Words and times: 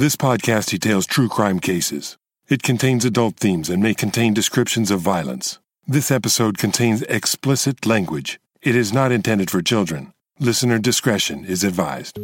This 0.00 0.16
podcast 0.16 0.70
details 0.70 1.04
true 1.04 1.28
crime 1.28 1.60
cases. 1.60 2.16
It 2.48 2.62
contains 2.62 3.04
adult 3.04 3.36
themes 3.36 3.68
and 3.68 3.82
may 3.82 3.92
contain 3.92 4.32
descriptions 4.32 4.90
of 4.90 5.00
violence. 5.00 5.58
This 5.86 6.10
episode 6.10 6.56
contains 6.56 7.02
explicit 7.02 7.84
language. 7.84 8.40
It 8.62 8.74
is 8.74 8.94
not 8.94 9.12
intended 9.12 9.50
for 9.50 9.60
children. 9.60 10.14
Listener 10.38 10.78
discretion 10.78 11.44
is 11.44 11.64
advised. 11.64 12.14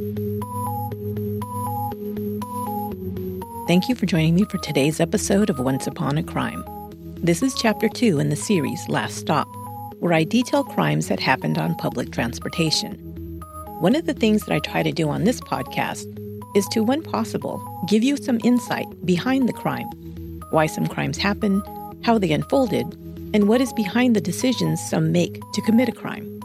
Thank 3.69 3.91
you 3.91 3.95
for 3.95 4.07
joining 4.07 4.35
me 4.35 4.45
for 4.45 4.57
today's 4.57 4.99
episode 4.99 5.51
of 5.51 5.59
Once 5.59 5.87
Upon 5.87 6.17
a 6.17 6.23
Crime. 6.23 6.65
This 7.23 7.43
is 7.43 7.55
chapter 7.55 7.91
two 7.91 8.19
in 8.19 8.31
the 8.31 8.37
series 8.37 8.89
Last 8.89 9.19
Stop, 9.19 9.47
where 9.99 10.15
I 10.15 10.25
detail 10.25 10.65
crimes 10.65 11.09
that 11.09 11.21
happened 11.21 11.59
on 11.59 11.75
public 11.75 12.11
transportation. 12.11 12.95
One 13.81 13.95
of 13.95 14.07
the 14.07 14.15
things 14.15 14.47
that 14.47 14.55
I 14.55 14.61
try 14.61 14.83
to 14.83 14.93
do 14.93 15.11
on 15.11 15.25
this 15.25 15.43
podcast 15.43 16.07
is 16.55 16.67
to, 16.69 16.83
when 16.83 17.03
possible, 17.03 17.63
give 17.89 18.03
you 18.03 18.17
some 18.17 18.41
insight 18.45 18.87
behind 19.05 19.49
the 19.49 19.53
crime, 19.53 19.87
why 20.51 20.67
some 20.67 20.87
crimes 20.87 21.19
happen, 21.19 21.63
how 22.05 22.19
they 22.19 22.33
unfolded, 22.33 22.87
and 23.35 23.49
what 23.49 23.61
is 23.61 23.73
behind 23.73 24.15
the 24.15 24.21
decisions 24.21 24.81
some 24.89 25.13
make 25.13 25.41
to 25.53 25.61
commit 25.63 25.89
a 25.89 25.93
crime. 25.93 26.41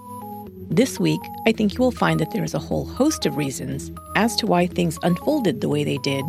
This 0.70 1.00
week, 1.00 1.22
I 1.46 1.52
think 1.52 1.74
you 1.74 1.80
will 1.80 1.92
find 1.92 2.20
that 2.20 2.32
there 2.32 2.44
is 2.44 2.54
a 2.54 2.60
whole 2.60 2.86
host 2.86 3.26
of 3.26 3.38
reasons 3.38 3.92
as 4.16 4.36
to 4.38 4.48
why 4.48 4.68
things 4.68 4.98
unfolded 5.04 5.62
the 5.62 5.70
way 5.70 5.84
they 5.84 5.98
did 5.98 6.26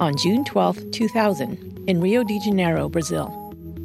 on 0.00 0.16
June 0.16 0.44
12, 0.44 0.90
2000, 0.92 1.84
in 1.86 2.00
Rio 2.00 2.24
de 2.24 2.38
Janeiro, 2.40 2.88
Brazil. 2.88 3.32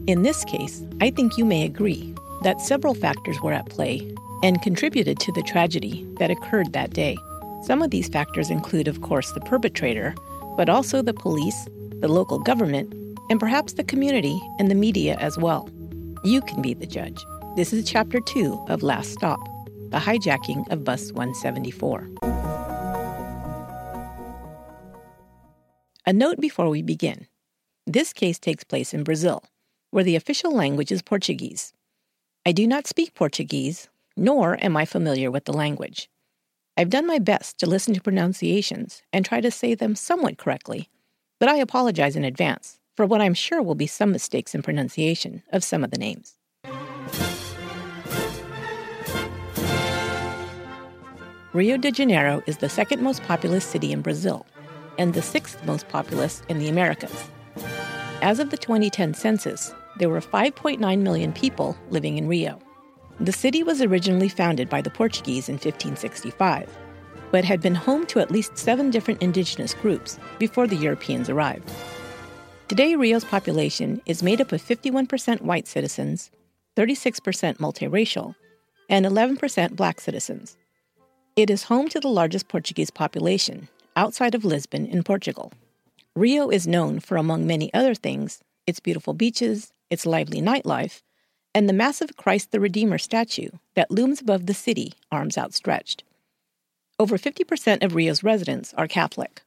In 0.08 0.24
this 0.24 0.44
case, 0.46 0.82
I 1.00 1.12
think 1.12 1.38
you 1.38 1.46
may 1.46 1.64
agree 1.64 2.14
that 2.44 2.62
several 2.62 2.94
factors 2.94 3.42
were 3.42 3.54
at 3.54 3.70
play 3.70 4.16
and 4.44 4.62
contributed 4.62 5.20
to 5.20 5.32
the 5.34 5.44
tragedy 5.44 6.08
that 6.20 6.32
occurred 6.32 6.74
that 6.74 6.92
day. 6.92 7.18
Some 7.64 7.84
of 7.84 7.92
these 7.92 8.10
factors 8.10 8.50
include, 8.50 8.88
of 8.88 9.02
course, 9.02 9.32
the 9.32 9.40
perpetrator, 9.42 10.16
but 10.58 10.68
also 10.68 11.02
the 11.02 11.14
police, 11.14 11.68
the 12.00 12.08
local 12.08 12.40
government, 12.40 12.92
and 13.30 13.40
perhaps 13.40 13.74
the 13.74 13.84
community 13.84 14.42
and 14.58 14.70
the 14.70 14.76
media 14.76 15.16
as 15.20 15.38
well. 15.38 15.70
You 16.24 16.42
can 16.42 16.64
be 16.64 16.74
the 16.74 16.88
judge. 16.88 17.24
This 17.56 17.72
is 17.72 17.90
chapter 17.90 18.20
two 18.20 18.60
of 18.68 18.82
Last 18.82 19.12
Stop 19.12 19.40
The 19.92 20.00
Hijacking 20.00 20.72
of 20.72 20.84
Bus 20.84 21.12
174. 21.12 22.10
A 26.08 26.14
note 26.14 26.42
before 26.42 26.68
we 26.68 26.82
begin 26.82 27.28
this 27.86 28.12
case 28.12 28.40
takes 28.40 28.64
place 28.64 28.94
in 28.94 29.04
Brazil, 29.04 29.44
where 29.92 30.04
the 30.04 30.16
official 30.16 30.56
language 30.56 30.92
is 30.92 31.02
Portuguese. 31.02 31.74
I 32.44 32.54
do 32.54 32.66
not 32.66 32.88
speak 32.88 33.14
Portuguese, 33.14 33.88
nor 34.18 34.58
am 34.64 34.76
I 34.78 34.86
familiar 34.86 35.30
with 35.30 35.46
the 35.46 35.54
language. 35.54 36.10
I've 36.82 36.90
done 36.90 37.06
my 37.06 37.20
best 37.20 37.60
to 37.60 37.68
listen 37.68 37.94
to 37.94 38.02
pronunciations 38.02 39.04
and 39.14 39.24
try 39.24 39.40
to 39.40 39.52
say 39.52 39.76
them 39.76 39.94
somewhat 39.94 40.40
correctly, 40.40 40.90
but 41.40 41.48
I 41.48 41.58
apologize 41.58 42.16
in 42.16 42.24
advance 42.24 42.80
for 42.98 43.06
what 43.06 43.22
I'm 43.22 43.36
sure 43.36 43.62
will 43.62 43.76
be 43.76 43.86
some 43.86 44.12
mistakes 44.12 44.56
in 44.56 44.64
pronunciation 44.64 45.44
of 45.54 45.64
some 45.64 45.84
of 45.84 45.92
the 45.92 46.00
names. 46.00 46.40
Rio 51.54 51.78
de 51.78 51.92
Janeiro 51.92 52.42
is 52.48 52.58
the 52.58 52.68
second 52.68 53.04
most 53.04 53.22
populous 53.26 53.64
city 53.64 53.92
in 53.92 54.02
Brazil 54.02 54.48
and 54.98 55.14
the 55.14 55.22
sixth 55.22 55.64
most 55.64 55.88
populous 55.88 56.42
in 56.50 56.58
the 56.58 56.68
Americas. 56.68 57.30
As 58.24 58.40
of 58.40 58.50
the 58.50 58.58
2010 58.58 59.14
census, 59.14 59.72
there 60.00 60.10
were 60.10 60.20
5.9 60.20 61.00
million 61.02 61.32
people 61.32 61.78
living 61.92 62.18
in 62.18 62.28
Rio. 62.28 62.60
The 63.22 63.32
city 63.32 63.62
was 63.62 63.84
originally 63.84 64.30
founded 64.30 64.68
by 64.68 64.82
the 64.82 64.90
Portuguese 64.90 65.48
in 65.48 65.54
1565, 65.54 66.68
but 67.30 67.46
had 67.46 67.62
been 67.62 67.76
home 67.76 68.08
to 68.08 68.20
at 68.20 68.32
least 68.32 68.58
seven 68.58 68.90
different 68.90 69.22
indigenous 69.22 69.76
groups 69.76 70.18
before 70.40 70.66
the 70.66 70.76
Europeans 70.76 71.30
arrived. 71.30 71.72
Today, 72.68 72.96
Rio's 72.96 73.24
population 73.24 74.02
is 74.08 74.24
made 74.24 74.42
up 74.42 74.52
of 74.52 74.60
51% 74.60 75.42
white 75.42 75.68
citizens, 75.68 76.32
36% 76.76 77.58
multiracial, 77.58 78.34
and 78.90 79.06
11% 79.06 79.76
black 79.76 80.02
citizens. 80.02 80.58
It 81.36 81.52
is 81.52 81.66
home 81.66 81.90
to 81.90 82.00
the 82.00 82.08
largest 82.08 82.48
Portuguese 82.48 82.90
population 82.90 83.68
outside 83.96 84.34
of 84.34 84.46
Lisbon 84.46 84.88
in 84.88 85.04
Portugal. 85.04 85.54
Rio 86.16 86.50
is 86.50 86.66
known 86.66 87.00
for, 87.00 87.18
among 87.18 87.46
many 87.46 87.72
other 87.72 87.94
things, 87.94 88.42
its 88.66 88.80
beautiful 88.80 89.14
beaches, 89.14 89.74
its 89.92 90.08
lively 90.08 90.42
nightlife, 90.42 91.04
and 91.54 91.68
the 91.68 91.74
massive 91.74 92.16
Christ 92.16 92.52
the 92.52 92.60
Redeemer 92.60 92.98
statue 92.98 93.50
that 93.76 93.92
looms 93.92 94.22
above 94.22 94.46
the 94.46 94.54
city, 94.54 94.94
arms 95.12 95.38
outstretched. 95.38 96.04
Over 96.98 97.18
50% 97.18 97.84
of 97.84 97.96
Rio's 97.96 98.24
residents 98.24 98.74
are 98.76 98.88
Catholic. 98.88 99.42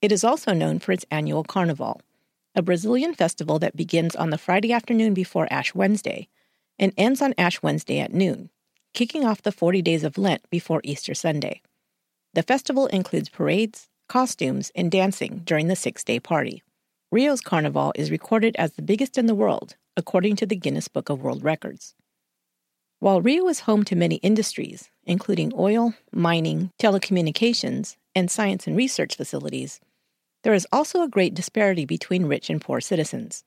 It 0.00 0.10
is 0.10 0.24
also 0.24 0.52
known 0.52 0.78
for 0.78 0.92
its 0.92 1.06
annual 1.10 1.44
Carnival, 1.44 2.00
a 2.54 2.62
Brazilian 2.62 3.14
festival 3.14 3.58
that 3.60 3.76
begins 3.76 4.16
on 4.16 4.30
the 4.30 4.38
Friday 4.38 4.72
afternoon 4.72 5.14
before 5.14 5.52
Ash 5.52 5.74
Wednesday 5.74 6.28
and 6.78 6.92
ends 6.96 7.22
on 7.22 7.34
Ash 7.38 7.62
Wednesday 7.62 8.00
at 8.00 8.12
noon, 8.12 8.50
kicking 8.94 9.24
off 9.24 9.42
the 9.42 9.52
40 9.52 9.82
days 9.82 10.02
of 10.02 10.18
Lent 10.18 10.48
before 10.50 10.80
Easter 10.82 11.14
Sunday. 11.14 11.62
The 12.34 12.42
festival 12.42 12.86
includes 12.86 13.28
parades, 13.28 13.88
costumes, 14.08 14.72
and 14.74 14.90
dancing 14.90 15.42
during 15.44 15.68
the 15.68 15.76
six 15.76 16.02
day 16.02 16.18
party. 16.18 16.62
Rio's 17.10 17.42
Carnival 17.42 17.92
is 17.94 18.10
recorded 18.10 18.56
as 18.58 18.72
the 18.72 18.82
biggest 18.82 19.18
in 19.18 19.26
the 19.26 19.34
world 19.34 19.76
according 19.96 20.36
to 20.36 20.46
the 20.46 20.56
Guinness 20.56 20.88
Book 20.88 21.08
of 21.08 21.22
World 21.22 21.44
Records. 21.44 21.94
While 22.98 23.20
Rio 23.20 23.48
is 23.48 23.60
home 23.60 23.84
to 23.84 23.96
many 23.96 24.16
industries, 24.16 24.90
including 25.04 25.52
oil, 25.56 25.94
mining, 26.12 26.70
telecommunications, 26.80 27.96
and 28.14 28.30
science 28.30 28.66
and 28.66 28.76
research 28.76 29.16
facilities, 29.16 29.80
there 30.44 30.54
is 30.54 30.66
also 30.72 31.02
a 31.02 31.08
great 31.08 31.34
disparity 31.34 31.84
between 31.84 32.26
rich 32.26 32.48
and 32.48 32.60
poor 32.60 32.80
citizens. 32.80 33.44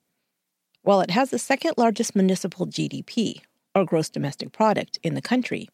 While 0.82 1.02
it 1.02 1.12
has 1.12 1.30
the 1.30 1.40
second 1.40 1.74
largest 1.78 2.16
municipal 2.16 2.68
GDP, 2.68 3.42
or 3.74 3.86
gross 3.86 4.10
domestic 4.10 4.52
product, 4.52 5.00
in 5.04 5.16
the 5.16 5.22
country, 5.22 5.70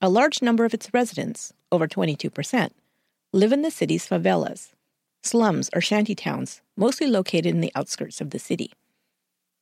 a 0.00 0.08
large 0.08 0.42
number 0.42 0.64
of 0.64 0.74
its 0.74 0.92
residents, 0.92 1.52
over 1.70 1.88
22%, 1.88 2.70
live 3.32 3.52
in 3.52 3.62
the 3.62 3.70
city's 3.70 4.06
favelas, 4.06 4.72
slums 5.22 5.70
or 5.74 5.80
shanty 5.80 6.14
towns, 6.14 6.60
mostly 6.76 7.06
located 7.06 7.46
in 7.46 7.60
the 7.60 7.72
outskirts 7.74 8.20
of 8.20 8.30
the 8.30 8.38
city. 8.38 8.72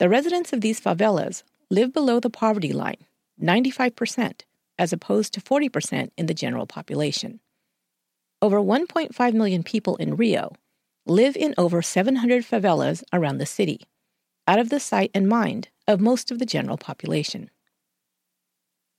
The 0.00 0.08
residents 0.08 0.54
of 0.54 0.62
these 0.62 0.80
favelas 0.80 1.42
live 1.68 1.92
below 1.92 2.20
the 2.20 2.30
poverty 2.30 2.72
line, 2.72 3.04
95%, 3.38 4.40
as 4.78 4.94
opposed 4.94 5.34
to 5.34 5.42
40% 5.42 6.10
in 6.16 6.24
the 6.24 6.32
general 6.32 6.66
population. 6.66 7.40
Over 8.40 8.60
1.5 8.60 9.34
million 9.34 9.62
people 9.62 9.96
in 9.96 10.16
Rio 10.16 10.52
live 11.04 11.36
in 11.36 11.54
over 11.58 11.82
700 11.82 12.46
favelas 12.46 13.04
around 13.12 13.36
the 13.36 13.44
city, 13.44 13.82
out 14.48 14.58
of 14.58 14.70
the 14.70 14.80
sight 14.80 15.10
and 15.14 15.28
mind 15.28 15.68
of 15.86 16.00
most 16.00 16.30
of 16.30 16.38
the 16.38 16.46
general 16.46 16.78
population. 16.78 17.50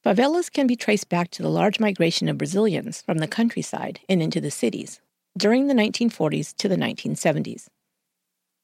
Favelas 0.06 0.52
can 0.52 0.68
be 0.68 0.76
traced 0.76 1.10
back 1.10 1.32
to 1.32 1.42
the 1.42 1.50
large 1.50 1.80
migration 1.80 2.30
of 2.30 2.38
Brazilians 2.38 3.02
from 3.02 3.18
the 3.18 3.28
countryside 3.28 4.02
and 4.08 4.22
into 4.22 4.40
the 4.40 4.52
cities 4.52 5.02
during 5.36 5.66
the 5.66 5.74
1940s 5.74 6.56
to 6.58 6.70
the 6.70 6.76
1970s. 6.76 7.70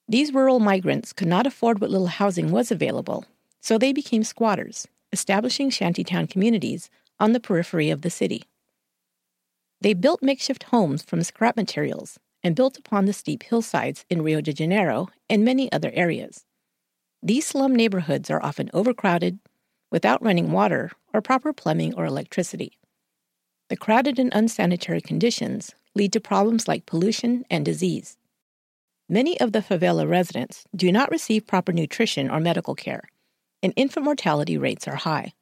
These 0.09 0.33
rural 0.33 0.59
migrants 0.59 1.11
could 1.11 1.27
not 1.27 1.45
afford 1.45 1.79
what 1.79 1.89
little 1.89 2.07
housing 2.07 2.51
was 2.51 2.71
available, 2.71 3.25
so 3.59 3.77
they 3.77 3.91
became 3.91 4.23
squatters, 4.23 4.87
establishing 5.11 5.69
shantytown 5.69 6.27
communities 6.27 6.89
on 7.19 7.33
the 7.33 7.39
periphery 7.39 7.89
of 7.89 8.01
the 8.01 8.09
city. 8.09 8.43
They 9.81 9.93
built 9.93 10.23
makeshift 10.23 10.63
homes 10.63 11.03
from 11.03 11.23
scrap 11.23 11.55
materials 11.55 12.19
and 12.43 12.55
built 12.55 12.77
upon 12.77 13.05
the 13.05 13.13
steep 13.13 13.43
hillsides 13.43 14.05
in 14.09 14.21
Rio 14.21 14.39
de 14.39 14.53
Janeiro 14.53 15.09
and 15.29 15.43
many 15.43 15.71
other 15.71 15.91
areas. 15.93 16.45
These 17.21 17.47
slum 17.47 17.75
neighborhoods 17.75 18.29
are 18.29 18.43
often 18.43 18.69
overcrowded, 18.73 19.39
without 19.91 20.23
running 20.23 20.51
water 20.51 20.91
or 21.13 21.21
proper 21.21 21.53
plumbing 21.53 21.93
or 21.95 22.05
electricity. 22.05 22.77
The 23.69 23.77
crowded 23.77 24.19
and 24.19 24.31
unsanitary 24.33 25.01
conditions 25.01 25.73
lead 25.95 26.13
to 26.13 26.21
problems 26.21 26.67
like 26.67 26.85
pollution 26.85 27.45
and 27.49 27.65
disease. 27.65 28.17
Many 29.09 29.39
of 29.39 29.53
the 29.53 29.59
favela 29.59 30.07
residents 30.07 30.65
do 30.75 30.91
not 30.91 31.09
receive 31.09 31.47
proper 31.47 31.71
nutrition 31.71 32.29
or 32.29 32.41
medical 32.41 32.75
care, 32.75 33.03
and 33.63 33.71
infant 33.77 34.03
mortality 34.03 34.57
rates 34.57 34.85
are 34.85 34.95
high. 34.95 35.33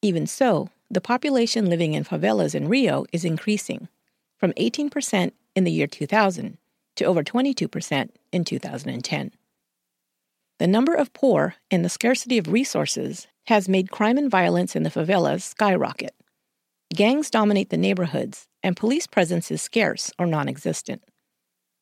Even 0.00 0.26
so, 0.26 0.70
the 0.90 1.02
population 1.02 1.68
living 1.68 1.92
in 1.92 2.04
favelas 2.04 2.54
in 2.54 2.66
Rio 2.66 3.04
is 3.12 3.26
increasing, 3.26 3.88
from 4.38 4.52
18% 4.54 5.32
in 5.54 5.64
the 5.64 5.70
year 5.70 5.86
2000 5.86 6.56
to 6.96 7.04
over 7.04 7.22
22% 7.22 8.10
in 8.32 8.44
2010. 8.44 9.32
The 10.58 10.66
number 10.66 10.94
of 10.94 11.12
poor 11.12 11.56
and 11.70 11.84
the 11.84 11.90
scarcity 11.90 12.38
of 12.38 12.48
resources 12.48 13.26
has 13.48 13.68
made 13.68 13.90
crime 13.90 14.16
and 14.16 14.30
violence 14.30 14.74
in 14.74 14.82
the 14.82 14.90
favelas 14.90 15.42
skyrocket. 15.42 16.14
Gangs 16.94 17.30
dominate 17.30 17.68
the 17.68 17.76
neighborhoods, 17.76 18.48
and 18.62 18.76
police 18.76 19.06
presence 19.06 19.50
is 19.50 19.60
scarce 19.60 20.10
or 20.18 20.24
non 20.24 20.48
existent. 20.48 21.02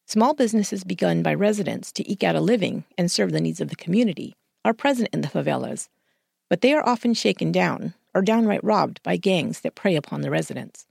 Small 0.08 0.34
businesses 0.34 0.84
begun 0.84 1.24
by 1.24 1.34
residents 1.34 1.90
to 1.90 2.08
eke 2.08 2.22
out 2.22 2.36
a 2.36 2.40
living 2.40 2.84
and 2.96 3.10
serve 3.10 3.32
the 3.32 3.40
needs 3.40 3.60
of 3.60 3.70
the 3.70 3.76
community 3.76 4.36
are 4.64 4.72
present 4.72 5.08
in 5.12 5.20
the 5.20 5.26
favelas, 5.28 5.88
but 6.48 6.60
they 6.60 6.72
are 6.72 6.88
often 6.88 7.12
shaken 7.12 7.50
down 7.50 7.92
or 8.14 8.22
downright 8.22 8.62
robbed 8.62 9.02
by 9.02 9.16
gangs 9.16 9.60
that 9.60 9.74
prey 9.74 9.96
upon 9.96 10.20
the 10.20 10.30
residents. 10.30 10.86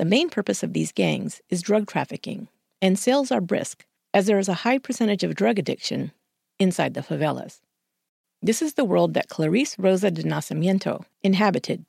The 0.00 0.04
main 0.04 0.30
purpose 0.30 0.64
of 0.64 0.72
these 0.72 0.90
gangs 0.90 1.40
is 1.48 1.62
drug 1.62 1.86
trafficking, 1.86 2.48
and 2.82 2.98
sales 2.98 3.30
are 3.30 3.40
brisk, 3.40 3.86
as 4.12 4.26
there 4.26 4.40
is 4.40 4.48
a 4.48 4.54
high 4.64 4.78
percentage 4.78 5.22
of 5.22 5.36
drug 5.36 5.60
addiction 5.60 6.10
inside 6.58 6.94
the 6.94 7.02
favelas. 7.02 7.60
This 8.42 8.60
is 8.60 8.74
the 8.74 8.84
world 8.84 9.14
that 9.14 9.28
Clarice 9.28 9.78
Rosa 9.78 10.10
de 10.10 10.24
Nascimento 10.24 11.04
inhabited. 11.22 11.84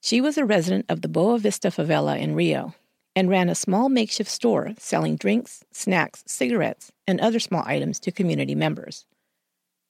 She 0.00 0.20
was 0.20 0.38
a 0.38 0.44
resident 0.44 0.86
of 0.88 1.02
the 1.02 1.08
Boa 1.08 1.40
Vista 1.40 1.68
favela 1.68 2.16
in 2.16 2.36
Rio 2.36 2.74
and 3.16 3.28
ran 3.28 3.48
a 3.48 3.54
small 3.54 3.88
makeshift 3.88 4.30
store 4.30 4.74
selling 4.78 5.16
drinks, 5.16 5.64
snacks, 5.72 6.22
cigarettes, 6.26 6.90
and 7.06 7.20
other 7.20 7.40
small 7.40 7.62
items 7.66 8.00
to 8.00 8.12
community 8.12 8.54
members. 8.54 9.06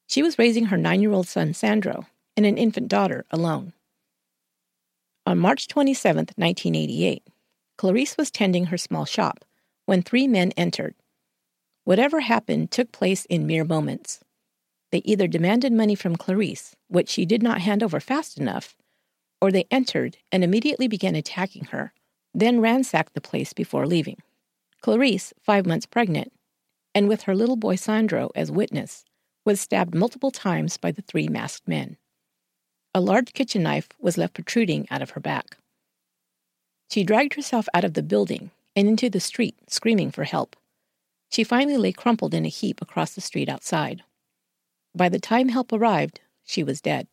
She 0.09 0.23
was 0.23 0.39
raising 0.39 0.67
her 0.67 0.77
nine 0.77 1.01
year 1.01 1.13
old 1.13 1.27
son, 1.27 1.55
Sandro, 1.55 2.07
and 2.37 2.45
an 2.45 2.59
infant 2.59 2.89
daughter 2.89 3.25
alone. 3.31 3.73
On 5.27 5.39
March 5.39 5.69
27, 5.69 6.17
1988, 6.37 7.27
Clarice 7.79 8.17
was 8.17 8.31
tending 8.31 8.67
her 8.67 8.77
small 8.77 9.05
shop 9.05 9.45
when 9.87 10.03
three 10.03 10.29
men 10.29 10.53
entered. 10.53 10.95
Whatever 11.85 12.21
happened 12.21 12.71
took 12.71 12.93
place 12.93 13.25
in 13.27 13.47
mere 13.47 13.65
moments. 13.65 14.21
They 14.93 15.03
either 15.05 15.27
demanded 15.27 15.73
money 15.73 15.95
from 15.95 16.17
Clarice, 16.17 16.77
which 16.89 17.09
she 17.09 17.27
did 17.27 17.43
not 17.43 17.61
hand 17.61 17.83
over 17.83 18.01
fast 18.01 18.39
enough, 18.39 18.77
or 19.41 19.51
they 19.51 19.67
entered 19.71 20.19
and 20.31 20.45
immediately 20.45 20.89
began 20.89 21.15
attacking 21.15 21.67
her, 21.67 21.93
then 22.35 22.61
ransacked 22.61 23.15
the 23.15 23.21
place 23.21 23.53
before 23.53 23.87
leaving. 23.87 24.19
Clarice, 24.81 25.33
five 25.41 25.65
months 25.65 25.87
pregnant, 25.87 26.33
and 26.95 27.09
with 27.09 27.23
her 27.23 27.35
little 27.35 27.57
boy 27.57 27.77
Sandro 27.77 28.31
as 28.35 28.51
witness, 28.51 29.05
was 29.45 29.61
stabbed 29.61 29.95
multiple 29.95 30.31
times 30.31 30.77
by 30.77 30.91
the 30.91 31.03
three 31.03 31.29
masked 31.29 31.69
men. 31.69 31.97
A 32.95 33.01
large 33.01 33.33
kitchen 33.33 33.63
knife 33.63 33.89
was 33.99 34.19
left 34.19 34.35
protruding 34.35 34.87
out 34.91 35.03
of 35.03 35.11
her 35.11 35.21
back. 35.21 35.57
She 36.91 37.03
dragged 37.03 37.35
herself 37.35 37.67
out 37.75 37.85
of 37.85 37.95
the 37.95 38.03
building 38.03 38.51
and 38.77 38.89
into 38.89 39.11
the 39.11 39.21
street, 39.21 39.57
screaming 39.69 40.11
for 40.11 40.25
help. 40.25 40.57
She 41.31 41.45
finally 41.45 41.77
lay 41.77 41.93
crumpled 41.93 42.35
in 42.35 42.45
a 42.45 42.49
heap 42.49 42.81
across 42.81 43.15
the 43.15 43.21
street 43.21 43.49
outside. 43.49 44.03
By 44.95 45.09
the 45.09 45.19
time 45.19 45.49
help 45.49 45.73
arrived, 45.73 46.21
she 46.45 46.63
was 46.63 46.81
dead. 46.81 47.09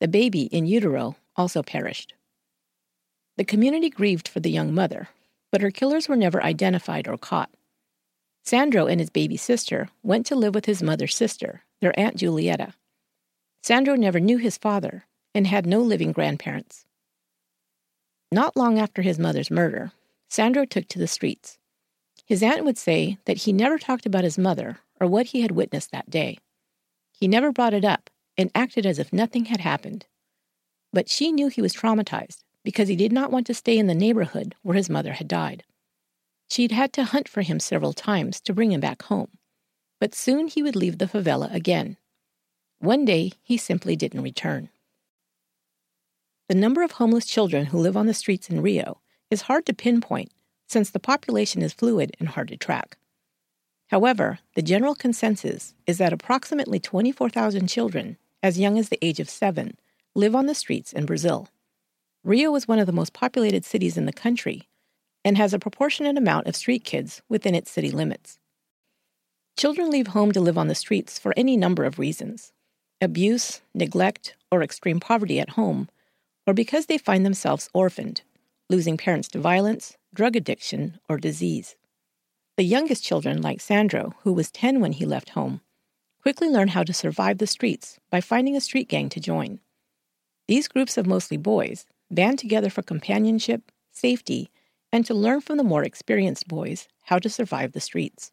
The 0.00 0.08
baby 0.08 0.42
in 0.42 0.66
utero 0.66 1.16
also 1.36 1.62
perished. 1.62 2.14
The 3.40 3.44
community 3.46 3.88
grieved 3.88 4.28
for 4.28 4.38
the 4.40 4.50
young 4.50 4.74
mother, 4.74 5.08
but 5.50 5.62
her 5.62 5.70
killers 5.70 6.10
were 6.10 6.14
never 6.14 6.44
identified 6.44 7.08
or 7.08 7.16
caught. 7.16 7.48
Sandro 8.44 8.86
and 8.86 9.00
his 9.00 9.08
baby 9.08 9.38
sister 9.38 9.88
went 10.02 10.26
to 10.26 10.36
live 10.36 10.54
with 10.54 10.66
his 10.66 10.82
mother's 10.82 11.16
sister, 11.16 11.62
their 11.80 11.98
Aunt 11.98 12.18
Julieta. 12.18 12.74
Sandro 13.62 13.94
never 13.94 14.20
knew 14.20 14.36
his 14.36 14.58
father 14.58 15.06
and 15.34 15.46
had 15.46 15.64
no 15.64 15.80
living 15.80 16.12
grandparents. 16.12 16.84
Not 18.30 18.58
long 18.58 18.78
after 18.78 19.00
his 19.00 19.18
mother's 19.18 19.50
murder, 19.50 19.92
Sandro 20.28 20.66
took 20.66 20.86
to 20.88 20.98
the 20.98 21.06
streets. 21.06 21.56
His 22.26 22.42
aunt 22.42 22.66
would 22.66 22.76
say 22.76 23.16
that 23.24 23.38
he 23.38 23.54
never 23.54 23.78
talked 23.78 24.04
about 24.04 24.24
his 24.24 24.36
mother 24.36 24.80
or 25.00 25.06
what 25.06 25.28
he 25.28 25.40
had 25.40 25.52
witnessed 25.52 25.92
that 25.92 26.10
day. 26.10 26.36
He 27.18 27.26
never 27.26 27.52
brought 27.52 27.72
it 27.72 27.86
up 27.86 28.10
and 28.36 28.50
acted 28.54 28.84
as 28.84 28.98
if 28.98 29.14
nothing 29.14 29.46
had 29.46 29.60
happened. 29.60 30.04
But 30.92 31.08
she 31.08 31.32
knew 31.32 31.48
he 31.48 31.62
was 31.62 31.72
traumatized 31.72 32.42
because 32.64 32.88
he 32.88 32.96
did 32.96 33.12
not 33.12 33.30
want 33.30 33.46
to 33.46 33.54
stay 33.54 33.78
in 33.78 33.86
the 33.86 33.94
neighborhood 33.94 34.54
where 34.62 34.76
his 34.76 34.90
mother 34.90 35.14
had 35.14 35.28
died. 35.28 35.64
She'd 36.48 36.72
had 36.72 36.92
to 36.94 37.04
hunt 37.04 37.28
for 37.28 37.42
him 37.42 37.60
several 37.60 37.92
times 37.92 38.40
to 38.42 38.52
bring 38.52 38.72
him 38.72 38.80
back 38.80 39.02
home, 39.02 39.38
but 40.00 40.14
soon 40.14 40.48
he 40.48 40.62
would 40.62 40.76
leave 40.76 40.98
the 40.98 41.06
favela 41.06 41.52
again. 41.54 41.96
One 42.80 43.04
day, 43.04 43.32
he 43.42 43.56
simply 43.56 43.94
didn't 43.94 44.22
return. 44.22 44.70
The 46.48 46.54
number 46.54 46.82
of 46.82 46.92
homeless 46.92 47.26
children 47.26 47.66
who 47.66 47.78
live 47.78 47.96
on 47.96 48.06
the 48.06 48.14
streets 48.14 48.50
in 48.50 48.60
Rio 48.60 49.00
is 49.30 49.42
hard 49.42 49.66
to 49.66 49.74
pinpoint 49.74 50.32
since 50.66 50.90
the 50.90 50.98
population 50.98 51.62
is 51.62 51.72
fluid 51.72 52.16
and 52.18 52.28
hard 52.30 52.48
to 52.48 52.56
track. 52.56 52.96
However, 53.88 54.38
the 54.54 54.62
general 54.62 54.94
consensus 54.94 55.74
is 55.86 55.98
that 55.98 56.12
approximately 56.12 56.80
24,000 56.80 57.68
children, 57.68 58.16
as 58.42 58.58
young 58.58 58.78
as 58.78 58.88
the 58.88 58.98
age 59.02 59.20
of 59.20 59.28
seven, 59.28 59.76
live 60.14 60.34
on 60.34 60.46
the 60.46 60.54
streets 60.54 60.92
in 60.92 61.06
Brazil. 61.06 61.48
Rio 62.22 62.54
is 62.54 62.68
one 62.68 62.78
of 62.78 62.86
the 62.86 62.92
most 62.92 63.14
populated 63.14 63.64
cities 63.64 63.96
in 63.96 64.04
the 64.04 64.12
country 64.12 64.68
and 65.24 65.38
has 65.38 65.54
a 65.54 65.58
proportionate 65.58 66.18
amount 66.18 66.46
of 66.46 66.54
street 66.54 66.84
kids 66.84 67.22
within 67.30 67.54
its 67.54 67.70
city 67.70 67.90
limits. 67.90 68.38
Children 69.56 69.90
leave 69.90 70.08
home 70.08 70.30
to 70.32 70.40
live 70.40 70.58
on 70.58 70.68
the 70.68 70.74
streets 70.74 71.18
for 71.18 71.32
any 71.36 71.56
number 71.56 71.84
of 71.84 71.98
reasons 71.98 72.52
abuse, 73.02 73.62
neglect, 73.72 74.36
or 74.52 74.62
extreme 74.62 75.00
poverty 75.00 75.40
at 75.40 75.50
home, 75.50 75.88
or 76.46 76.52
because 76.52 76.84
they 76.84 76.98
find 76.98 77.24
themselves 77.24 77.70
orphaned, 77.72 78.20
losing 78.68 78.98
parents 78.98 79.28
to 79.28 79.38
violence, 79.38 79.96
drug 80.12 80.36
addiction, 80.36 81.00
or 81.08 81.16
disease. 81.16 81.76
The 82.58 82.64
youngest 82.64 83.02
children, 83.02 83.40
like 83.40 83.62
Sandro, 83.62 84.12
who 84.22 84.34
was 84.34 84.50
10 84.50 84.80
when 84.80 84.92
he 84.92 85.06
left 85.06 85.30
home, 85.30 85.62
quickly 86.20 86.48
learn 86.48 86.68
how 86.68 86.82
to 86.82 86.92
survive 86.92 87.38
the 87.38 87.46
streets 87.46 87.98
by 88.10 88.20
finding 88.20 88.54
a 88.54 88.60
street 88.60 88.88
gang 88.88 89.08
to 89.08 89.20
join. 89.20 89.60
These 90.46 90.68
groups 90.68 90.98
of 90.98 91.06
mostly 91.06 91.38
boys 91.38 91.86
band 92.10 92.38
together 92.38 92.70
for 92.70 92.82
companionship, 92.82 93.70
safety, 93.92 94.50
and 94.92 95.06
to 95.06 95.14
learn 95.14 95.40
from 95.40 95.56
the 95.56 95.64
more 95.64 95.84
experienced 95.84 96.48
boys 96.48 96.88
how 97.04 97.18
to 97.18 97.28
survive 97.28 97.72
the 97.72 97.80
streets. 97.80 98.32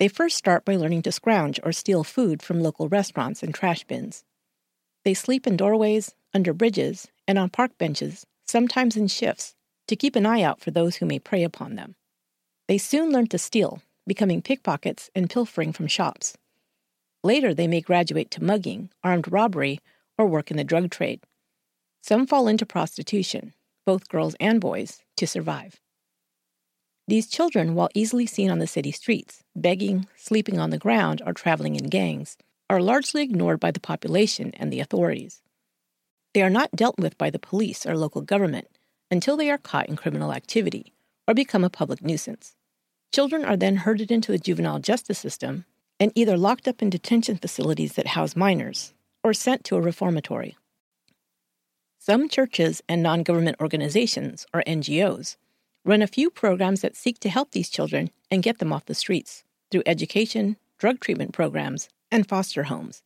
They 0.00 0.08
first 0.08 0.36
start 0.36 0.64
by 0.64 0.76
learning 0.76 1.02
to 1.02 1.12
scrounge 1.12 1.60
or 1.62 1.72
steal 1.72 2.02
food 2.02 2.42
from 2.42 2.60
local 2.60 2.88
restaurants 2.88 3.42
and 3.42 3.54
trash 3.54 3.84
bins. 3.84 4.24
They 5.04 5.14
sleep 5.14 5.46
in 5.46 5.56
doorways, 5.56 6.14
under 6.32 6.52
bridges, 6.52 7.08
and 7.28 7.38
on 7.38 7.50
park 7.50 7.78
benches, 7.78 8.26
sometimes 8.44 8.96
in 8.96 9.06
shifts, 9.06 9.54
to 9.86 9.96
keep 9.96 10.16
an 10.16 10.26
eye 10.26 10.42
out 10.42 10.60
for 10.60 10.70
those 10.70 10.96
who 10.96 11.06
may 11.06 11.18
prey 11.18 11.44
upon 11.44 11.76
them. 11.76 11.94
They 12.66 12.78
soon 12.78 13.12
learn 13.12 13.28
to 13.28 13.38
steal, 13.38 13.82
becoming 14.06 14.42
pickpockets 14.42 15.10
and 15.14 15.30
pilfering 15.30 15.72
from 15.72 15.86
shops. 15.86 16.36
Later, 17.22 17.54
they 17.54 17.68
may 17.68 17.80
graduate 17.80 18.30
to 18.32 18.42
mugging, 18.42 18.90
armed 19.02 19.30
robbery, 19.30 19.80
or 20.18 20.26
work 20.26 20.50
in 20.50 20.56
the 20.56 20.64
drug 20.64 20.90
trade. 20.90 21.20
Some 22.06 22.26
fall 22.26 22.48
into 22.48 22.66
prostitution, 22.66 23.54
both 23.86 24.10
girls 24.10 24.36
and 24.38 24.60
boys, 24.60 25.00
to 25.16 25.26
survive. 25.26 25.80
These 27.08 27.28
children, 27.28 27.74
while 27.74 27.88
easily 27.94 28.26
seen 28.26 28.50
on 28.50 28.58
the 28.58 28.66
city 28.66 28.92
streets, 28.92 29.42
begging, 29.56 30.06
sleeping 30.14 30.58
on 30.58 30.68
the 30.68 30.76
ground, 30.76 31.22
or 31.24 31.32
traveling 31.32 31.76
in 31.76 31.88
gangs, 31.88 32.36
are 32.68 32.82
largely 32.82 33.22
ignored 33.22 33.58
by 33.58 33.70
the 33.70 33.80
population 33.80 34.50
and 34.58 34.70
the 34.70 34.80
authorities. 34.80 35.40
They 36.34 36.42
are 36.42 36.50
not 36.50 36.72
dealt 36.72 36.98
with 36.98 37.16
by 37.16 37.30
the 37.30 37.38
police 37.38 37.86
or 37.86 37.96
local 37.96 38.20
government 38.20 38.68
until 39.10 39.38
they 39.38 39.50
are 39.50 39.56
caught 39.56 39.88
in 39.88 39.96
criminal 39.96 40.30
activity 40.30 40.92
or 41.26 41.32
become 41.32 41.64
a 41.64 41.70
public 41.70 42.02
nuisance. 42.02 42.54
Children 43.14 43.46
are 43.46 43.56
then 43.56 43.76
herded 43.76 44.10
into 44.10 44.30
the 44.30 44.38
juvenile 44.38 44.78
justice 44.78 45.18
system 45.18 45.64
and 45.98 46.12
either 46.14 46.36
locked 46.36 46.68
up 46.68 46.82
in 46.82 46.90
detention 46.90 47.38
facilities 47.38 47.94
that 47.94 48.08
house 48.08 48.36
minors 48.36 48.92
or 49.22 49.32
sent 49.32 49.64
to 49.64 49.76
a 49.76 49.80
reformatory. 49.80 50.58
Some 52.06 52.28
churches 52.28 52.82
and 52.86 53.02
non 53.02 53.22
government 53.22 53.56
organizations, 53.62 54.44
or 54.52 54.62
NGOs, 54.66 55.36
run 55.86 56.02
a 56.02 56.06
few 56.06 56.28
programs 56.28 56.82
that 56.82 56.96
seek 56.96 57.18
to 57.20 57.30
help 57.30 57.52
these 57.52 57.70
children 57.70 58.10
and 58.30 58.42
get 58.42 58.58
them 58.58 58.74
off 58.74 58.84
the 58.84 58.94
streets 58.94 59.42
through 59.70 59.84
education, 59.86 60.58
drug 60.76 61.00
treatment 61.00 61.32
programs, 61.32 61.88
and 62.10 62.28
foster 62.28 62.64
homes. 62.64 63.02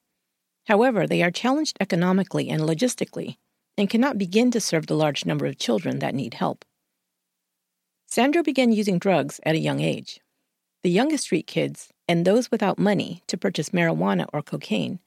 However, 0.66 1.06
they 1.06 1.22
are 1.22 1.30
challenged 1.30 1.76
economically 1.78 2.48
and 2.50 2.62
logistically 2.62 3.36
and 3.76 3.88
cannot 3.88 4.18
begin 4.18 4.50
to 4.50 4.60
serve 4.60 4.88
the 4.88 4.96
large 4.96 5.24
number 5.24 5.46
of 5.46 5.58
children 5.58 6.00
that 6.00 6.12
need 6.12 6.34
help. 6.34 6.64
Sandro 8.08 8.42
began 8.42 8.72
using 8.72 8.98
drugs 8.98 9.38
at 9.46 9.54
a 9.54 9.60
young 9.60 9.78
age. 9.78 10.18
The 10.82 10.90
youngest 10.90 11.22
street 11.22 11.46
kids, 11.46 11.92
and 12.08 12.24
those 12.24 12.50
without 12.50 12.80
money 12.80 13.22
to 13.28 13.38
purchase 13.38 13.68
marijuana 13.68 14.26
or 14.32 14.42
cocaine, 14.42 14.98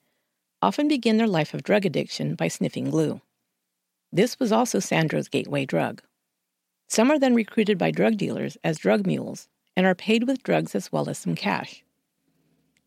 often 0.62 0.88
begin 0.88 1.18
their 1.18 1.26
life 1.26 1.52
of 1.52 1.62
drug 1.62 1.84
addiction 1.84 2.36
by 2.36 2.48
sniffing 2.48 2.88
glue. 2.88 3.20
This 4.12 4.38
was 4.38 4.52
also 4.52 4.78
Sandro's 4.78 5.28
gateway 5.28 5.64
drug. 5.64 6.02
Some 6.88 7.10
are 7.10 7.18
then 7.18 7.34
recruited 7.34 7.78
by 7.78 7.90
drug 7.90 8.18
dealers 8.18 8.58
as 8.62 8.78
drug 8.78 9.06
mules 9.06 9.48
and 9.74 9.86
are 9.86 9.94
paid 9.94 10.24
with 10.24 10.42
drugs 10.42 10.74
as 10.74 10.92
well 10.92 11.08
as 11.08 11.18
some 11.18 11.34
cash. 11.34 11.82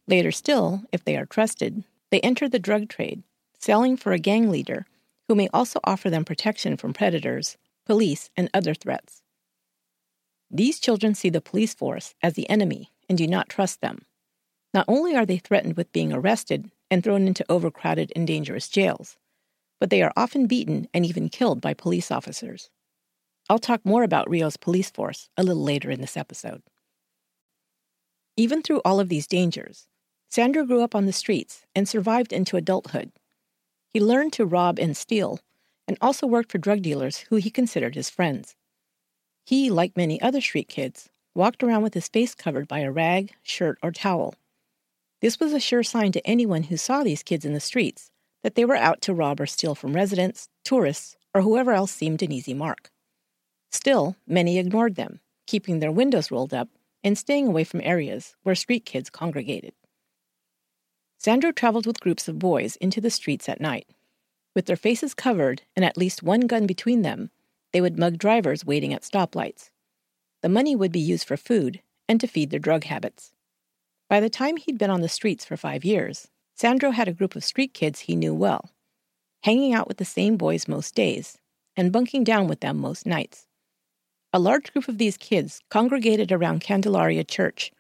Later 0.08 0.32
still, 0.32 0.84
if 0.92 1.04
they 1.04 1.18
are 1.18 1.26
trusted, 1.26 1.84
they 2.12 2.20
enter 2.20 2.48
the 2.48 2.60
drug 2.60 2.88
trade, 2.90 3.24
selling 3.58 3.98
for 3.98 4.12
a 4.12 4.20
gang 4.20 4.52
leader 4.52 4.86
who 5.28 5.34
may 5.34 5.48
also 5.52 5.80
offer 5.84 6.12
them 6.12 6.24
protection 6.24 6.78
from 6.78 6.94
predators, 6.94 7.58
police, 7.88 8.30
and 8.38 8.50
other 8.54 8.76
threats. 8.76 9.24
These 10.52 10.80
children 10.80 11.16
see 11.16 11.30
the 11.30 11.42
police 11.42 11.74
force 11.74 12.14
as 12.22 12.36
the 12.36 12.48
enemy 12.48 12.92
and 13.10 13.18
do 13.18 13.26
not 13.26 13.50
trust 13.50 13.82
them. 13.82 14.06
Not 14.76 14.86
only 14.88 15.16
are 15.16 15.26
they 15.26 15.38
threatened 15.38 15.76
with 15.76 15.92
being 15.92 16.14
arrested 16.14 16.70
and 16.92 17.04
thrown 17.04 17.28
into 17.28 17.46
overcrowded 17.52 18.14
and 18.16 18.28
dangerous 18.28 18.70
jails, 18.70 19.18
but 19.80 19.90
they 19.90 20.02
are 20.02 20.14
often 20.16 20.48
beaten 20.48 20.88
and 20.94 21.06
even 21.06 21.30
killed 21.30 21.62
by 21.62 21.74
police 21.74 22.12
officers. 22.12 22.70
I'll 23.50 23.60
talk 23.60 23.86
more 23.86 24.04
about 24.04 24.30
Rio's 24.30 24.58
police 24.58 24.90
force 24.90 25.30
a 25.38 25.44
little 25.44 25.64
later 25.64 25.92
in 25.92 26.02
this 26.02 26.18
episode. 26.18 26.62
Even 28.38 28.62
through 28.62 28.82
all 28.84 29.00
of 29.00 29.10
these 29.10 29.28
dangers, 29.28 29.88
Sandro 30.30 30.66
grew 30.66 30.82
up 30.82 30.96
on 30.96 31.06
the 31.06 31.14
streets 31.14 31.66
and 31.76 31.88
survived 31.88 32.34
into 32.34 32.58
adulthood. 32.58 33.12
He 33.94 34.00
learned 34.00 34.34
to 34.34 34.46
rob 34.46 34.80
and 34.80 34.98
steal, 34.98 35.40
and 35.88 35.98
also 36.02 36.28
worked 36.28 36.52
for 36.52 36.58
drug 36.58 36.82
dealers 36.82 37.20
who 37.30 37.38
he 37.38 37.50
considered 37.50 37.96
his 37.96 38.10
friends. 38.10 38.56
He, 39.46 39.70
like 39.70 39.96
many 39.96 40.20
other 40.20 40.42
street 40.42 40.68
kids, 40.68 41.10
walked 41.36 41.62
around 41.62 41.84
with 41.84 41.94
his 41.94 42.08
face 42.08 42.34
covered 42.34 42.68
by 42.68 42.80
a 42.80 42.92
rag, 42.92 43.34
shirt, 43.44 43.78
or 43.84 43.92
towel. 43.92 44.34
This 45.22 45.40
was 45.40 45.54
a 45.54 45.60
sure 45.60 45.84
sign 45.84 46.12
to 46.14 46.28
anyone 46.28 46.64
who 46.64 46.78
saw 46.78 47.04
these 47.04 47.24
kids 47.24 47.46
in 47.46 47.54
the 47.54 47.60
streets 47.60 48.12
that 48.46 48.54
they 48.54 48.64
were 48.64 48.76
out 48.76 49.02
to 49.02 49.12
rob 49.12 49.42
or 49.42 49.48
steal 49.48 49.74
from 49.74 49.96
residents, 49.96 50.50
tourists, 50.64 51.18
or 51.34 51.42
whoever 51.42 51.74
else 51.74 51.92
seemed 51.92 52.22
an 52.22 52.32
easy 52.32 52.54
mark. 52.54 52.92
Still, 53.72 54.18
many 54.28 54.60
ignored 54.60 54.94
them, 54.94 55.20
keeping 55.48 55.80
their 55.80 55.92
windows 55.92 56.30
rolled 56.30 56.54
up 56.54 56.70
and 57.04 57.18
staying 57.18 57.48
away 57.48 57.64
from 57.64 57.82
areas 57.82 58.36
where 58.44 58.54
street 58.54 58.86
kids 58.86 59.10
congregated. 59.10 59.74
Sandro 61.18 61.52
traveled 61.52 61.88
with 61.88 62.00
groups 62.00 62.28
of 62.28 62.38
boys 62.38 62.76
into 62.76 63.02
the 63.02 63.10
streets 63.10 63.50
at 63.50 63.60
night. 63.60 63.88
With 64.54 64.68
their 64.68 64.76
faces 64.76 65.16
covered 65.16 65.64
and 65.76 65.84
at 65.84 65.98
least 65.98 66.22
one 66.22 66.42
gun 66.42 66.68
between 66.68 67.02
them, 67.02 67.32
they 67.74 67.82
would 67.82 67.98
mug 67.98 68.20
drivers 68.20 68.64
waiting 68.64 68.94
at 68.94 69.02
stoplights. 69.02 69.72
The 70.44 70.50
money 70.50 70.76
would 70.76 70.92
be 70.92 71.00
used 71.00 71.28
for 71.28 71.36
food 71.36 71.82
and 72.08 72.22
to 72.22 72.28
feed 72.28 72.52
their 72.52 72.60
drug 72.60 72.84
habits. 72.84 73.34
By 74.08 74.20
the 74.20 74.30
time 74.30 74.58
he'd 74.58 74.78
been 74.78 74.92
on 74.92 75.02
the 75.02 75.10
streets 75.10 75.44
for 75.46 75.58
five 75.58 75.84
years, 75.84 76.28
Sandro 76.56 76.92
had 76.92 77.10
a 77.10 77.14
group 77.14 77.36
of 77.36 77.44
street 77.44 77.74
kids 77.74 78.02
he 78.02 78.16
knew 78.16 78.34
well, 78.34 78.72
hanging 79.44 79.74
out 79.74 79.88
with 79.90 79.98
the 79.98 80.06
same 80.06 80.38
boys 80.38 80.68
most 80.68 80.96
days 80.96 81.38
and 81.76 81.92
bunking 81.92 82.24
down 82.24 82.48
with 82.48 82.62
them 82.62 82.78
most 82.78 83.06
nights. 83.06 83.46
A 84.32 84.40
large 84.40 84.72
group 84.72 84.88
of 84.88 84.98
these 84.98 85.18
kids 85.18 85.62
congregated 85.70 86.32
around 86.32 86.62
Candelaria 86.62 87.26
Church, 87.26 87.72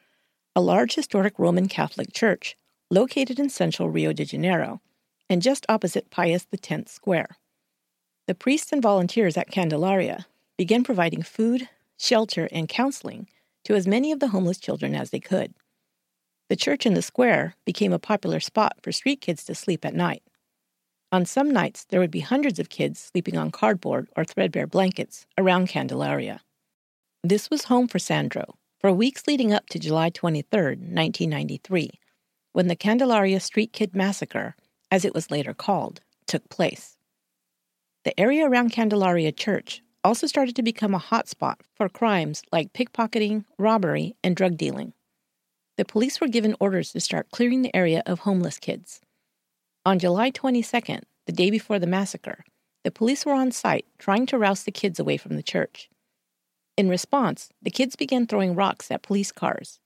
a 0.55 0.61
large 0.61 0.95
historic 0.95 1.39
Roman 1.39 1.67
Catholic 1.69 2.11
church 2.13 2.57
located 2.91 3.39
in 3.39 3.49
central 3.49 3.89
Rio 3.89 4.11
de 4.11 4.25
Janeiro 4.25 4.81
and 5.29 5.41
just 5.41 5.65
opposite 5.69 6.09
Pius 6.09 6.45
X 6.51 6.91
Square. 6.91 7.37
The 8.27 8.35
priests 8.35 8.73
and 8.73 8.81
volunteers 8.81 9.37
at 9.37 9.51
Candelaria 9.51 10.25
began 10.57 10.83
providing 10.83 11.23
food, 11.23 11.69
shelter, 11.97 12.49
and 12.51 12.67
counseling 12.67 13.27
to 13.63 13.73
as 13.73 13.87
many 13.87 14.11
of 14.11 14.19
the 14.19 14.29
homeless 14.29 14.57
children 14.57 14.95
as 14.95 15.11
they 15.11 15.19
could. 15.19 15.53
The 16.47 16.55
church 16.55 16.85
in 16.85 16.93
the 16.93 17.01
square 17.01 17.55
became 17.65 17.91
a 17.91 17.99
popular 17.99 18.39
spot 18.39 18.77
for 18.83 18.91
street 18.91 19.19
kids 19.19 19.43
to 19.45 19.55
sleep 19.55 19.83
at 19.83 19.95
night. 19.95 20.21
On 21.11 21.25
some 21.25 21.49
nights, 21.49 21.85
there 21.85 21.99
would 21.99 22.11
be 22.11 22.19
hundreds 22.19 22.59
of 22.59 22.69
kids 22.69 22.99
sleeping 22.99 23.35
on 23.35 23.49
cardboard 23.49 24.09
or 24.15 24.25
threadbare 24.25 24.67
blankets 24.67 25.25
around 25.37 25.69
Candelaria. 25.69 26.41
This 27.23 27.49
was 27.49 27.63
home 27.63 27.87
for 27.87 27.97
Sandro 27.97 28.55
for 28.79 28.91
weeks 28.91 29.25
leading 29.25 29.51
up 29.51 29.67
to 29.69 29.79
July 29.79 30.09
23, 30.11 30.59
1993, 30.59 31.89
when 32.53 32.67
the 32.67 32.75
Candelaria 32.75 33.39
Street 33.39 33.73
Kid 33.73 33.95
Massacre, 33.95 34.55
as 34.91 35.03
it 35.03 35.15
was 35.15 35.31
later 35.31 35.53
called, 35.53 36.01
took 36.27 36.47
place. 36.49 36.97
The 38.03 38.19
area 38.19 38.47
around 38.47 38.69
Candelaria 38.69 39.31
Church 39.31 39.81
also 40.03 40.27
started 40.27 40.55
to 40.57 40.61
become 40.61 40.93
a 40.93 40.99
hotspot 40.99 41.55
for 41.73 41.89
crimes 41.89 42.43
like 42.51 42.73
pickpocketing, 42.73 43.45
robbery, 43.57 44.15
and 44.23 44.35
drug 44.35 44.57
dealing 44.57 44.93
the 45.77 45.85
police 45.85 46.21
were 46.21 46.27
given 46.27 46.55
orders 46.59 46.91
to 46.93 46.99
start 46.99 47.31
clearing 47.31 47.61
the 47.61 47.75
area 47.75 48.01
of 48.05 48.19
homeless 48.19 48.57
kids. 48.57 49.01
On 49.85 49.99
July 49.99 50.31
22nd, 50.31 51.01
the 51.25 51.33
day 51.33 51.49
before 51.49 51.79
the 51.79 51.87
massacre, 51.87 52.45
the 52.83 52.91
police 52.91 53.25
were 53.25 53.33
on 53.33 53.51
site 53.51 53.85
trying 53.97 54.25
to 54.27 54.37
rouse 54.37 54.63
the 54.63 54.71
kids 54.71 54.99
away 54.99 55.17
from 55.17 55.35
the 55.35 55.43
church. 55.43 55.89
In 56.77 56.89
response, 56.89 57.49
the 57.61 57.71
kids 57.71 57.95
began 57.95 58.27
throwing 58.27 58.55
rocks 58.55 58.91
at 58.91 59.01
police 59.01 59.31
cars. 59.31 59.79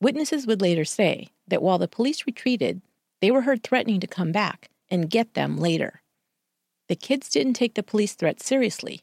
Witnesses 0.00 0.46
would 0.46 0.60
later 0.60 0.84
say 0.84 1.28
that 1.46 1.62
while 1.62 1.78
the 1.78 1.88
police 1.88 2.26
retreated, 2.26 2.82
they 3.20 3.30
were 3.30 3.42
heard 3.42 3.62
threatening 3.62 4.00
to 4.00 4.06
come 4.06 4.32
back 4.32 4.70
and 4.90 5.10
get 5.10 5.34
them 5.34 5.58
later. 5.58 6.02
The 6.88 6.96
kids 6.96 7.28
didn't 7.28 7.54
take 7.54 7.74
the 7.74 7.82
police 7.82 8.14
threat 8.14 8.40
seriously, 8.40 9.02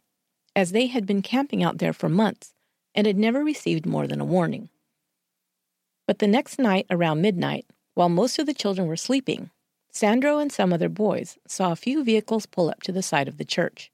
as 0.55 0.71
they 0.71 0.87
had 0.87 1.05
been 1.05 1.21
camping 1.21 1.63
out 1.63 1.77
there 1.77 1.93
for 1.93 2.09
months 2.09 2.53
and 2.95 3.05
had 3.05 3.17
never 3.17 3.43
received 3.43 3.85
more 3.85 4.07
than 4.07 4.21
a 4.21 4.25
warning. 4.25 4.69
But 6.07 6.19
the 6.19 6.27
next 6.27 6.59
night, 6.59 6.85
around 6.89 7.21
midnight, 7.21 7.65
while 7.93 8.09
most 8.09 8.37
of 8.39 8.45
the 8.45 8.53
children 8.53 8.87
were 8.87 8.95
sleeping, 8.95 9.49
Sandro 9.91 10.39
and 10.39 10.51
some 10.51 10.73
other 10.73 10.89
boys 10.89 11.37
saw 11.47 11.71
a 11.71 11.75
few 11.77 12.03
vehicles 12.03 12.45
pull 12.45 12.69
up 12.69 12.83
to 12.83 12.91
the 12.91 13.01
side 13.01 13.27
of 13.27 13.37
the 13.37 13.45
church. 13.45 13.91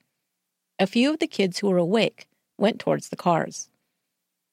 A 0.79 0.87
few 0.87 1.11
of 1.11 1.19
the 1.19 1.27
kids 1.27 1.59
who 1.59 1.69
were 1.69 1.77
awake 1.77 2.27
went 2.57 2.79
towards 2.79 3.09
the 3.09 3.15
cars. 3.15 3.69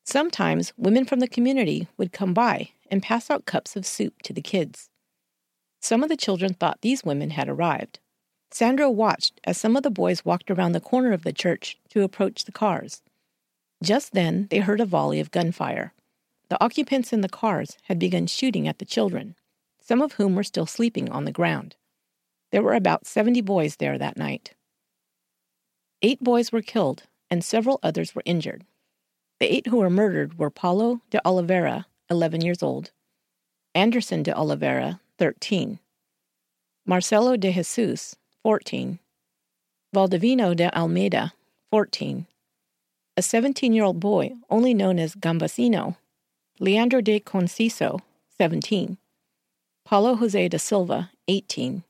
Sometimes 0.05 0.73
women 0.77 1.05
from 1.05 1.21
the 1.21 1.29
community 1.29 1.89
would 1.97 2.13
come 2.13 2.35
by 2.35 2.71
and 2.91 3.03
pass 3.03 3.31
out 3.31 3.47
cups 3.47 3.77
of 3.77 3.87
soup 3.87 4.23
to 4.23 4.33
the 4.33 4.43
kids. 4.43 4.91
Some 5.81 6.03
of 6.03 6.09
the 6.09 6.17
children 6.17 6.55
thought 6.55 6.81
these 6.81 7.05
women 7.05 7.31
had 7.31 7.49
arrived. 7.49 7.99
Sandro 8.51 8.91
watched 8.91 9.41
as 9.45 9.59
some 9.59 9.77
of 9.77 9.83
the 9.83 9.91
boys 9.91 10.25
walked 10.25 10.51
around 10.51 10.73
the 10.73 10.81
corner 10.81 11.13
of 11.13 11.23
the 11.23 11.33
church 11.33 11.79
to 11.91 12.03
approach 12.03 12.45
the 12.45 12.53
cars. 12.53 13.03
Just 13.83 14.13
then, 14.13 14.49
they 14.51 14.59
heard 14.59 14.81
a 14.81 14.87
volley 14.87 15.21
of 15.21 15.31
gunfire. 15.31 15.93
The 16.51 16.63
occupants 16.63 17.13
in 17.13 17.21
the 17.21 17.29
cars 17.29 17.77
had 17.85 17.99
begun 17.99 18.27
shooting 18.27 18.67
at 18.67 18.79
the 18.79 18.85
children, 18.85 19.35
some 19.81 20.01
of 20.01 20.13
whom 20.13 20.35
were 20.35 20.45
still 20.45 20.67
sleeping 20.67 21.11
on 21.11 21.25
the 21.25 21.33
ground. 21.33 21.77
There 22.53 22.63
were 22.63 22.75
about 22.75 23.07
70 23.07 23.43
boys 23.43 23.77
there 23.77 23.99
that 23.99 24.17
night. 24.17 24.55
Eight 26.01 26.23
boys 26.23 26.51
were 26.51 26.63
killed, 26.63 27.05
and 27.31 27.45
several 27.45 27.81
others 27.83 28.15
were 28.15 28.23
injured. 28.25 28.65
The 29.41 29.53
eight 29.53 29.67
who 29.67 29.79
were 29.79 29.91
murdered 29.91 30.39
were 30.39 30.51
Paulo 30.51 31.01
de 31.11 31.21
Oliveira, 31.27 31.87
11 32.11 32.41
years 32.41 32.63
old, 32.63 32.93
Anderson 33.75 34.23
de 34.23 34.37
Oliveira, 34.37 35.01
13, 35.19 35.79
Marcelo 36.87 37.37
de 37.37 37.53
Jesus, 37.53 38.17
14, 38.43 38.99
Valdivino 39.95 40.57
de 40.57 40.75
Almeida, 40.77 41.35
14, 41.71 42.27
a 43.17 43.23
17 43.23 43.73
year 43.73 43.85
old 43.85 44.01
boy, 44.01 44.33
only 44.49 44.73
known 44.73 44.99
as 44.99 45.15
Gambasino, 45.15 45.97
Leandro 46.61 47.01
de 47.01 47.21
Conciso, 47.21 48.01
17, 48.37 48.99
Paulo 49.85 50.17
Jose 50.17 50.49
da 50.49 50.59
Silva, 50.59 51.13
18, 51.29 51.85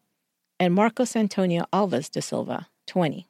and 0.61 0.75
Marcos 0.75 1.17
Antonio 1.17 1.65
Alves 1.73 2.11
da 2.11 2.21
Silva, 2.21 2.69
20. 2.87 3.27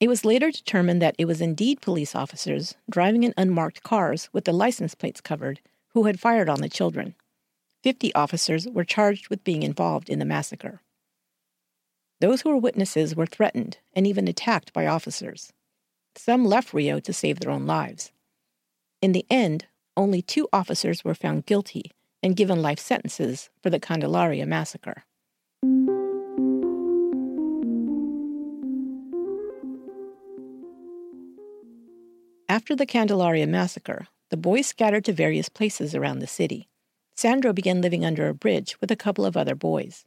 It 0.00 0.08
was 0.08 0.24
later 0.24 0.50
determined 0.50 1.02
that 1.02 1.14
it 1.18 1.26
was 1.26 1.42
indeed 1.42 1.82
police 1.82 2.14
officers 2.14 2.74
driving 2.90 3.22
in 3.22 3.34
unmarked 3.36 3.82
cars 3.82 4.30
with 4.32 4.46
the 4.46 4.54
license 4.54 4.94
plates 4.94 5.20
covered 5.20 5.60
who 5.88 6.04
had 6.04 6.18
fired 6.18 6.48
on 6.48 6.62
the 6.62 6.70
children. 6.70 7.14
Fifty 7.82 8.14
officers 8.14 8.66
were 8.66 8.82
charged 8.82 9.28
with 9.28 9.44
being 9.44 9.62
involved 9.62 10.08
in 10.08 10.20
the 10.20 10.24
massacre. 10.24 10.80
Those 12.22 12.40
who 12.40 12.48
were 12.48 12.56
witnesses 12.56 13.14
were 13.14 13.26
threatened 13.26 13.76
and 13.92 14.06
even 14.06 14.26
attacked 14.26 14.72
by 14.72 14.86
officers. 14.86 15.52
Some 16.16 16.46
left 16.46 16.72
Rio 16.72 16.98
to 17.00 17.12
save 17.12 17.40
their 17.40 17.50
own 17.50 17.66
lives. 17.66 18.10
In 19.02 19.12
the 19.12 19.26
end, 19.28 19.66
only 19.96 20.22
two 20.22 20.48
officers 20.52 21.04
were 21.04 21.14
found 21.14 21.46
guilty 21.46 21.90
and 22.22 22.36
given 22.36 22.62
life 22.62 22.78
sentences 22.78 23.50
for 23.62 23.70
the 23.70 23.80
Candelaria 23.80 24.46
massacre. 24.46 25.04
After 32.48 32.76
the 32.76 32.86
Candelaria 32.86 33.46
massacre, 33.46 34.06
the 34.30 34.36
boys 34.36 34.66
scattered 34.66 35.04
to 35.06 35.12
various 35.12 35.48
places 35.48 35.94
around 35.94 36.18
the 36.18 36.26
city. 36.26 36.68
Sandro 37.16 37.52
began 37.52 37.80
living 37.80 38.04
under 38.04 38.28
a 38.28 38.34
bridge 38.34 38.76
with 38.80 38.90
a 38.90 38.96
couple 38.96 39.24
of 39.24 39.36
other 39.36 39.54
boys. 39.54 40.04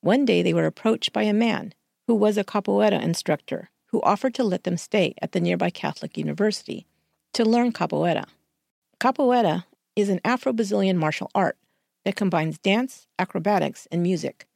One 0.00 0.24
day 0.24 0.42
they 0.42 0.54
were 0.54 0.66
approached 0.66 1.12
by 1.12 1.22
a 1.22 1.32
man 1.32 1.74
who 2.06 2.14
was 2.14 2.36
a 2.36 2.44
capoeira 2.44 3.02
instructor 3.02 3.70
who 3.86 4.00
offered 4.02 4.34
to 4.34 4.44
let 4.44 4.64
them 4.64 4.76
stay 4.76 5.14
at 5.20 5.32
the 5.32 5.40
nearby 5.40 5.70
Catholic 5.70 6.16
University 6.16 6.86
to 7.32 7.44
learn 7.44 7.72
capoeira. 7.72 8.26
Capoeira 8.98 9.66
is 9.94 10.08
an 10.08 10.20
Afro 10.24 10.52
Brazilian 10.52 10.96
martial 10.96 11.30
art 11.34 11.58
that 12.04 12.16
combines 12.16 12.58
dance, 12.58 13.06
acrobatics, 13.18 13.86
and 13.92 14.02
music. 14.02 14.46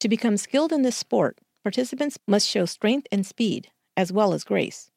To 0.00 0.08
become 0.08 0.36
skilled 0.36 0.72
in 0.72 0.82
this 0.82 0.96
sport, 0.96 1.38
participants 1.64 2.18
must 2.26 2.46
show 2.46 2.66
strength 2.66 3.06
and 3.10 3.24
speed, 3.24 3.70
as 3.96 4.12
well 4.12 4.34
as 4.34 4.44
grace. 4.44 4.90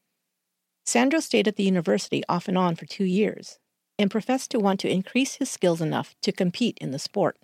Sandro 0.86 1.20
stayed 1.20 1.48
at 1.48 1.56
the 1.56 1.64
university 1.64 2.24
off 2.28 2.48
and 2.48 2.58
on 2.58 2.76
for 2.76 2.86
two 2.86 3.06
years 3.06 3.60
and 3.98 4.12
professed 4.12 4.52
to 4.52 4.60
want 4.60 4.82
to 4.82 4.92
increase 4.92 5.36
his 5.36 5.50
skills 5.50 5.80
enough 5.80 6.16
to 6.22 6.34
compete 6.34 6.78
in 6.82 6.92
the 6.92 7.00
sport. 7.00 7.38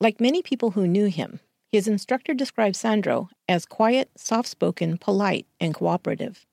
Like 0.00 0.20
many 0.20 0.42
people 0.42 0.72
who 0.72 0.86
knew 0.86 1.06
him, 1.06 1.40
his 1.72 1.88
instructor 1.88 2.34
described 2.34 2.76
Sandro 2.76 3.30
as 3.48 3.66
quiet, 3.66 4.10
soft 4.16 4.48
spoken, 4.48 4.96
polite, 4.96 5.46
and 5.60 5.74
cooperative. 5.74 6.46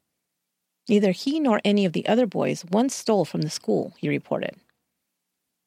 Neither 0.88 1.12
he 1.12 1.40
nor 1.40 1.62
any 1.64 1.86
of 1.86 1.94
the 1.94 2.08
other 2.08 2.28
boys 2.28 2.64
once 2.66 2.96
stole 2.96 3.26
from 3.26 3.42
the 3.42 3.50
school, 3.50 3.94
he 3.98 4.08
reported. 4.08 4.56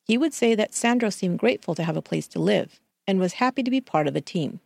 He 0.04 0.16
would 0.16 0.32
say 0.32 0.54
that 0.54 0.74
Sandro 0.74 1.10
seemed 1.10 1.38
grateful 1.38 1.74
to 1.74 1.84
have 1.84 1.96
a 1.96 2.02
place 2.02 2.28
to 2.28 2.38
live 2.38 2.80
and 3.06 3.18
was 3.18 3.34
happy 3.34 3.62
to 3.62 3.70
be 3.70 3.80
part 3.80 4.06
of 4.06 4.16
a 4.16 4.20
team. 4.20 4.60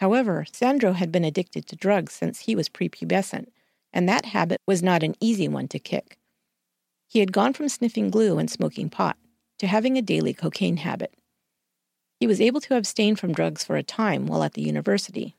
However, 0.00 0.46
Sandro 0.52 0.92
had 0.92 1.10
been 1.10 1.24
addicted 1.24 1.66
to 1.66 1.76
drugs 1.76 2.12
since 2.12 2.40
he 2.40 2.54
was 2.54 2.68
prepubescent, 2.68 3.48
and 3.92 4.08
that 4.08 4.26
habit 4.26 4.60
was 4.66 4.82
not 4.82 5.02
an 5.02 5.16
easy 5.20 5.48
one 5.48 5.68
to 5.68 5.78
kick. 5.78 6.18
He 7.08 7.20
had 7.20 7.32
gone 7.32 7.52
from 7.52 7.68
sniffing 7.68 8.10
glue 8.10 8.38
and 8.38 8.50
smoking 8.50 8.90
pot 8.90 9.16
to 9.58 9.66
having 9.66 9.96
a 9.96 10.02
daily 10.02 10.34
cocaine 10.34 10.78
habit. 10.78 11.14
He 12.20 12.26
was 12.26 12.40
able 12.40 12.60
to 12.62 12.76
abstain 12.76 13.16
from 13.16 13.32
drugs 13.32 13.64
for 13.64 13.76
a 13.76 13.82
time 13.82 14.26
while 14.26 14.42
at 14.42 14.54
the 14.54 14.62
university, 14.62 15.36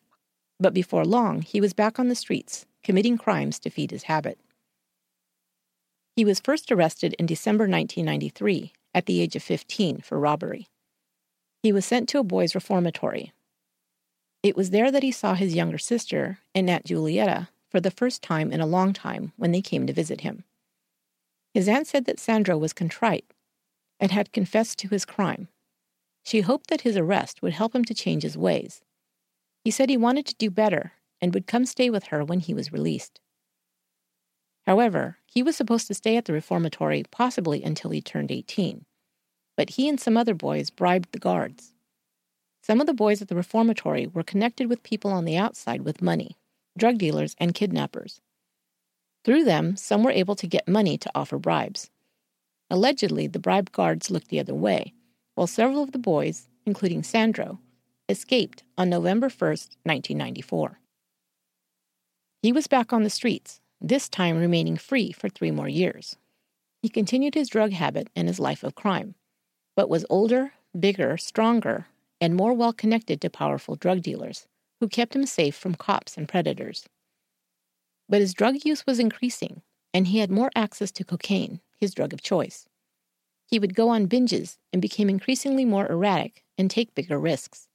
but 0.59 0.74
before 0.74 1.05
long 1.05 1.41
he 1.41 1.62
was 1.62 1.74
back 1.74 2.00
on 2.00 2.09
the 2.09 2.15
streets, 2.15 2.65
committing 2.83 3.17
crimes 3.17 3.59
to 3.59 3.69
feed 3.69 3.91
his 3.91 4.03
habit. 4.03 4.39
He 6.17 6.25
was 6.25 6.39
first 6.39 6.71
arrested 6.71 7.13
in 7.19 7.27
December 7.27 7.65
1993 7.65 8.74
at 8.95 9.05
the 9.05 9.21
age 9.21 9.36
of 9.36 9.43
15 9.43 10.00
for 10.00 10.19
robbery. 10.19 10.67
He 11.62 11.71
was 11.71 11.86
sent 11.86 12.09
to 12.09 12.17
a 12.17 12.24
boys' 12.24 12.55
reformatory. 12.55 13.33
It 14.41 14.57
was 14.57 14.71
there 14.71 14.89
that 14.89 15.03
he 15.03 15.12
saw 15.12 15.36
his 15.36 15.53
younger 15.53 15.77
sister 15.77 16.39
and 16.55 16.67
Aunt 16.71 16.86
Julieta 16.86 17.50
for 17.69 17.79
the 17.79 17.91
first 17.91 18.24
time 18.24 18.51
in 18.51 18.59
a 18.59 18.65
long 18.65 18.93
time 18.93 19.31
when 19.38 19.51
they 19.51 19.62
came 19.62 19.86
to 19.86 19.93
visit 19.93 20.21
him. 20.21 20.43
His 21.53 21.67
aunt 21.67 21.86
said 21.86 22.05
that 22.05 22.19
Sandro 22.19 22.57
was 22.57 22.74
contrite 22.74 23.25
and 24.00 24.12
had 24.12 24.33
confessed 24.33 24.79
to 24.79 24.88
his 24.88 25.05
crime. 25.05 25.50
She 26.24 26.41
hoped 26.41 26.71
that 26.71 26.81
his 26.81 26.97
arrest 26.97 27.43
would 27.43 27.53
help 27.53 27.75
him 27.75 27.86
to 27.86 27.93
change 27.93 28.24
his 28.24 28.36
ways. 28.36 28.81
He 29.63 29.69
said 29.69 29.88
he 29.88 29.97
wanted 29.97 30.25
to 30.25 30.36
do 30.36 30.50
better 30.50 30.93
and 31.21 31.36
would 31.36 31.45
come 31.45 31.67
stay 31.67 31.91
with 31.91 32.05
her 32.05 32.25
when 32.25 32.39
he 32.39 32.55
was 32.55 32.74
released. 32.74 33.19
However, 34.65 35.17
he 35.38 35.44
was 35.44 35.56
supposed 35.56 35.86
to 35.86 35.94
stay 35.94 36.17
at 36.17 36.25
the 36.25 36.34
reformatory 36.34 37.03
possibly 37.12 37.63
until 37.63 37.91
he 37.91 38.01
turned 38.01 38.32
18, 38.32 38.84
but 39.56 39.70
he 39.70 39.88
and 39.88 40.00
some 40.00 40.17
other 40.17 40.34
boys 40.34 40.72
bribed 40.72 41.12
the 41.12 41.20
guards. 41.20 41.74
Some 42.63 42.82
of 42.82 42.88
the 42.88 42.94
boys 42.96 43.22
at 43.22 43.27
the 43.27 43.36
reformatory 43.36 44.08
were 44.08 44.24
connected 44.24 44.67
with 44.67 44.82
people 44.82 45.12
on 45.12 45.25
the 45.25 45.38
outside 45.38 45.84
with 45.84 46.01
money, 46.01 46.38
drug 46.75 46.98
dealers, 46.98 47.36
and 47.38 47.53
kidnappers. 47.53 48.20
Through 49.24 49.44
them, 49.44 49.77
some 49.77 50.01
were 50.01 50.10
able 50.10 50.36
to 50.38 50.48
get 50.48 50.67
money 50.67 50.98
to 50.98 51.12
offer 51.13 51.38
bribes. 51.38 51.91
Allegedly, 52.72 53.27
the 53.27 53.38
bribe 53.38 53.72
guards 53.72 54.10
looked 54.10 54.29
the 54.29 54.39
other 54.39 54.56
way, 54.56 54.91
while 55.36 55.46
several 55.46 55.84
of 55.84 55.91
the 55.91 56.00
boys, 56.00 56.50
including 56.65 57.03
Sandro, 57.03 57.60
escaped 58.10 58.63
on 58.75 58.89
November 58.89 59.27
1, 59.27 59.50
1994. 59.84 60.79
He 62.41 62.51
was 62.51 62.65
back 62.65 62.91
on 62.91 63.03
the 63.03 63.12
streets, 63.12 63.62
this 63.81 64.10
time 64.10 64.38
remaining 64.38 64.77
free 64.77 65.12
for 65.12 65.29
three 65.29 65.51
more 65.51 65.69
years. 65.69 66.15
He 66.81 66.89
continued 66.89 67.36
his 67.36 67.50
drug 67.50 67.72
habit 67.72 68.10
and 68.15 68.27
his 68.27 68.39
life 68.39 68.63
of 68.63 68.75
crime, 68.75 69.15
but 69.75 69.89
was 69.89 70.05
older, 70.10 70.53
bigger, 70.77 71.17
stronger, 71.17 71.88
and 72.19 72.36
more 72.36 72.53
well 72.53 72.74
connected 72.74 73.22
to 73.22 73.29
powerful 73.29 73.75
drug 73.75 74.01
dealers, 74.01 74.48
who 74.79 74.88
kept 74.88 75.15
him 75.15 75.25
safe 75.25 75.55
from 75.55 75.75
cops 75.75 76.17
and 76.17 76.27
predators. 76.27 76.88
But 78.10 78.22
his 78.22 78.34
drug 78.34 78.63
use 78.63 78.86
was 78.86 79.00
increasing, 79.00 79.62
and 79.93 80.07
he 80.07 80.19
had 80.19 80.31
more 80.31 80.51
access 80.55 80.91
to 80.91 81.03
cocaine, 81.03 81.62
his 81.77 81.93
drug 81.93 82.13
of 82.13 82.22
choice. 82.22 82.67
He 83.48 83.60
would 83.60 83.75
go 83.75 83.89
on 83.89 84.07
binges 84.07 84.57
and 84.74 84.81
became 84.81 85.10
increasingly 85.10 85.65
more 85.65 85.88
erratic 85.88 86.43
and 86.57 86.69
take 86.69 86.96
bigger 86.96 87.19
risks. 87.19 87.67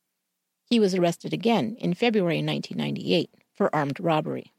He 0.65 0.79
was 0.79 0.95
arrested 0.95 1.33
again 1.33 1.77
in 1.79 1.95
February 1.95 2.43
1998 2.43 3.31
for 3.53 3.75
armed 3.75 4.01
robbery. 4.01 4.53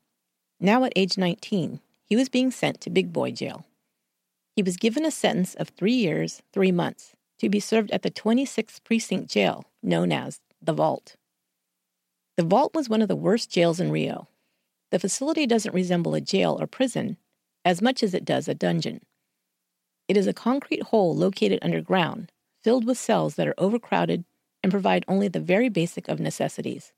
Now 0.60 0.84
at 0.84 0.94
age 0.96 1.18
19, 1.18 1.80
he 2.06 2.16
was 2.16 2.30
being 2.30 2.52
sent 2.52 2.82
to 2.82 2.90
Big 2.90 3.12
Boy 3.12 3.32
Jail. 3.32 3.66
He 4.56 4.64
was 4.64 4.78
given 4.78 5.06
a 5.06 5.12
sentence 5.12 5.56
of 5.56 5.70
three 5.70 5.94
years, 5.94 6.42
three 6.52 6.72
months, 6.72 7.16
to 7.40 7.50
be 7.50 7.60
served 7.60 7.92
at 7.92 8.04
the 8.04 8.12
26th 8.12 8.84
Precinct 8.84 9.30
Jail, 9.30 9.66
known 9.82 10.12
as 10.12 10.40
the 10.62 10.74
Vault. 10.74 11.16
The 12.38 12.44
Vault 12.44 12.74
was 12.74 12.90
one 12.90 13.02
of 13.02 13.08
the 13.08 13.16
worst 13.16 13.50
jails 13.50 13.80
in 13.80 13.92
Rio, 13.92 14.28
the 14.94 15.00
facility 15.00 15.48
doesn't 15.48 15.74
resemble 15.74 16.14
a 16.14 16.22
jail 16.22 16.56
or 16.60 16.68
prison 16.68 17.18
as 17.66 17.82
much 17.82 18.04
as 18.04 18.14
it 18.14 18.24
does 18.24 18.48
a 18.48 18.54
dungeon. 18.54 19.02
It 20.08 20.16
is 20.16 20.28
a 20.28 20.34
concrete 20.34 20.84
hole 20.84 21.16
located 21.16 21.58
underground, 21.64 22.32
filled 22.62 22.86
with 22.86 23.00
cells 23.00 23.34
that 23.34 23.48
are 23.48 23.56
overcrowded 23.58 24.24
and 24.62 24.72
provide 24.72 25.04
only 25.08 25.28
the 25.28 25.40
very 25.40 25.68
basic 25.68 26.08
of 26.08 26.20
necessities. 26.20 26.94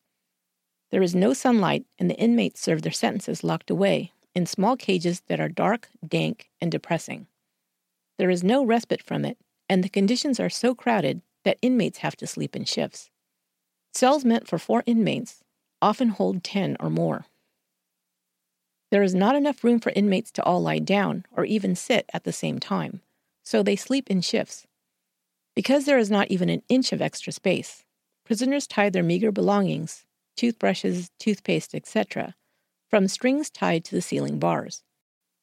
There 0.92 1.02
is 1.02 1.16
no 1.16 1.34
sunlight, 1.34 1.86
and 1.98 2.10
the 2.10 2.18
inmates 2.18 2.62
serve 2.62 2.82
their 2.82 2.92
sentences 2.92 3.44
locked 3.44 3.70
away 3.70 4.14
in 4.34 4.46
small 4.46 4.76
cages 4.76 5.22
that 5.28 5.40
are 5.40 5.50
dark, 5.50 5.90
dank, 6.06 6.50
and 6.62 6.72
depressing. 6.72 7.28
There 8.18 8.30
is 8.30 8.44
no 8.44 8.66
respite 8.66 9.02
from 9.02 9.26
it, 9.26 9.38
and 9.70 9.84
the 9.84 9.90
conditions 9.90 10.40
are 10.40 10.50
so 10.50 10.76
crowded 10.76 11.22
that 11.44 11.58
inmates 11.62 12.00
have 12.00 12.16
to 12.18 12.28
sleep 12.28 12.56
in 12.56 12.66
shifts. 12.66 13.10
Cells 13.94 14.26
meant 14.26 14.48
for 14.48 14.60
four 14.60 14.84
inmates 14.86 15.44
often 15.82 16.10
hold 16.10 16.44
10 16.44 16.78
or 16.80 16.90
more. 16.90 17.26
There 18.92 19.04
is 19.04 19.16
not 19.16 19.36
enough 19.36 19.64
room 19.64 19.80
for 19.80 19.92
inmates 19.96 20.32
to 20.34 20.44
all 20.44 20.62
lie 20.62 20.80
down 20.80 21.26
or 21.32 21.46
even 21.46 21.76
sit 21.76 22.10
at 22.14 22.24
the 22.24 22.32
same 22.32 22.60
time, 22.60 23.02
so 23.44 23.62
they 23.64 23.76
sleep 23.76 24.10
in 24.10 24.22
shifts. 24.22 24.68
Because 25.56 25.86
there 25.86 25.98
is 25.98 26.12
not 26.12 26.30
even 26.30 26.50
an 26.50 26.64
inch 26.70 26.92
of 26.92 27.02
extra 27.02 27.32
space, 27.32 27.84
prisoners 28.26 28.68
tie 28.68 28.90
their 28.90 29.04
meager 29.04 29.32
belongings, 29.32 30.06
toothbrushes, 30.36 31.12
toothpaste, 31.20 31.74
etc., 31.74 32.36
from 32.90 33.08
strings 33.08 33.50
tied 33.50 33.84
to 33.86 33.96
the 33.96 34.02
ceiling 34.02 34.40
bars. 34.40 34.84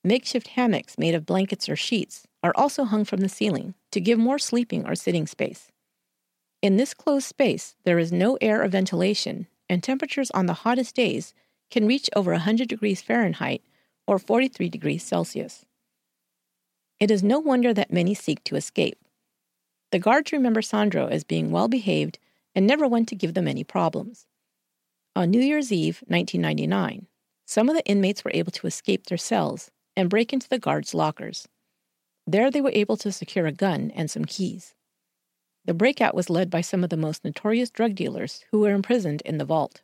Makeshift 0.04 0.48
hammocks 0.48 0.98
made 0.98 1.14
of 1.14 1.26
blankets 1.26 1.68
or 1.68 1.76
sheets 1.76 2.26
are 2.42 2.52
also 2.56 2.84
hung 2.84 3.04
from 3.04 3.20
the 3.20 3.28
ceiling 3.28 3.74
to 3.90 4.00
give 4.00 4.18
more 4.18 4.38
sleeping 4.38 4.86
or 4.86 4.94
sitting 4.94 5.26
space. 5.26 5.70
In 6.60 6.76
this 6.76 6.94
closed 6.94 7.26
space, 7.26 7.76
there 7.84 7.98
is 7.98 8.12
no 8.12 8.38
air 8.40 8.62
or 8.62 8.68
ventilation, 8.68 9.48
and 9.68 9.82
temperatures 9.82 10.30
on 10.32 10.46
the 10.46 10.62
hottest 10.64 10.94
days 10.94 11.34
can 11.70 11.86
reach 11.86 12.10
over 12.14 12.32
100 12.32 12.68
degrees 12.68 13.00
Fahrenheit 13.00 13.62
or 14.06 14.18
43 14.18 14.68
degrees 14.68 15.02
Celsius. 15.02 15.64
It 17.00 17.10
is 17.10 17.22
no 17.22 17.38
wonder 17.40 17.74
that 17.74 17.92
many 17.92 18.14
seek 18.14 18.44
to 18.44 18.56
escape. 18.56 18.98
The 19.90 19.98
guards 19.98 20.32
remember 20.32 20.62
Sandro 20.62 21.06
as 21.06 21.24
being 21.24 21.50
well 21.50 21.68
behaved 21.68 22.18
and 22.54 22.66
never 22.66 22.86
went 22.86 23.08
to 23.08 23.16
give 23.16 23.34
them 23.34 23.48
any 23.48 23.64
problems. 23.64 24.26
On 25.14 25.30
New 25.30 25.40
Year's 25.40 25.70
Eve, 25.70 26.02
1999, 26.06 27.06
some 27.44 27.68
of 27.68 27.76
the 27.76 27.84
inmates 27.84 28.24
were 28.24 28.30
able 28.32 28.52
to 28.52 28.66
escape 28.66 29.06
their 29.06 29.18
cells 29.18 29.70
and 29.94 30.08
break 30.08 30.32
into 30.32 30.48
the 30.48 30.58
guards' 30.58 30.94
lockers. 30.94 31.46
There 32.26 32.50
they 32.50 32.62
were 32.62 32.72
able 32.72 32.96
to 32.96 33.12
secure 33.12 33.46
a 33.46 33.52
gun 33.52 33.92
and 33.94 34.10
some 34.10 34.24
keys. 34.24 34.74
The 35.66 35.74
breakout 35.74 36.14
was 36.14 36.30
led 36.30 36.48
by 36.48 36.62
some 36.62 36.82
of 36.82 36.88
the 36.88 36.96
most 36.96 37.24
notorious 37.24 37.68
drug 37.68 37.94
dealers 37.94 38.44
who 38.50 38.60
were 38.60 38.72
imprisoned 38.72 39.20
in 39.26 39.36
the 39.36 39.44
vault. 39.44 39.82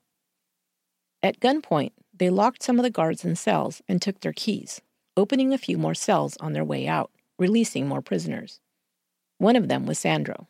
At 1.22 1.40
gunpoint, 1.40 1.92
they 2.16 2.30
locked 2.30 2.62
some 2.62 2.78
of 2.78 2.82
the 2.82 2.90
guards 2.90 3.22
in 3.22 3.36
cells 3.36 3.82
and 3.86 4.00
took 4.00 4.20
their 4.20 4.32
keys, 4.32 4.80
opening 5.14 5.52
a 5.52 5.58
few 5.58 5.76
more 5.76 5.94
cells 5.94 6.38
on 6.38 6.54
their 6.54 6.64
way 6.64 6.88
out, 6.88 7.10
releasing 7.38 7.86
more 7.86 8.00
prisoners. 8.00 8.60
One 9.36 9.56
of 9.56 9.68
them 9.68 9.84
was 9.84 9.98
Sandro. 9.98 10.48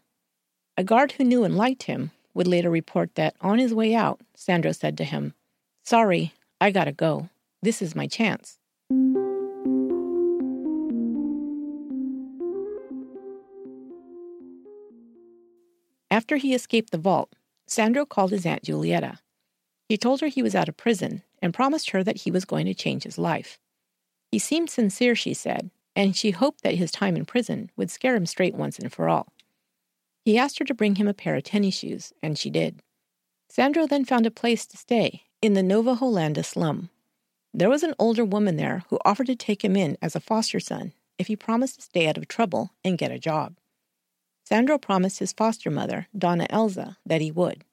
A 0.76 0.84
guard 0.84 1.12
who 1.12 1.24
knew 1.24 1.42
and 1.42 1.56
liked 1.56 1.82
him 1.84 2.12
would 2.34 2.46
later 2.46 2.70
report 2.70 3.14
that 3.14 3.34
on 3.40 3.58
his 3.58 3.74
way 3.74 3.94
out, 3.94 4.20
Sandro 4.34 4.72
said 4.72 4.96
to 4.98 5.04
him, 5.04 5.34
Sorry, 5.84 6.34
I 6.60 6.70
gotta 6.70 6.92
go. 6.92 7.28
This 7.62 7.82
is 7.82 7.96
my 7.96 8.06
chance. 8.06 8.58
After 16.10 16.36
he 16.36 16.54
escaped 16.54 16.90
the 16.90 16.98
vault, 16.98 17.34
Sandro 17.66 18.06
called 18.06 18.30
his 18.30 18.46
Aunt 18.46 18.64
Julieta. 18.64 19.18
He 19.88 19.96
told 19.96 20.20
her 20.20 20.28
he 20.28 20.42
was 20.42 20.54
out 20.54 20.68
of 20.68 20.76
prison 20.76 21.22
and 21.40 21.54
promised 21.54 21.90
her 21.90 22.02
that 22.02 22.18
he 22.18 22.30
was 22.30 22.44
going 22.44 22.66
to 22.66 22.74
change 22.74 23.04
his 23.04 23.18
life. 23.18 23.58
He 24.30 24.38
seemed 24.38 24.70
sincere, 24.70 25.14
she 25.14 25.34
said, 25.34 25.70
and 25.96 26.16
she 26.16 26.30
hoped 26.30 26.62
that 26.62 26.74
his 26.74 26.90
time 26.90 27.16
in 27.16 27.24
prison 27.24 27.70
would 27.76 27.90
scare 27.90 28.14
him 28.14 28.26
straight 28.26 28.54
once 28.54 28.78
and 28.78 28.92
for 28.92 29.08
all. 29.08 29.32
He 30.28 30.36
asked 30.36 30.58
her 30.58 30.66
to 30.66 30.74
bring 30.74 30.96
him 30.96 31.08
a 31.08 31.14
pair 31.14 31.36
of 31.36 31.44
tennis 31.44 31.78
shoes, 31.78 32.12
and 32.22 32.36
she 32.36 32.50
did. 32.50 32.82
Sandro 33.48 33.86
then 33.86 34.04
found 34.04 34.26
a 34.26 34.30
place 34.30 34.66
to 34.66 34.76
stay 34.76 35.22
in 35.40 35.54
the 35.54 35.62
Nova 35.62 35.94
Holanda 35.94 36.44
slum. 36.44 36.90
There 37.54 37.70
was 37.70 37.82
an 37.82 37.94
older 37.98 38.26
woman 38.26 38.56
there 38.56 38.84
who 38.90 38.98
offered 39.06 39.28
to 39.28 39.34
take 39.34 39.64
him 39.64 39.74
in 39.74 39.96
as 40.02 40.14
a 40.14 40.20
foster 40.20 40.60
son 40.60 40.92
if 41.16 41.28
he 41.28 41.34
promised 41.34 41.76
to 41.76 41.80
stay 41.80 42.06
out 42.06 42.18
of 42.18 42.28
trouble 42.28 42.74
and 42.84 42.98
get 42.98 43.10
a 43.10 43.18
job. 43.18 43.56
Sandro 44.44 44.76
promised 44.76 45.18
his 45.18 45.32
foster 45.32 45.70
mother, 45.70 46.08
Dona 46.14 46.46
Elza, 46.48 46.96
that 47.06 47.22
he 47.22 47.30
would. 47.30 47.64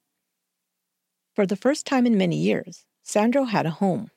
For 1.36 1.46
the 1.46 1.58
first 1.58 1.86
time 1.86 2.06
in 2.06 2.18
many 2.18 2.38
years, 2.38 2.86
Sandro 3.04 3.44
had 3.44 3.66
a 3.66 3.72
home. 3.82 4.12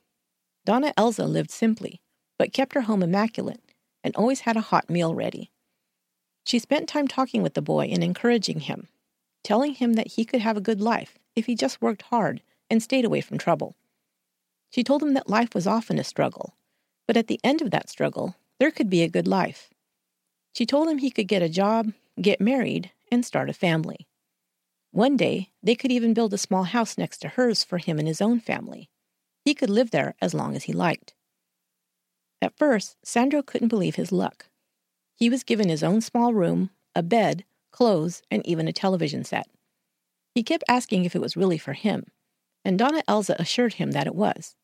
Dona 0.65 0.93
Elza 0.97 1.27
lived 1.27 1.51
simply, 1.51 1.99
but 2.37 2.53
kept 2.53 2.73
her 2.73 2.83
home 2.83 3.03
immaculate 3.03 3.59
and 4.01 4.15
always 4.15 4.39
had 4.39 4.55
a 4.55 4.61
hot 4.61 4.89
meal 4.89 5.13
ready. 5.13 5.51
She 6.45 6.59
spent 6.59 6.89
time 6.89 7.07
talking 7.07 7.43
with 7.43 7.53
the 7.53 7.61
boy 7.61 7.85
and 7.85 8.03
encouraging 8.03 8.61
him, 8.61 8.87
telling 9.43 9.75
him 9.75 9.93
that 9.93 10.13
he 10.13 10.25
could 10.25 10.41
have 10.41 10.57
a 10.57 10.61
good 10.61 10.81
life 10.81 11.17
if 11.35 11.45
he 11.45 11.55
just 11.55 11.81
worked 11.81 12.03
hard 12.03 12.41
and 12.69 12.81
stayed 12.81 13.05
away 13.05 13.21
from 13.21 13.37
trouble. 13.37 13.75
She 14.69 14.83
told 14.83 15.01
him 15.01 15.13
that 15.13 15.29
life 15.29 15.53
was 15.53 15.67
often 15.67 15.99
a 15.99 16.03
struggle, 16.03 16.55
but 17.07 17.17
at 17.17 17.27
the 17.27 17.39
end 17.43 17.61
of 17.61 17.71
that 17.71 17.89
struggle, 17.89 18.35
there 18.59 18.71
could 18.71 18.89
be 18.89 19.01
a 19.01 19.09
good 19.09 19.27
life. 19.27 19.69
She 20.53 20.65
told 20.65 20.87
him 20.87 20.97
he 20.97 21.11
could 21.11 21.27
get 21.27 21.41
a 21.41 21.49
job, 21.49 21.93
get 22.21 22.41
married, 22.41 22.91
and 23.11 23.25
start 23.25 23.49
a 23.49 23.53
family. 23.53 24.07
One 24.91 25.17
day, 25.17 25.51
they 25.61 25.75
could 25.75 25.91
even 25.91 26.13
build 26.13 26.33
a 26.33 26.37
small 26.37 26.63
house 26.63 26.97
next 26.97 27.19
to 27.19 27.29
hers 27.29 27.63
for 27.63 27.77
him 27.77 27.99
and 27.99 28.07
his 28.07 28.21
own 28.21 28.39
family. 28.39 28.89
He 29.45 29.53
could 29.53 29.69
live 29.69 29.91
there 29.91 30.15
as 30.21 30.33
long 30.33 30.55
as 30.55 30.63
he 30.65 30.73
liked. 30.73 31.13
At 32.41 32.57
first, 32.57 32.97
Sandro 33.03 33.41
couldn't 33.41 33.67
believe 33.67 33.95
his 33.95 34.11
luck. 34.11 34.48
He 35.19 35.29
was 35.29 35.43
given 35.43 35.67
his 35.67 35.83
own 35.83 35.99
small 35.99 36.33
room, 36.33 36.69
a 36.95 37.03
bed, 37.03 37.43
clothes, 37.71 38.21
and 38.31 38.45
even 38.47 38.67
a 38.69 38.73
television 38.73 39.25
set. 39.25 39.49
He 40.33 40.43
kept 40.43 40.63
asking 40.69 41.03
if 41.03 41.13
it 41.15 41.21
was 41.21 41.35
really 41.35 41.57
for 41.57 41.73
him, 41.73 42.05
and 42.63 42.79
Dona 42.79 43.03
Elza 43.03 43.37
assured 43.37 43.73
him 43.73 43.91
that 43.91 44.07
it 44.07 44.15
was. 44.15 44.55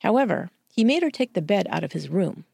However, 0.00 0.50
he 0.72 0.84
made 0.84 1.02
her 1.02 1.10
take 1.10 1.32
the 1.32 1.42
bed 1.42 1.66
out 1.70 1.82
of 1.82 1.92
his 1.92 2.08
room. 2.08 2.44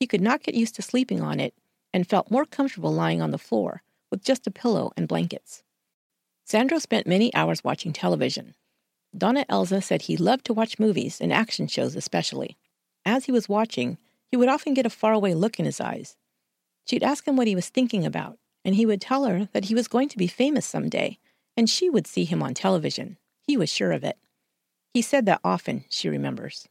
he 0.00 0.06
could 0.06 0.20
not 0.20 0.42
get 0.42 0.54
used 0.54 0.74
to 0.74 0.82
sleeping 0.82 1.22
on 1.22 1.40
it 1.40 1.54
and 1.94 2.06
felt 2.06 2.30
more 2.30 2.44
comfortable 2.44 2.92
lying 2.92 3.22
on 3.22 3.30
the 3.30 3.38
floor 3.38 3.82
with 4.10 4.24
just 4.24 4.46
a 4.46 4.50
pillow 4.50 4.92
and 4.96 5.08
blankets. 5.08 5.62
Sandro 6.44 6.78
spent 6.78 7.06
many 7.06 7.32
hours 7.34 7.64
watching 7.64 7.92
television. 7.92 8.54
Dona 9.16 9.44
Elza 9.46 9.82
said 9.82 10.02
he 10.02 10.16
loved 10.16 10.44
to 10.46 10.52
watch 10.52 10.78
movies 10.78 11.20
and 11.20 11.32
action 11.32 11.66
shows 11.66 11.96
especially. 11.96 12.56
As 13.04 13.24
he 13.24 13.32
was 13.32 13.48
watching, 13.48 13.98
he 14.30 14.36
would 14.36 14.48
often 14.48 14.74
get 14.74 14.84
a 14.84 14.90
faraway 14.90 15.32
look 15.32 15.58
in 15.58 15.64
his 15.64 15.80
eyes. 15.80 16.16
She'd 16.86 17.02
ask 17.02 17.26
him 17.26 17.36
what 17.36 17.48
he 17.48 17.56
was 17.56 17.68
thinking 17.68 18.06
about, 18.06 18.38
and 18.64 18.76
he 18.76 18.86
would 18.86 19.00
tell 19.00 19.24
her 19.24 19.48
that 19.52 19.64
he 19.64 19.74
was 19.74 19.88
going 19.88 20.08
to 20.08 20.16
be 20.16 20.28
famous 20.28 20.64
someday, 20.64 21.18
and 21.56 21.68
she 21.68 21.90
would 21.90 22.06
see 22.06 22.24
him 22.24 22.44
on 22.44 22.54
television. 22.54 23.18
He 23.42 23.56
was 23.56 23.72
sure 23.72 23.90
of 23.90 24.04
it. 24.04 24.16
He 24.94 25.02
said 25.02 25.26
that 25.26 25.40
often, 25.42 25.84
she 25.90 26.08
remembers. 26.08 26.68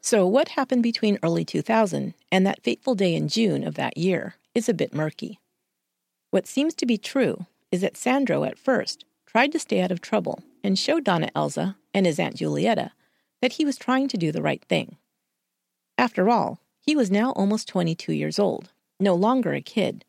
So, 0.00 0.26
what 0.26 0.50
happened 0.50 0.84
between 0.84 1.18
early 1.22 1.44
2000 1.44 2.14
and 2.32 2.46
that 2.46 2.62
fateful 2.62 2.94
day 2.94 3.14
in 3.14 3.28
June 3.28 3.66
of 3.66 3.74
that 3.74 3.98
year 3.98 4.36
is 4.54 4.68
a 4.68 4.72
bit 4.72 4.94
murky. 4.94 5.40
What 6.30 6.46
seems 6.46 6.74
to 6.74 6.86
be 6.86 6.98
true 6.98 7.46
is 7.72 7.80
that 7.80 7.96
Sandro, 7.96 8.44
at 8.44 8.58
first, 8.58 9.04
tried 9.26 9.52
to 9.52 9.58
stay 9.58 9.80
out 9.80 9.90
of 9.90 10.00
trouble 10.00 10.42
and 10.62 10.78
show 10.78 11.00
Dona 11.00 11.30
Elza 11.34 11.76
and 11.94 12.06
his 12.06 12.18
Aunt 12.18 12.36
Julieta 12.36 12.90
that 13.40 13.54
he 13.54 13.64
was 13.64 13.76
trying 13.76 14.08
to 14.08 14.16
do 14.16 14.30
the 14.32 14.42
right 14.42 14.62
thing. 14.64 14.96
After 15.96 16.28
all, 16.28 16.60
he 16.80 16.94
was 16.94 17.10
now 17.10 17.32
almost 17.32 17.68
22 17.68 18.12
years 18.12 18.38
old, 18.38 18.72
no 19.00 19.14
longer 19.14 19.54
a 19.54 19.60
kid, 19.60 20.04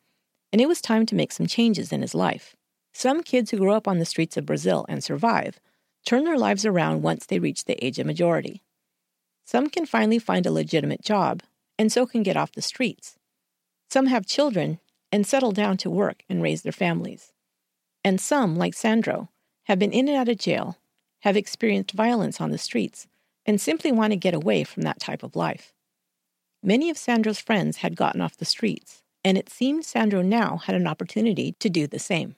and 0.51 0.61
it 0.61 0.67
was 0.67 0.81
time 0.81 1.05
to 1.05 1.15
make 1.15 1.31
some 1.31 1.47
changes 1.47 1.91
in 1.91 2.01
his 2.01 2.15
life. 2.15 2.55
Some 2.93 3.23
kids 3.23 3.51
who 3.51 3.57
grow 3.57 3.75
up 3.75 3.87
on 3.87 3.99
the 3.99 4.05
streets 4.05 4.35
of 4.35 4.45
Brazil 4.45 4.85
and 4.89 5.03
survive 5.03 5.59
turn 6.05 6.23
their 6.23 6.37
lives 6.37 6.65
around 6.65 7.01
once 7.01 7.25
they 7.25 7.39
reach 7.39 7.65
the 7.65 7.83
age 7.85 7.99
of 7.99 8.05
majority. 8.05 8.61
Some 9.45 9.69
can 9.69 9.85
finally 9.85 10.19
find 10.19 10.45
a 10.45 10.51
legitimate 10.51 11.01
job, 11.01 11.43
and 11.77 11.91
so 11.91 12.05
can 12.05 12.23
get 12.23 12.37
off 12.37 12.51
the 12.51 12.61
streets. 12.61 13.17
Some 13.89 14.07
have 14.07 14.25
children 14.25 14.79
and 15.11 15.25
settle 15.25 15.51
down 15.51 15.77
to 15.77 15.89
work 15.89 16.23
and 16.29 16.41
raise 16.41 16.61
their 16.61 16.71
families. 16.71 17.33
And 18.03 18.19
some, 18.19 18.55
like 18.55 18.73
Sandro, 18.73 19.29
have 19.65 19.79
been 19.79 19.91
in 19.91 20.07
and 20.07 20.17
out 20.17 20.29
of 20.29 20.37
jail, 20.37 20.77
have 21.21 21.35
experienced 21.35 21.91
violence 21.91 22.39
on 22.39 22.51
the 22.51 22.57
streets, 22.57 23.07
and 23.45 23.59
simply 23.59 23.91
want 23.91 24.11
to 24.11 24.17
get 24.17 24.33
away 24.33 24.63
from 24.63 24.83
that 24.83 24.99
type 24.99 25.23
of 25.23 25.35
life. 25.35 25.73
Many 26.61 26.89
of 26.89 26.97
Sandro's 26.97 27.39
friends 27.39 27.77
had 27.77 27.95
gotten 27.95 28.21
off 28.21 28.37
the 28.37 28.45
streets, 28.45 29.03
and 29.23 29.37
it 29.37 29.49
seemed 29.49 29.85
Sandro 29.85 30.21
now 30.21 30.57
had 30.57 30.75
an 30.75 30.87
opportunity 30.87 31.53
to 31.59 31.69
do 31.69 31.87
the 31.87 31.99
same. 31.99 32.35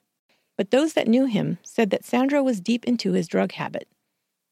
But 0.57 0.71
those 0.71 0.93
that 0.93 1.07
knew 1.07 1.25
him 1.25 1.57
said 1.63 1.89
that 1.89 2.05
Sandro 2.05 2.43
was 2.43 2.59
deep 2.59 2.85
into 2.85 3.13
his 3.13 3.27
drug 3.27 3.53
habit. 3.53 3.87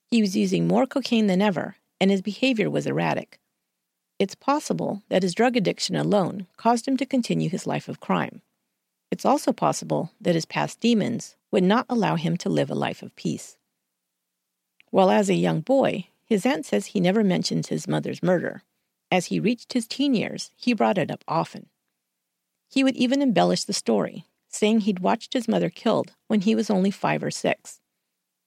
He 0.08 0.22
was 0.22 0.36
using 0.36 0.68
more 0.68 0.86
cocaine 0.86 1.28
than 1.28 1.42
ever 1.42 1.76
and 2.00 2.12
his 2.12 2.22
behavior 2.22 2.70
was 2.70 2.88
erratic. 2.88 3.40
It's 4.20 4.36
possible 4.36 5.02
that 5.08 5.24
his 5.24 5.34
drug 5.34 5.56
addiction 5.56 5.96
alone 5.96 6.48
caused 6.58 6.86
him 6.86 6.98
to 6.98 7.06
continue 7.06 7.50
his 7.50 7.66
life 7.66 7.88
of 7.88 8.02
crime. 8.02 8.42
It's 9.12 9.26
also 9.26 9.54
possible 9.54 10.12
that 10.20 10.36
his 10.36 10.46
past 10.46 10.82
demons 10.82 11.38
would 11.52 11.64
not 11.64 11.86
allow 11.90 12.18
him 12.18 12.36
to 12.38 12.50
live 12.50 12.70
a 12.70 12.76
life 12.76 13.02
of 13.02 13.16
peace. 13.16 13.58
While 14.92 15.10
as 15.10 15.30
a 15.30 15.36
young 15.36 15.62
boy, 15.62 16.08
his 16.26 16.46
aunt 16.46 16.66
says 16.66 16.88
he 16.88 17.00
never 17.00 17.24
mentioned 17.24 17.68
his 17.68 17.88
mother's 17.88 18.22
murder. 18.22 18.64
As 19.10 19.28
he 19.28 19.40
reached 19.40 19.74
his 19.74 19.88
teen 19.88 20.14
years, 20.14 20.52
he 20.58 20.74
brought 20.74 20.98
it 20.98 21.10
up 21.10 21.24
often. 21.28 21.68
He 22.70 22.84
would 22.84 22.98
even 22.98 23.22
embellish 23.22 23.64
the 23.64 23.74
story, 23.74 24.26
saying 24.50 24.82
he'd 24.82 25.00
watched 25.00 25.34
his 25.34 25.48
mother 25.48 25.70
killed 25.70 26.14
when 26.28 26.42
he 26.42 26.56
was 26.56 26.70
only 26.70 26.92
five 26.92 27.24
or 27.24 27.32
six. 27.32 27.80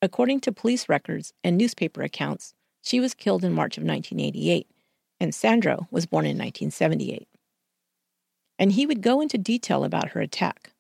According 0.03 0.41
to 0.41 0.53
police 0.53 0.89
records 0.89 1.33
and 1.43 1.57
newspaper 1.57 2.03
accounts, 2.03 2.55
she 2.83 3.01
was 3.01 3.15
killed 3.15 3.43
in 3.43 3.53
March 3.53 3.79
of 3.79 3.85
1988, 3.85 4.69
and 5.23 5.35
Sandro 5.35 5.87
was 5.91 6.07
born 6.07 6.25
in 6.25 6.37
1978. 6.37 7.29
And 8.59 8.73
he 8.73 8.87
would 8.87 9.01
go 9.01 9.21
into 9.21 9.39
detail 9.39 9.85
about 9.85 10.11
her 10.11 10.21
attack. 10.21 10.73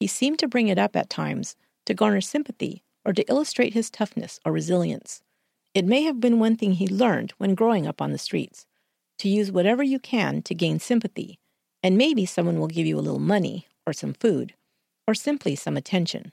He 0.00 0.06
seemed 0.06 0.38
to 0.38 0.48
bring 0.48 0.68
it 0.68 0.78
up 0.78 0.96
at 0.96 1.10
times 1.10 1.54
to 1.86 1.94
garner 1.94 2.20
sympathy 2.20 2.82
or 3.04 3.12
to 3.12 3.24
illustrate 3.28 3.74
his 3.74 3.90
toughness 3.90 4.40
or 4.44 4.52
resilience. 4.52 5.22
It 5.74 5.84
may 5.84 6.02
have 6.02 6.20
been 6.20 6.38
one 6.38 6.56
thing 6.56 6.72
he 6.72 6.88
learned 6.88 7.32
when 7.38 7.54
growing 7.54 7.86
up 7.86 8.00
on 8.00 8.12
the 8.12 8.18
streets 8.18 8.66
to 9.18 9.28
use 9.28 9.52
whatever 9.52 9.82
you 9.82 9.98
can 9.98 10.42
to 10.42 10.54
gain 10.54 10.78
sympathy, 10.78 11.38
and 11.82 11.98
maybe 11.98 12.24
someone 12.24 12.58
will 12.58 12.68
give 12.68 12.86
you 12.86 12.98
a 12.98 13.00
little 13.00 13.20
money 13.20 13.66
or 13.86 13.92
some 13.92 14.14
food 14.14 14.54
or 15.06 15.14
simply 15.14 15.54
some 15.54 15.76
attention. 15.76 16.32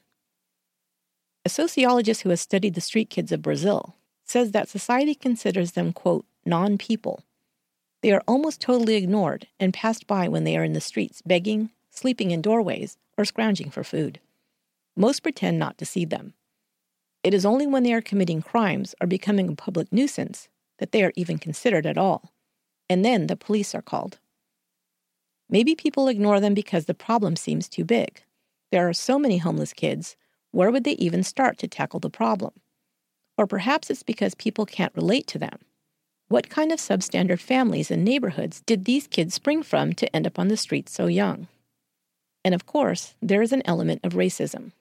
A 1.43 1.49
sociologist 1.49 2.21
who 2.21 2.29
has 2.29 2.41
studied 2.41 2.75
the 2.75 2.81
street 2.81 3.09
kids 3.09 3.31
of 3.31 3.41
Brazil 3.41 3.95
says 4.23 4.51
that 4.51 4.69
society 4.69 5.15
considers 5.15 5.73
them, 5.73 5.93
quote, 5.93 6.25
non 6.45 6.77
people. 6.77 7.23
They 8.01 8.11
are 8.11 8.21
almost 8.27 8.61
totally 8.61 8.95
ignored 8.95 9.47
and 9.59 9.73
passed 9.73 10.05
by 10.05 10.27
when 10.27 10.43
they 10.43 10.57
are 10.57 10.63
in 10.63 10.73
the 10.73 10.81
streets 10.81 11.21
begging, 11.21 11.71
sleeping 11.89 12.31
in 12.31 12.41
doorways, 12.41 12.97
or 13.17 13.25
scrounging 13.25 13.71
for 13.71 13.83
food. 13.83 14.19
Most 14.95 15.21
pretend 15.21 15.57
not 15.57 15.77
to 15.79 15.85
see 15.85 16.05
them. 16.05 16.33
It 17.23 17.33
is 17.33 17.45
only 17.45 17.65
when 17.65 17.83
they 17.83 17.93
are 17.93 18.01
committing 18.01 18.41
crimes 18.41 18.93
or 19.01 19.07
becoming 19.07 19.49
a 19.49 19.55
public 19.55 19.91
nuisance 19.91 20.47
that 20.77 20.91
they 20.91 21.03
are 21.03 21.13
even 21.15 21.39
considered 21.39 21.85
at 21.85 21.97
all, 21.97 22.31
and 22.89 23.03
then 23.03 23.27
the 23.27 23.35
police 23.35 23.73
are 23.73 23.81
called. 23.81 24.19
Maybe 25.49 25.75
people 25.75 26.07
ignore 26.07 26.39
them 26.39 26.53
because 26.53 26.85
the 26.85 26.93
problem 26.93 27.35
seems 27.35 27.67
too 27.67 27.83
big. 27.83 28.21
There 28.71 28.87
are 28.87 28.93
so 28.93 29.17
many 29.17 29.37
homeless 29.37 29.73
kids, 29.73 30.15
where 30.51 30.71
would 30.71 30.83
they 30.83 30.93
even 30.93 31.23
start 31.23 31.57
to 31.59 31.67
tackle 31.67 31.99
the 31.99 32.09
problem? 32.09 32.53
Or 33.37 33.47
perhaps 33.47 33.89
it's 33.89 34.03
because 34.03 34.35
people 34.35 34.65
can't 34.65 34.95
relate 34.95 35.27
to 35.27 35.39
them. 35.39 35.59
What 36.27 36.49
kind 36.49 36.71
of 36.71 36.79
substandard 36.79 37.39
families 37.39 37.91
and 37.91 38.03
neighborhoods 38.03 38.61
did 38.65 38.85
these 38.85 39.05
kids 39.05 39.35
spring 39.35 39.61
from 39.61 39.93
to 39.93 40.15
end 40.15 40.25
up 40.25 40.39
on 40.39 40.47
the 40.47 40.57
streets 40.57 40.91
so 40.91 41.05
young? 41.05 41.47
And 42.43 42.55
of 42.55 42.65
course, 42.65 43.13
there 43.21 43.43
is 43.43 43.51
an 43.51 43.61
element 43.63 44.01
of 44.03 44.13
racism. 44.13 44.71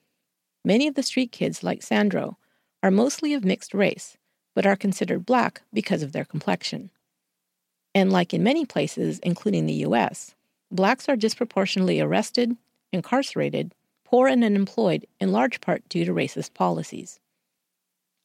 Many 0.63 0.87
of 0.87 0.95
the 0.95 1.03
street 1.03 1.31
kids, 1.31 1.61
like 1.61 1.83
Sandro, 1.83 2.37
are 2.81 2.89
mostly 2.89 3.35
of 3.35 3.45
mixed 3.45 3.75
race, 3.75 4.17
but 4.55 4.65
are 4.65 4.75
considered 4.75 5.23
black 5.23 5.61
because 5.71 6.01
of 6.01 6.13
their 6.13 6.25
complexion. 6.25 6.89
And 7.93 8.11
like 8.11 8.33
in 8.33 8.41
many 8.41 8.65
places, 8.65 9.19
including 9.19 9.67
the 9.67 9.85
US, 9.85 10.33
blacks 10.71 11.07
are 11.07 11.15
disproportionately 11.15 12.01
arrested, 12.01 12.57
incarcerated, 12.91 13.71
poor, 14.03 14.27
and 14.27 14.43
unemployed 14.43 15.05
in 15.19 15.31
large 15.31 15.61
part 15.61 15.87
due 15.89 16.05
to 16.05 16.13
racist 16.13 16.55
policies. 16.55 17.19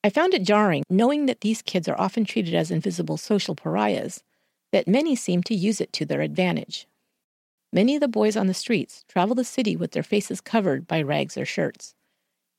I 0.02 0.08
found 0.08 0.32
it 0.32 0.44
jarring, 0.44 0.84
knowing 0.88 1.26
that 1.26 1.42
these 1.42 1.60
kids 1.60 1.86
are 1.86 2.00
often 2.00 2.24
treated 2.24 2.54
as 2.54 2.70
invisible 2.70 3.18
social 3.18 3.54
pariahs, 3.54 4.22
that 4.72 4.88
many 4.88 5.14
seem 5.14 5.42
to 5.42 5.54
use 5.54 5.80
it 5.80 5.92
to 5.94 6.06
their 6.06 6.22
advantage. 6.22 6.86
Many 7.72 7.96
of 7.96 8.00
the 8.00 8.08
boys 8.08 8.36
on 8.36 8.46
the 8.46 8.54
streets 8.54 9.04
travel 9.08 9.34
the 9.34 9.44
city 9.44 9.76
with 9.76 9.92
their 9.92 10.02
faces 10.02 10.40
covered 10.40 10.86
by 10.86 11.02
rags 11.02 11.36
or 11.36 11.44
shirts. 11.44 11.94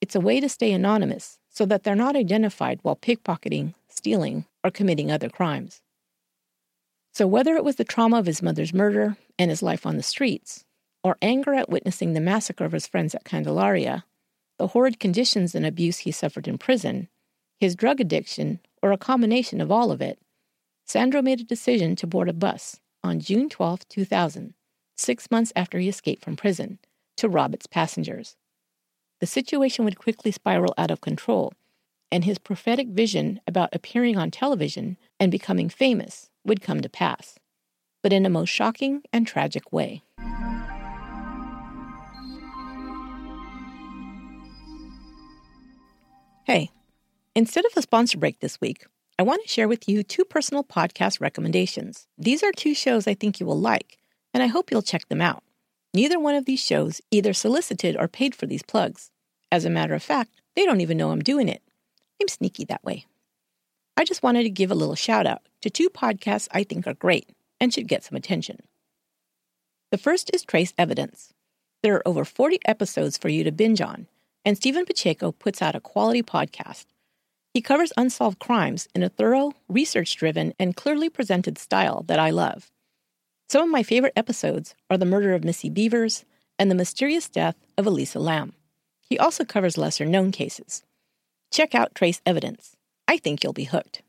It's 0.02 0.16
a 0.16 0.22
way 0.22 0.40
to 0.40 0.48
stay 0.48 0.72
anonymous 0.72 1.40
so 1.50 1.66
that 1.66 1.84
they're 1.84 1.96
not 1.96 2.16
identified 2.16 2.80
while 2.82 2.96
pickpocketing, 2.96 3.74
stealing, 3.90 4.46
or 4.64 4.72
committing 4.72 5.12
other 5.12 5.30
crimes. 5.30 5.82
So, 7.14 7.28
whether 7.28 7.56
it 7.56 7.64
was 7.64 7.76
the 7.76 7.84
trauma 7.84 8.20
of 8.20 8.26
his 8.26 8.42
mother's 8.42 8.74
murder 8.74 9.18
and 9.38 9.50
his 9.50 9.62
life 9.62 9.86
on 9.86 9.98
the 9.98 10.04
streets, 10.04 10.64
or 11.04 11.18
anger 11.22 11.54
at 11.54 11.70
witnessing 11.70 12.14
the 12.14 12.22
massacre 12.22 12.64
of 12.64 12.72
his 12.72 12.88
friends 12.88 13.14
at 13.14 13.26
Candelaria, 13.26 14.06
the 14.58 14.68
horrid 14.68 15.00
conditions 15.00 15.56
and 15.56 15.66
abuse 15.66 16.00
he 16.00 16.12
suffered 16.12 16.48
in 16.48 16.58
prison, 16.58 17.10
his 17.62 17.76
drug 17.76 18.02
addiction, 18.02 18.60
or 18.82 18.92
a 18.92 18.98
combination 18.98 19.62
of 19.62 19.72
all 19.72 19.92
of 19.92 20.02
it, 20.02 20.20
Sandro 20.88 21.22
made 21.22 21.40
a 21.40 21.44
decision 21.44 21.96
to 21.96 22.08
board 22.08 22.28
a 22.28 22.34
bus 22.34 22.80
on 23.04 23.20
June 23.20 23.50
12, 23.50 23.88
2000, 23.88 24.56
six 24.98 25.30
months 25.30 25.54
after 25.56 25.78
he 25.78 25.88
escaped 25.88 26.26
from 26.26 26.36
prison, 26.36 26.80
to 27.18 27.30
rob 27.30 27.54
its 27.54 27.68
passengers. 27.68 28.36
The 29.20 29.28
situation 29.28 29.86
would 29.86 30.00
quickly 30.00 30.32
spiral 30.32 30.74
out 30.76 30.90
of 30.90 31.02
control, 31.02 31.54
and 32.12 32.26
his 32.26 32.40
prophetic 32.40 32.88
vision 32.88 33.40
about 33.46 33.76
appearing 33.76 34.18
on 34.18 34.32
television 34.32 34.98
and 35.20 35.32
becoming 35.32 35.70
famous 35.70 36.32
would 36.44 36.64
come 36.64 36.82
to 36.82 36.90
pass, 36.90 37.38
but 38.02 38.12
in 38.12 38.26
a 38.26 38.30
most 38.30 38.50
shocking 38.50 39.04
and 39.14 39.28
tragic 39.28 39.72
way. 39.72 40.02
Hey, 46.44 46.72
Instead 47.34 47.64
of 47.66 47.72
a 47.78 47.82
sponsor 47.82 48.18
break 48.18 48.42
this 48.42 48.60
week, 48.60 48.86
I 49.18 49.24
want 49.24 49.42
to 49.42 49.48
share 49.48 49.70
with 49.70 49.88
you 49.88 50.04
two 50.04 50.26
personal 50.26 50.66
podcast 50.66 51.22
recommendations. 51.22 52.06
These 52.18 52.44
are 52.44 52.52
two 52.52 52.74
shows 52.74 53.08
I 53.08 53.14
think 53.14 53.40
you 53.40 53.46
will 53.46 53.60
like, 53.60 54.00
and 54.34 54.44
I 54.44 54.48
hope 54.48 54.70
you'll 54.70 54.82
check 54.82 55.08
them 55.08 55.22
out. 55.22 55.42
Neither 55.94 56.20
one 56.20 56.36
of 56.36 56.44
these 56.44 56.60
shows 56.60 57.00
either 57.10 57.32
solicited 57.32 57.96
or 57.96 58.10
paid 58.10 58.36
for 58.36 58.48
these 58.48 58.64
plugs. 58.64 59.12
As 59.50 59.64
a 59.64 59.70
matter 59.70 59.94
of 59.94 60.04
fact, 60.04 60.42
they 60.58 60.66
don't 60.66 60.82
even 60.82 60.98
know 60.98 61.12
I'm 61.12 61.22
doing 61.22 61.48
it. 61.48 61.62
I'm 62.22 62.28
sneaky 62.28 62.66
that 62.66 62.84
way. 62.84 63.06
I 63.96 64.04
just 64.04 64.24
wanted 64.24 64.44
to 64.44 64.50
give 64.50 64.70
a 64.70 64.76
little 64.76 64.96
shout 64.96 65.26
out 65.26 65.42
to 65.62 65.70
two 65.70 65.90
podcasts 65.90 66.50
I 66.52 66.64
think 66.66 66.86
are 66.86 66.94
great 66.94 67.30
and 67.62 67.74
should 67.74 67.88
get 67.88 68.04
some 68.04 68.18
attention. 68.18 68.60
The 69.92 69.98
first 69.98 70.32
is 70.34 70.44
Trace 70.44 70.74
Evidence. 70.78 71.34
There 71.82 71.96
are 71.96 72.08
over 72.08 72.26
40 72.26 72.60
episodes 72.66 73.18
for 73.18 73.30
you 73.30 73.46
to 73.46 73.54
binge 73.54 73.80
on, 73.80 74.08
and 74.44 74.58
Stephen 74.58 74.86
Pacheco 74.86 75.32
puts 75.32 75.62
out 75.62 75.76
a 75.76 75.80
quality 75.80 76.24
podcast. 76.24 76.88
He 77.54 77.62
covers 77.62 77.92
unsolved 77.98 78.40
crimes 78.40 78.88
in 78.96 79.04
a 79.04 79.10
thorough, 79.10 79.54
research 79.68 80.16
driven, 80.16 80.54
and 80.58 80.76
clearly 80.76 81.10
presented 81.10 81.58
style 81.58 82.04
that 82.08 82.20
I 82.20 82.30
love. 82.30 82.72
Some 83.50 83.64
of 83.64 83.70
my 83.70 83.84
favorite 83.84 84.14
episodes 84.16 84.74
are 84.90 84.98
The 84.98 85.06
Murder 85.06 85.34
of 85.34 85.44
Missy 85.44 85.70
Bevers 85.70 86.24
and 86.58 86.72
The 86.72 86.76
Mysterious 86.76 87.28
Death 87.28 87.58
of 87.78 87.86
Elisa 87.86 88.20
Lam. 88.20 88.54
He 89.02 89.20
also 89.20 89.44
covers 89.44 89.78
lesser 89.78 90.06
known 90.06 90.32
cases. 90.32 90.84
Check 91.52 91.76
out 91.76 91.94
Trace 91.94 92.22
Evidence. 92.26 92.78
I 93.10 93.18
think 93.18 93.44
you'll 93.44 93.52
be 93.52 93.66
hooked. 93.66 94.02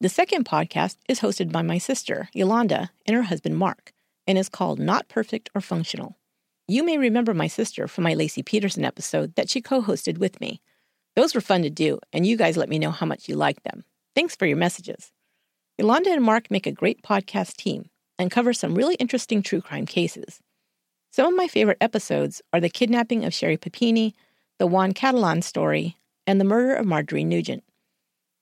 The 0.00 0.08
second 0.08 0.46
podcast 0.46 0.96
is 1.08 1.20
hosted 1.20 1.52
by 1.52 1.60
my 1.60 1.76
sister, 1.76 2.30
Yolanda, 2.32 2.90
and 3.04 3.14
her 3.14 3.24
husband, 3.24 3.58
Mark, 3.58 3.92
and 4.26 4.38
is 4.38 4.48
called 4.48 4.78
Not 4.78 5.08
Perfect 5.08 5.50
or 5.54 5.60
Functional. 5.60 6.16
You 6.66 6.82
may 6.82 6.96
remember 6.96 7.34
my 7.34 7.46
sister 7.46 7.86
from 7.86 8.04
my 8.04 8.14
Laci 8.14 8.44
Peterson 8.44 8.84
episode 8.84 9.34
that 9.36 9.50
she 9.50 9.60
co 9.60 9.82
hosted 9.82 10.16
with 10.16 10.40
me. 10.40 10.62
Those 11.16 11.34
were 11.34 11.40
fun 11.40 11.62
to 11.62 11.70
do, 11.70 11.98
and 12.12 12.26
you 12.26 12.36
guys 12.36 12.58
let 12.58 12.68
me 12.68 12.78
know 12.78 12.90
how 12.90 13.06
much 13.06 13.26
you 13.26 13.36
liked 13.36 13.64
them. 13.64 13.84
Thanks 14.14 14.36
for 14.36 14.44
your 14.44 14.58
messages. 14.58 15.12
Yolanda 15.78 16.10
and 16.10 16.22
Mark 16.22 16.50
make 16.50 16.66
a 16.66 16.72
great 16.72 17.02
podcast 17.02 17.56
team 17.56 17.88
and 18.18 18.30
cover 18.30 18.52
some 18.52 18.74
really 18.74 18.94
interesting 18.96 19.42
true 19.42 19.62
crime 19.62 19.86
cases. 19.86 20.40
Some 21.12 21.26
of 21.26 21.34
my 21.34 21.48
favorite 21.48 21.78
episodes 21.80 22.42
are 22.52 22.60
the 22.60 22.68
kidnapping 22.68 23.24
of 23.24 23.32
Sherry 23.32 23.56
Papini, 23.56 24.14
the 24.58 24.66
Juan 24.66 24.92
Catalan 24.92 25.40
story, 25.40 25.96
and 26.26 26.38
the 26.38 26.44
murder 26.44 26.74
of 26.74 26.84
Marjorie 26.84 27.24
Nugent. 27.24 27.64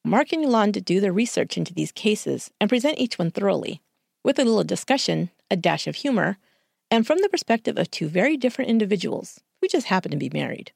Mark 0.04 0.32
and 0.32 0.42
Yolanda 0.42 0.80
do 0.80 1.00
their 1.00 1.12
research 1.12 1.56
into 1.56 1.72
these 1.72 1.92
cases 1.92 2.50
and 2.60 2.68
present 2.68 2.98
each 2.98 3.18
one 3.18 3.30
thoroughly, 3.30 3.80
with 4.24 4.38
a 4.38 4.44
little 4.44 4.64
discussion, 4.64 5.30
a 5.48 5.56
dash 5.56 5.86
of 5.86 5.96
humor, 5.96 6.38
and 6.90 7.06
from 7.06 7.18
the 7.18 7.28
perspective 7.28 7.78
of 7.78 7.90
two 7.90 8.08
very 8.08 8.36
different 8.36 8.70
individuals 8.70 9.40
who 9.60 9.68
just 9.68 9.86
happen 9.86 10.10
to 10.10 10.16
be 10.16 10.30
married. 10.32 10.72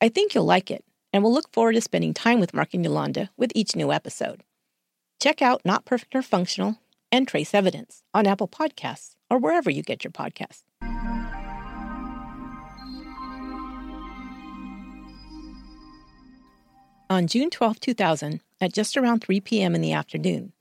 I 0.00 0.08
think 0.08 0.34
you'll 0.34 0.44
like 0.44 0.70
it, 0.70 0.84
and 1.12 1.22
we'll 1.22 1.32
look 1.32 1.52
forward 1.52 1.74
to 1.74 1.80
spending 1.80 2.14
time 2.14 2.40
with 2.40 2.54
Mark 2.54 2.74
and 2.74 2.84
Yolanda 2.84 3.30
with 3.36 3.52
each 3.54 3.76
new 3.76 3.92
episode. 3.92 4.42
Check 5.20 5.42
out 5.42 5.62
Not 5.64 5.84
Perfect 5.84 6.14
or 6.14 6.22
Functional 6.22 6.78
and 7.12 7.26
Trace 7.26 7.54
Evidence 7.54 8.02
on 8.14 8.26
Apple 8.26 8.48
Podcasts 8.48 9.16
or 9.28 9.38
wherever 9.38 9.70
you 9.70 9.82
get 9.82 10.04
your 10.04 10.12
podcasts. 10.12 10.62
On 17.10 17.26
June 17.26 17.50
12, 17.50 17.80
2000, 17.80 18.40
at 18.60 18.72
just 18.72 18.96
around 18.96 19.20
3 19.24 19.40
p.m. 19.40 19.74
in 19.74 19.80
the 19.80 19.92
afternoon, 19.92 20.52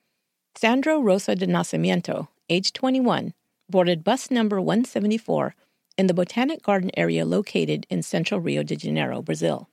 Sandro 0.55 0.99
Rosa 0.99 1.35
de 1.35 1.45
Nascimento, 1.45 2.27
age 2.49 2.73
21, 2.73 3.33
boarded 3.69 4.03
bus 4.03 4.31
number 4.31 4.59
174 4.59 5.53
in 5.97 6.07
the 6.07 6.13
Botanic 6.13 6.63
Garden 6.63 6.89
area 6.97 7.23
located 7.23 7.85
in 7.89 8.01
central 8.01 8.39
Rio 8.39 8.63
de 8.63 8.75
Janeiro, 8.75 9.21
Brazil. 9.21 9.69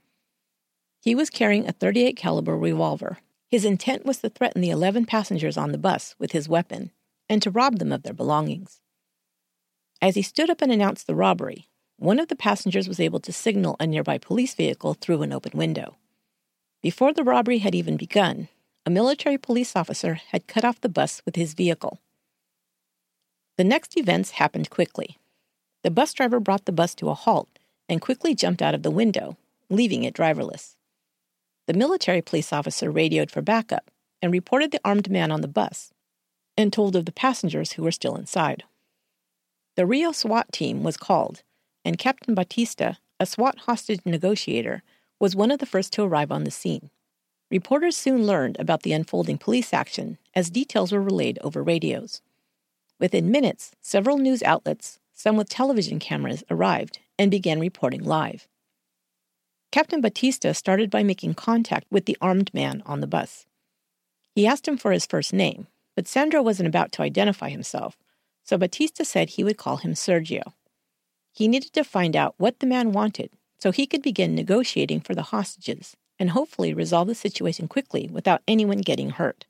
He 1.07 1.15
was 1.15 1.31
carrying 1.31 1.69
a 1.69 1.73
38 1.73 2.17
caliber 2.17 2.59
revolver. 2.59 3.19
His 3.49 3.65
intent 3.65 4.05
was 4.05 4.19
to 4.19 4.29
threaten 4.29 4.61
the 4.61 4.71
11 4.71 5.05
passengers 5.07 5.57
on 5.57 5.71
the 5.71 5.79
bus 5.79 6.17
with 6.19 6.33
his 6.33 6.49
weapon 6.49 6.91
and 7.29 7.41
to 7.43 7.51
rob 7.53 7.79
them 7.79 7.93
of 7.93 8.03
their 8.03 8.13
belongings. 8.13 8.81
As 10.03 10.17
he 10.17 10.23
stood 10.23 10.51
up 10.51 10.63
and 10.63 10.73
announced 10.73 11.07
the 11.07 11.15
robbery, 11.15 11.69
one 11.97 12.19
of 12.19 12.27
the 12.27 12.35
passengers 12.35 12.89
was 12.89 12.99
able 12.99 13.21
to 13.21 13.33
signal 13.33 13.77
a 13.79 13.87
nearby 13.87 14.19
police 14.19 14.57
vehicle 14.57 14.95
through 14.95 15.23
an 15.23 15.33
open 15.33 15.57
window. 15.57 15.95
Before 16.83 17.13
the 17.13 17.23
robbery 17.23 17.59
had 17.59 17.77
even 17.77 17.97
begun, 17.97 18.49
a 18.85 18.91
military 18.91 19.39
police 19.39 19.77
officer 19.77 20.15
had 20.15 20.49
cut 20.49 20.65
off 20.65 20.81
the 20.81 20.89
bus 20.89 21.23
with 21.25 21.37
his 21.37 21.55
vehicle. 21.55 22.01
The 23.57 23.63
next 23.63 23.97
events 23.97 24.33
happened 24.33 24.71
quickly. 24.71 25.19
The 25.85 25.93
bus 25.93 26.13
driver 26.13 26.41
brought 26.41 26.65
the 26.65 26.73
bus 26.73 26.97
to 26.97 27.11
a 27.11 27.15
halt 27.15 27.61
and 27.89 28.01
quickly 28.01 28.35
jumped 28.35 28.61
out 28.61 28.75
of 28.75 28.83
the 28.83 28.91
window, 28.91 29.37
leaving 29.71 30.03
it 30.03 30.13
driverless. 30.13 30.76
The 31.67 31.75
military 31.75 32.23
police 32.23 32.53
officer 32.53 32.91
radioed 32.91 33.31
for 33.31 33.43
backup 33.43 33.91
and 34.23 34.33
reported 34.33 34.71
the 34.71 34.81
armed 34.85 35.11
man 35.11 35.31
on 35.31 35.41
the 35.41 35.49
bus 35.49 35.93
and 36.57 36.73
told 36.73 36.97
of 36.97 37.05
the 37.05 37.13
passengers 37.13 37.73
who 37.73 37.83
were 37.83 37.93
still 37.93 38.17
inside. 38.17 38.65
The 39.77 39.87
Rio 39.87 40.13
SWAT 40.13 40.53
team 40.53 40.83
was 40.83 40.97
called, 40.97 41.43
and 41.85 41.99
Captain 41.99 42.35
Batista, 42.35 42.95
a 43.21 43.27
SWAT 43.27 43.59
hostage 43.61 44.01
negotiator, 44.05 44.83
was 45.21 45.37
one 45.37 45.51
of 45.51 45.59
the 45.59 45.67
first 45.67 45.93
to 45.95 46.03
arrive 46.03 46.33
on 46.33 46.45
the 46.45 46.51
scene. 46.51 46.91
Reporters 47.51 47.97
soon 47.97 48.27
learned 48.27 48.59
about 48.59 48.83
the 48.83 48.93
unfolding 48.93 49.39
police 49.39 49.73
action 49.73 50.19
as 50.35 50.51
details 50.51 50.93
were 50.93 51.03
relayed 51.03 51.39
over 51.43 51.63
radios. 51.63 52.23
Within 52.99 53.31
minutes, 53.31 53.73
several 53.81 54.19
news 54.19 54.43
outlets, 54.43 54.99
some 55.15 55.37
with 55.37 55.49
television 55.49 55.99
cameras, 55.99 56.43
arrived 56.51 56.99
and 57.19 57.31
began 57.31 57.61
reporting 57.61 58.03
live. 58.03 58.49
Captain 59.77 60.01
Batista 60.01 60.53
started 60.53 60.89
by 60.89 61.03
making 61.03 61.35
contact 61.35 61.87
with 61.91 62.07
the 62.07 62.17
armed 62.19 62.51
man 62.55 62.83
on 62.87 63.01
the 63.01 63.07
bus. 63.07 63.45
He 64.35 64.47
asked 64.47 64.67
him 64.67 64.79
for 64.79 64.91
his 64.91 65.05
first 65.05 65.35
name, 65.35 65.67
but 65.95 66.09
Sandro 66.09 66.41
wasn't 66.41 66.69
about 66.69 66.93
to 66.93 67.03
identify 67.03 67.51
himself, 67.51 67.99
so 68.43 68.57
Batista 68.57 69.05
said 69.05 69.29
he 69.29 69.45
would 69.45 69.59
call 69.59 69.77
him 69.77 69.93
Sergio. 69.93 70.55
He 71.31 71.47
needed 71.47 71.75
to 71.75 71.85
find 71.85 72.17
out 72.17 72.35
what 72.39 72.61
the 72.61 72.67
man 72.67 72.93
wanted 72.93 73.29
so 73.59 73.71
he 73.71 73.87
could 73.87 74.01
begin 74.01 74.35
negotiating 74.35 75.03
for 75.03 75.15
the 75.15 75.25
hostages 75.25 75.95
and 76.19 76.31
hopefully 76.31 76.73
resolve 76.73 77.09
the 77.09 77.15
situation 77.15 77.69
quickly 77.69 78.09
without 78.11 78.41
anyone 78.49 78.79
getting 78.79 79.11
hurt. 79.11 79.45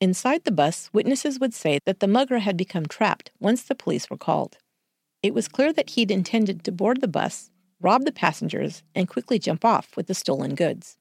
Inside 0.00 0.44
the 0.44 0.50
bus, 0.50 0.88
witnesses 0.94 1.38
would 1.38 1.52
say 1.52 1.78
that 1.84 2.00
the 2.00 2.08
mugger 2.08 2.38
had 2.38 2.56
become 2.56 2.86
trapped 2.86 3.30
once 3.38 3.62
the 3.62 3.74
police 3.74 4.08
were 4.08 4.16
called. 4.16 4.56
It 5.22 5.34
was 5.34 5.46
clear 5.46 5.74
that 5.74 5.90
he'd 5.90 6.10
intended 6.10 6.64
to 6.64 6.72
board 6.72 7.02
the 7.02 7.06
bus, 7.06 7.50
rob 7.82 8.04
the 8.04 8.12
passengers, 8.12 8.82
and 8.94 9.08
quickly 9.08 9.38
jump 9.38 9.64
off 9.64 9.96
with 9.96 10.06
the 10.06 10.14
stolen 10.14 10.54
goods. 10.54 10.96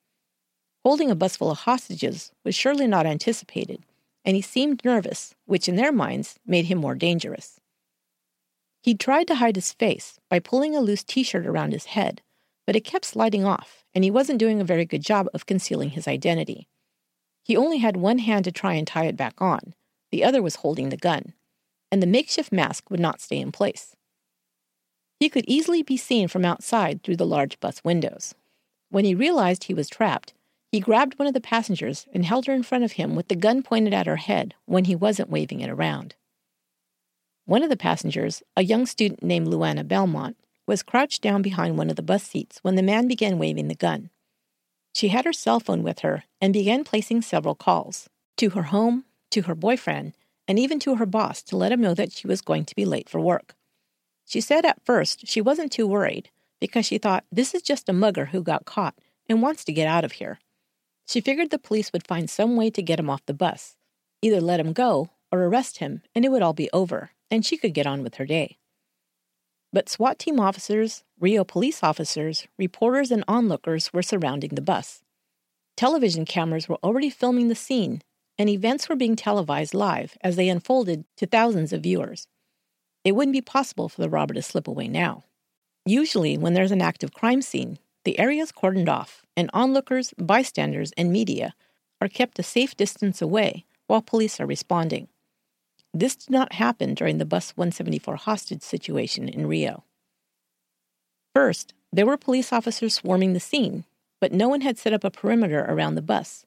Holding 0.83 1.11
a 1.11 1.15
bus 1.15 1.37
full 1.37 1.51
of 1.51 1.59
hostages 1.59 2.31
was 2.43 2.55
surely 2.55 2.87
not 2.87 3.05
anticipated, 3.05 3.83
and 4.25 4.35
he 4.35 4.41
seemed 4.41 4.83
nervous, 4.83 5.35
which 5.45 5.69
in 5.69 5.75
their 5.75 5.91
minds 5.91 6.39
made 6.45 6.65
him 6.65 6.79
more 6.79 6.95
dangerous. 6.95 7.59
He 8.81 8.95
tried 8.95 9.27
to 9.27 9.35
hide 9.35 9.55
his 9.55 9.73
face 9.73 10.19
by 10.29 10.39
pulling 10.39 10.75
a 10.75 10.81
loose 10.81 11.03
t 11.03 11.21
shirt 11.23 11.45
around 11.45 11.71
his 11.71 11.85
head, 11.85 12.21
but 12.65 12.75
it 12.75 12.83
kept 12.83 13.05
sliding 13.05 13.45
off, 13.45 13.83
and 13.93 14.03
he 14.03 14.09
wasn't 14.09 14.39
doing 14.39 14.59
a 14.59 14.65
very 14.65 14.85
good 14.85 15.03
job 15.03 15.27
of 15.33 15.45
concealing 15.45 15.91
his 15.91 16.07
identity. 16.07 16.67
He 17.43 17.55
only 17.57 17.77
had 17.77 17.97
one 17.97 18.19
hand 18.19 18.45
to 18.45 18.51
try 18.51 18.73
and 18.73 18.87
tie 18.87 19.05
it 19.05 19.17
back 19.17 19.39
on, 19.39 19.75
the 20.11 20.23
other 20.23 20.41
was 20.41 20.55
holding 20.57 20.89
the 20.89 20.97
gun, 20.97 21.33
and 21.91 22.01
the 22.01 22.07
makeshift 22.07 22.51
mask 22.51 22.89
would 22.89 22.99
not 22.99 23.21
stay 23.21 23.37
in 23.37 23.51
place. 23.51 23.95
He 25.21 25.29
could 25.29 25.45
easily 25.47 25.83
be 25.83 25.97
seen 25.97 26.27
from 26.27 26.45
outside 26.45 27.03
through 27.03 27.17
the 27.17 27.27
large 27.27 27.59
bus 27.59 27.83
windows. 27.83 28.33
When 28.89 29.05
he 29.05 29.13
realized 29.13 29.65
he 29.65 29.73
was 29.75 29.87
trapped, 29.87 30.33
he 30.71 30.79
grabbed 30.79 31.19
one 31.19 31.27
of 31.27 31.35
the 31.35 31.39
passengers 31.39 32.07
and 32.11 32.25
held 32.25 32.47
her 32.47 32.53
in 32.53 32.63
front 32.63 32.83
of 32.83 32.93
him 32.93 33.13
with 33.13 33.27
the 33.27 33.35
gun 33.35 33.61
pointed 33.61 33.93
at 33.93 34.07
her 34.07 34.15
head 34.15 34.55
when 34.65 34.85
he 34.85 34.95
wasn't 34.95 35.29
waving 35.29 35.61
it 35.61 35.69
around. 35.69 36.15
One 37.45 37.61
of 37.61 37.69
the 37.69 37.77
passengers, 37.77 38.41
a 38.57 38.63
young 38.63 38.87
student 38.87 39.21
named 39.21 39.45
Luana 39.45 39.87
Belmont, 39.87 40.37
was 40.65 40.81
crouched 40.81 41.21
down 41.21 41.43
behind 41.43 41.77
one 41.77 41.91
of 41.91 41.97
the 41.97 42.01
bus 42.01 42.23
seats 42.23 42.57
when 42.63 42.73
the 42.73 42.81
man 42.81 43.07
began 43.07 43.37
waving 43.37 43.67
the 43.67 43.75
gun. 43.75 44.09
She 44.95 45.09
had 45.09 45.25
her 45.25 45.33
cell 45.33 45.59
phone 45.59 45.83
with 45.83 45.99
her 45.99 46.23
and 46.41 46.51
began 46.51 46.83
placing 46.83 47.21
several 47.21 47.53
calls 47.53 48.09
to 48.37 48.49
her 48.49 48.63
home, 48.63 49.05
to 49.29 49.43
her 49.43 49.53
boyfriend, 49.53 50.13
and 50.47 50.57
even 50.57 50.79
to 50.79 50.95
her 50.95 51.05
boss 51.05 51.43
to 51.43 51.57
let 51.57 51.71
him 51.71 51.79
know 51.79 51.93
that 51.93 52.11
she 52.11 52.25
was 52.25 52.41
going 52.41 52.65
to 52.65 52.75
be 52.75 52.85
late 52.85 53.07
for 53.07 53.21
work. 53.21 53.53
She 54.31 54.39
said 54.39 54.63
at 54.63 54.85
first 54.85 55.27
she 55.27 55.41
wasn't 55.41 55.73
too 55.73 55.85
worried 55.85 56.29
because 56.61 56.85
she 56.85 56.97
thought 56.97 57.25
this 57.33 57.53
is 57.53 57.61
just 57.61 57.89
a 57.89 57.93
mugger 57.93 58.27
who 58.27 58.41
got 58.41 58.63
caught 58.63 58.95
and 59.27 59.41
wants 59.41 59.65
to 59.65 59.73
get 59.73 59.89
out 59.89 60.05
of 60.05 60.13
here. 60.13 60.39
She 61.05 61.19
figured 61.19 61.49
the 61.49 61.59
police 61.59 61.91
would 61.91 62.07
find 62.07 62.29
some 62.29 62.55
way 62.55 62.69
to 62.69 62.81
get 62.81 62.97
him 62.97 63.09
off 63.09 63.25
the 63.25 63.33
bus, 63.33 63.75
either 64.21 64.39
let 64.39 64.61
him 64.61 64.71
go 64.71 65.09
or 65.33 65.43
arrest 65.43 65.79
him, 65.79 66.01
and 66.15 66.23
it 66.23 66.29
would 66.29 66.41
all 66.41 66.53
be 66.53 66.69
over 66.71 67.11
and 67.29 67.45
she 67.45 67.57
could 67.57 67.73
get 67.73 67.85
on 67.85 68.03
with 68.03 68.15
her 68.15 68.25
day. 68.25 68.57
But 69.73 69.89
SWAT 69.89 70.17
team 70.17 70.39
officers, 70.39 71.03
Rio 71.19 71.43
police 71.43 71.83
officers, 71.83 72.47
reporters, 72.57 73.11
and 73.11 73.25
onlookers 73.27 73.91
were 73.91 74.01
surrounding 74.01 74.51
the 74.51 74.61
bus. 74.61 75.01
Television 75.75 76.23
cameras 76.23 76.69
were 76.69 76.79
already 76.81 77.09
filming 77.09 77.49
the 77.49 77.55
scene, 77.55 78.01
and 78.37 78.47
events 78.47 78.87
were 78.87 78.95
being 78.95 79.17
televised 79.17 79.73
live 79.73 80.17
as 80.21 80.37
they 80.37 80.47
unfolded 80.47 81.03
to 81.17 81.27
thousands 81.27 81.73
of 81.73 81.83
viewers. 81.83 82.27
It 83.03 83.13
wouldn't 83.13 83.33
be 83.33 83.41
possible 83.41 83.89
for 83.89 84.01
the 84.01 84.09
robber 84.09 84.33
to 84.33 84.41
slip 84.41 84.67
away 84.67 84.87
now. 84.87 85.23
Usually, 85.85 86.37
when 86.37 86.53
there's 86.53 86.71
an 86.71 86.81
active 86.81 87.13
crime 87.13 87.41
scene, 87.41 87.79
the 88.03 88.19
area 88.19 88.43
is 88.43 88.51
cordoned 88.51 88.89
off, 88.89 89.25
and 89.35 89.49
onlookers, 89.53 90.13
bystanders, 90.17 90.91
and 90.97 91.11
media 91.11 91.55
are 91.99 92.07
kept 92.07 92.39
a 92.39 92.43
safe 92.43 92.75
distance 92.75 93.21
away 93.21 93.65
while 93.87 94.01
police 94.01 94.39
are 94.39 94.45
responding. 94.45 95.07
This 95.93 96.15
did 96.15 96.29
not 96.29 96.53
happen 96.53 96.93
during 96.93 97.17
the 97.17 97.25
Bus 97.25 97.51
174 97.57 98.15
hostage 98.15 98.61
situation 98.61 99.27
in 99.27 99.47
Rio. 99.47 99.83
First, 101.35 101.73
there 101.91 102.05
were 102.05 102.17
police 102.17 102.53
officers 102.53 102.93
swarming 102.93 103.33
the 103.33 103.39
scene, 103.39 103.83
but 104.19 104.31
no 104.31 104.47
one 104.47 104.61
had 104.61 104.77
set 104.77 104.93
up 104.93 105.03
a 105.03 105.11
perimeter 105.11 105.65
around 105.67 105.95
the 105.95 106.01
bus, 106.01 106.45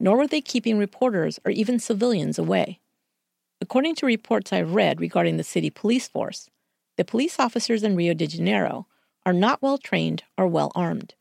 nor 0.00 0.16
were 0.16 0.26
they 0.26 0.40
keeping 0.40 0.78
reporters 0.78 1.38
or 1.44 1.50
even 1.50 1.78
civilians 1.78 2.38
away. 2.38 2.80
According 3.60 3.94
to 3.96 4.06
reports 4.06 4.52
I've 4.52 4.74
read 4.74 5.00
regarding 5.00 5.36
the 5.36 5.44
city 5.44 5.68
police 5.68 6.08
force, 6.08 6.48
the 6.96 7.04
police 7.04 7.38
officers 7.38 7.82
in 7.82 7.94
Rio 7.94 8.14
de 8.14 8.26
Janeiro 8.26 8.86
are 9.26 9.34
not 9.34 9.60
well 9.60 9.76
trained 9.76 10.22
or 10.38 10.46
well 10.46 10.72
armed. 10.74 11.14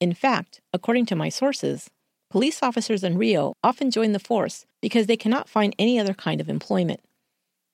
In 0.00 0.12
fact, 0.12 0.60
according 0.72 1.06
to 1.06 1.16
my 1.16 1.28
sources, 1.28 1.88
police 2.28 2.62
officers 2.62 3.04
in 3.04 3.16
Rio 3.16 3.54
often 3.62 3.90
join 3.90 4.12
the 4.12 4.18
force 4.18 4.66
because 4.80 5.06
they 5.06 5.16
cannot 5.16 5.48
find 5.48 5.74
any 5.78 5.98
other 5.98 6.14
kind 6.14 6.40
of 6.40 6.48
employment. 6.48 7.00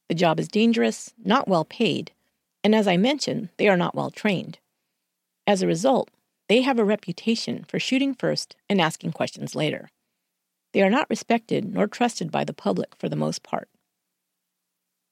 The 0.08 0.14
job 0.14 0.38
is 0.38 0.48
dangerous, 0.48 1.12
not 1.24 1.48
well 1.48 1.64
paid, 1.64 2.12
and 2.62 2.74
as 2.74 2.86
I 2.86 2.96
mentioned, 2.96 3.48
they 3.56 3.68
are 3.68 3.76
not 3.76 3.94
well 3.94 4.10
trained. 4.10 4.58
As 5.46 5.62
a 5.62 5.66
result, 5.66 6.10
they 6.48 6.62
have 6.62 6.78
a 6.78 6.84
reputation 6.84 7.64
for 7.66 7.78
shooting 7.78 8.14
first 8.14 8.56
and 8.68 8.80
asking 8.80 9.12
questions 9.12 9.54
later. 9.54 9.90
They 10.72 10.82
are 10.82 10.90
not 10.90 11.08
respected 11.08 11.64
nor 11.64 11.86
trusted 11.86 12.30
by 12.30 12.44
the 12.44 12.52
public 12.52 12.94
for 12.98 13.08
the 13.08 13.16
most 13.16 13.42
part. 13.42 13.68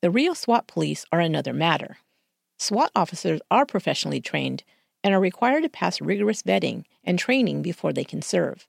The 0.05 0.11
Rio 0.11 0.35
SWAT 0.35 0.67
police 0.67 1.07
are 1.13 1.21
another 1.21 1.55
matter. 1.55 1.97
SWAT 2.59 2.91
officers 2.95 3.41
are 3.51 3.65
professionally 3.65 4.21
trained 4.21 4.63
and 5.03 5.15
are 5.15 5.19
required 5.19 5.63
to 5.63 5.71
pass 5.71 5.99
rigorous 5.99 6.43
vetting 6.43 6.85
and 7.05 7.19
training 7.19 7.63
before 7.63 7.91
they 7.91 8.05
can 8.05 8.21
serve. 8.21 8.69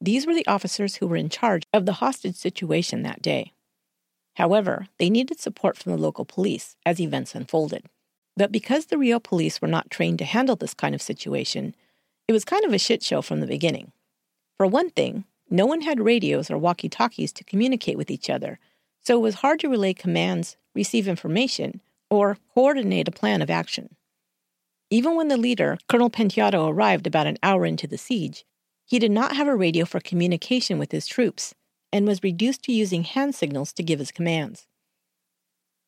These 0.00 0.26
were 0.26 0.34
the 0.34 0.48
officers 0.48 0.96
who 0.96 1.06
were 1.06 1.14
in 1.14 1.28
charge 1.28 1.62
of 1.72 1.86
the 1.86 2.02
hostage 2.02 2.34
situation 2.34 3.04
that 3.04 3.22
day. 3.22 3.52
However, 4.34 4.88
they 4.98 5.08
needed 5.08 5.38
support 5.38 5.76
from 5.76 5.92
the 5.92 6.02
local 6.02 6.24
police 6.24 6.74
as 6.84 6.98
events 6.98 7.36
unfolded. 7.36 7.84
But 8.36 8.50
because 8.50 8.86
the 8.86 8.98
Rio 8.98 9.20
police 9.20 9.62
were 9.62 9.68
not 9.68 9.90
trained 9.90 10.18
to 10.18 10.24
handle 10.24 10.56
this 10.56 10.74
kind 10.74 10.92
of 10.92 11.00
situation, 11.00 11.76
it 12.26 12.32
was 12.32 12.44
kind 12.44 12.64
of 12.64 12.72
a 12.72 12.78
shit 12.78 13.04
show 13.04 13.22
from 13.22 13.38
the 13.38 13.46
beginning. 13.46 13.92
For 14.56 14.66
one 14.66 14.90
thing, 14.90 15.22
no 15.48 15.66
one 15.66 15.82
had 15.82 16.00
radios 16.00 16.50
or 16.50 16.58
walkie 16.58 16.88
talkies 16.88 17.32
to 17.34 17.44
communicate 17.44 17.96
with 17.96 18.10
each 18.10 18.28
other, 18.28 18.58
so 19.08 19.16
it 19.16 19.22
was 19.22 19.36
hard 19.36 19.58
to 19.58 19.70
relay 19.70 19.94
commands, 19.94 20.58
receive 20.74 21.08
information, 21.08 21.80
or 22.10 22.36
coordinate 22.52 23.08
a 23.08 23.10
plan 23.10 23.40
of 23.40 23.48
action. 23.48 23.96
Even 24.90 25.16
when 25.16 25.28
the 25.28 25.38
leader, 25.38 25.78
Colonel 25.88 26.10
Penteado, 26.10 26.68
arrived 26.68 27.06
about 27.06 27.26
an 27.26 27.38
hour 27.42 27.64
into 27.64 27.86
the 27.86 27.96
siege, 27.96 28.44
he 28.84 28.98
did 28.98 29.10
not 29.10 29.34
have 29.34 29.48
a 29.48 29.56
radio 29.56 29.86
for 29.86 29.98
communication 29.98 30.78
with 30.78 30.92
his 30.92 31.06
troops 31.06 31.54
and 31.90 32.06
was 32.06 32.22
reduced 32.22 32.62
to 32.64 32.72
using 32.72 33.02
hand 33.04 33.34
signals 33.34 33.72
to 33.72 33.82
give 33.82 33.98
his 33.98 34.12
commands. 34.12 34.66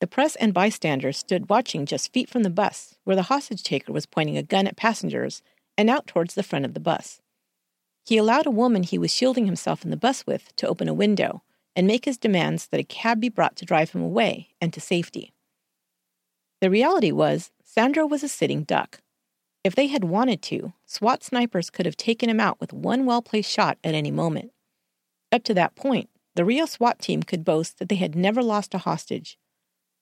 The 0.01 0.07
press 0.07 0.35
and 0.37 0.55
bystanders 0.55 1.19
stood 1.19 1.51
watching 1.51 1.85
just 1.85 2.15
feet 2.15 2.31
from 2.31 2.43
the 2.43 2.49
bus, 2.49 2.95
where 3.05 3.17
the 3.17 3.25
hostage 3.25 3.63
taker 3.63 3.93
was 3.93 4.07
pointing 4.07 4.39
a 4.39 4.43
gun 4.43 4.67
at 4.67 4.79
passengers 4.79 5.43
and 5.77 5.91
out 5.91 6.07
towards 6.07 6.33
the 6.33 6.43
front 6.43 6.65
of 6.65 6.73
the 6.73 6.81
bus. 6.81 7.21
He 8.03 8.17
allowed 8.17 8.47
a 8.47 8.51
woman 8.51 8.83
he 8.83 8.97
was 8.97 9.13
shielding 9.13 9.45
himself 9.45 9.85
in 9.85 9.91
the 9.91 9.99
bus 9.99 10.27
with 10.27 10.57
to 10.57 10.67
open 10.67 10.89
a 10.89 10.95
window 10.95 11.43
and 11.77 11.87
make 11.87 12.05
his 12.05 12.19
demands 12.19 12.67
that 12.69 12.81
a 12.81 12.85
cab 12.85 13.21
be 13.21 13.29
brought 13.29 13.57
to 13.57 13.65
drive 13.65 13.91
him 13.91 14.03
away 14.03 14.49
and 14.61 14.73
to 14.73 14.81
safety. 14.81 15.33
The 16.61 16.71
reality 16.71 17.13
was, 17.13 17.51
Sandro 17.65 18.07
was 18.07 18.23
a 18.23 18.29
sitting 18.29 18.65
duck. 18.65 19.01
If 19.63 19.75
they 19.75 19.87
had 19.87 20.05
wanted 20.05 20.43
to, 20.43 20.73
SWAT 20.87 21.23
snipers 21.23 21.71
could 21.71 21.87
have 21.87 21.97
taken 21.97 22.29
him 22.29 22.41
out 22.41 22.61
with 22.61 22.73
one 22.73 23.07
well 23.07 23.23
placed 23.23 23.51
shot 23.51 23.79
at 23.85 23.95
any 23.95 24.11
moment. 24.11 24.53
Up 25.33 25.45
to 25.45 25.55
that 25.55 25.77
point, 25.77 26.11
the 26.35 26.45
Rio 26.45 26.67
SWAT 26.67 26.99
team 26.99 27.23
could 27.23 27.45
boast 27.45 27.79
that 27.79 27.89
they 27.89 27.97
had 27.97 28.15
never 28.15 28.43
lost 28.43 28.75
a 28.75 28.79
hostage 28.79 29.39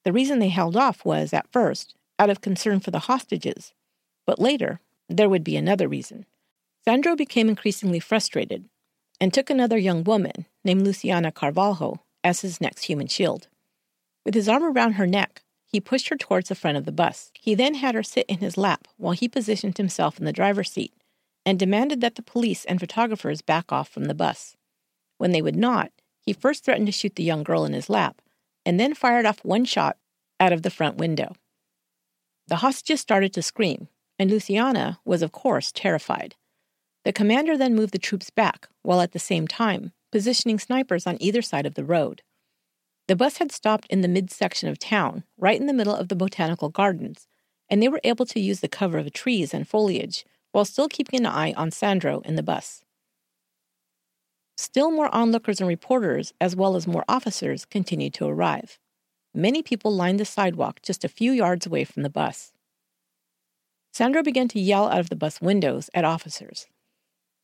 the 0.08 0.12
reason 0.12 0.38
they 0.38 0.48
held 0.48 0.74
off 0.74 1.04
was, 1.04 1.34
at 1.34 1.52
first, 1.52 1.94
out 2.18 2.30
of 2.30 2.40
concern 2.40 2.80
for 2.80 2.90
the 2.90 3.00
hostages, 3.00 3.74
but 4.26 4.38
later, 4.38 4.80
there 5.08 5.28
would 5.28 5.44
be 5.44 5.54
another 5.56 5.88
reason. 5.88 6.24
Sandro 6.84 7.14
became 7.14 7.48
increasingly 7.48 8.00
frustrated 8.00 8.70
and 9.20 9.32
took 9.32 9.50
another 9.50 9.78
young 9.78 10.04
woman, 10.04 10.46
named 10.64 10.82
Luciana 10.82 11.32
Carvalho, 11.32 12.02
as 12.22 12.40
his 12.40 12.60
next 12.60 12.84
human 12.84 13.06
shield. 13.06 13.48
With 14.24 14.34
his 14.34 14.48
arm 14.48 14.64
around 14.64 14.92
her 14.92 15.06
neck, 15.06 15.42
he 15.64 15.80
pushed 15.80 16.08
her 16.08 16.16
towards 16.16 16.48
the 16.48 16.54
front 16.54 16.76
of 16.76 16.84
the 16.84 16.92
bus. 16.92 17.30
He 17.34 17.54
then 17.54 17.74
had 17.74 17.94
her 17.94 18.02
sit 18.02 18.26
in 18.26 18.38
his 18.38 18.56
lap 18.56 18.88
while 18.96 19.12
he 19.12 19.28
positioned 19.28 19.76
himself 19.76 20.18
in 20.18 20.24
the 20.24 20.32
driver's 20.32 20.70
seat 20.70 20.92
and 21.44 21.58
demanded 21.58 22.00
that 22.00 22.14
the 22.14 22.22
police 22.22 22.64
and 22.64 22.80
photographers 22.80 23.42
back 23.42 23.72
off 23.72 23.88
from 23.88 24.04
the 24.04 24.14
bus. 24.14 24.56
When 25.16 25.32
they 25.32 25.42
would 25.42 25.56
not, 25.56 25.92
he 26.20 26.32
first 26.32 26.64
threatened 26.64 26.86
to 26.86 26.92
shoot 26.92 27.16
the 27.16 27.22
young 27.22 27.42
girl 27.42 27.64
in 27.64 27.72
his 27.72 27.88
lap, 27.88 28.20
and 28.66 28.78
then 28.78 28.94
fired 28.94 29.24
off 29.24 29.44
one 29.44 29.64
shot 29.64 29.96
out 30.38 30.52
of 30.52 30.62
the 30.62 30.70
front 30.70 30.96
window. 30.96 31.34
The 32.48 32.56
hostages 32.56 33.00
started 33.00 33.32
to 33.34 33.42
scream, 33.42 33.88
and 34.18 34.30
Luciana 34.30 35.00
was, 35.04 35.22
of 35.22 35.32
course, 35.32 35.72
terrified. 35.72 36.34
The 37.04 37.12
commander 37.12 37.56
then 37.56 37.74
moved 37.74 37.92
the 37.92 37.98
troops 37.98 38.30
back, 38.30 38.68
while 38.82 39.00
at 39.00 39.12
the 39.12 39.18
same 39.18 39.46
time 39.46 39.92
positioning 40.10 40.58
snipers 40.58 41.06
on 41.06 41.20
either 41.20 41.42
side 41.42 41.66
of 41.66 41.74
the 41.74 41.84
road. 41.84 42.22
The 43.08 43.16
bus 43.16 43.38
had 43.38 43.52
stopped 43.52 43.86
in 43.88 44.00
the 44.00 44.08
midsection 44.08 44.68
of 44.68 44.78
town, 44.78 45.24
right 45.36 45.58
in 45.58 45.66
the 45.66 45.72
middle 45.72 45.94
of 45.94 46.08
the 46.08 46.16
botanical 46.16 46.68
gardens, 46.68 47.26
and 47.68 47.82
they 47.82 47.88
were 47.88 48.00
able 48.04 48.26
to 48.26 48.40
use 48.40 48.60
the 48.60 48.68
cover 48.68 48.98
of 48.98 49.12
trees 49.12 49.52
and 49.54 49.68
foliage 49.68 50.24
while 50.52 50.64
still 50.64 50.88
keeping 50.88 51.20
an 51.20 51.26
eye 51.26 51.52
on 51.54 51.70
Sandro 51.70 52.20
in 52.20 52.36
the 52.36 52.42
bus. 52.42 52.84
Still 54.56 54.90
more 54.90 55.14
onlookers 55.14 55.60
and 55.60 55.68
reporters, 55.68 56.32
as 56.40 56.56
well 56.56 56.74
as 56.74 56.86
more 56.86 57.04
officers, 57.08 57.64
continued 57.64 58.14
to 58.14 58.26
arrive. 58.26 58.78
Many 59.34 59.62
people 59.62 59.94
lined 59.94 60.18
the 60.18 60.24
sidewalk 60.24 60.80
just 60.82 61.04
a 61.04 61.08
few 61.08 61.32
yards 61.32 61.66
away 61.66 61.84
from 61.84 62.02
the 62.02 62.10
bus. 62.10 62.52
Sandro 63.92 64.22
began 64.22 64.48
to 64.48 64.60
yell 64.60 64.88
out 64.88 65.00
of 65.00 65.10
the 65.10 65.16
bus 65.16 65.40
windows 65.40 65.90
at 65.94 66.04
officers. 66.04 66.66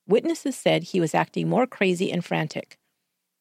Witnesses 0.07 0.57
said 0.57 0.83
he 0.83 1.01
was 1.01 1.15
acting 1.15 1.49
more 1.49 1.67
crazy 1.67 2.13
and 2.13 2.25
frantic. 2.25 2.79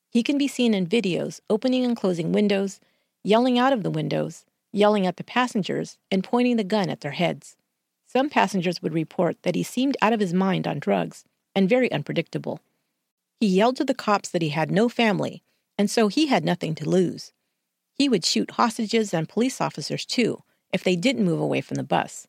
He 0.09 0.23
can 0.23 0.37
be 0.37 0.47
seen 0.47 0.73
in 0.73 0.87
videos 0.87 1.39
opening 1.49 1.83
and 1.83 1.95
closing 1.95 2.31
windows, 2.31 2.79
yelling 3.23 3.59
out 3.59 3.73
of 3.73 3.83
the 3.83 3.91
windows, 3.91 4.45
yelling 4.71 5.05
at 5.05 5.17
the 5.17 5.23
passengers, 5.23 5.97
and 6.09 6.23
pointing 6.23 6.55
the 6.55 6.63
gun 6.63 6.89
at 6.89 7.01
their 7.01 7.11
heads. 7.11 7.55
Some 8.05 8.29
passengers 8.29 8.81
would 8.81 8.93
report 8.93 9.41
that 9.43 9.55
he 9.55 9.63
seemed 9.63 9.97
out 10.01 10.13
of 10.13 10.19
his 10.19 10.33
mind 10.33 10.67
on 10.67 10.79
drugs 10.79 11.25
and 11.55 11.67
very 11.67 11.91
unpredictable. 11.91 12.59
He 13.39 13.47
yelled 13.47 13.75
to 13.77 13.85
the 13.85 13.93
cops 13.93 14.29
that 14.29 14.41
he 14.41 14.49
had 14.49 14.71
no 14.71 14.87
family, 14.87 15.43
and 15.77 15.89
so 15.89 16.07
he 16.07 16.27
had 16.27 16.45
nothing 16.45 16.75
to 16.75 16.89
lose. 16.89 17.33
He 17.93 18.07
would 18.07 18.23
shoot 18.23 18.51
hostages 18.51 19.13
and 19.13 19.27
police 19.27 19.59
officers 19.59 20.05
too 20.05 20.43
if 20.71 20.83
they 20.83 20.95
didn't 20.95 21.25
move 21.25 21.39
away 21.39 21.61
from 21.61 21.75
the 21.75 21.83
bus. 21.83 22.27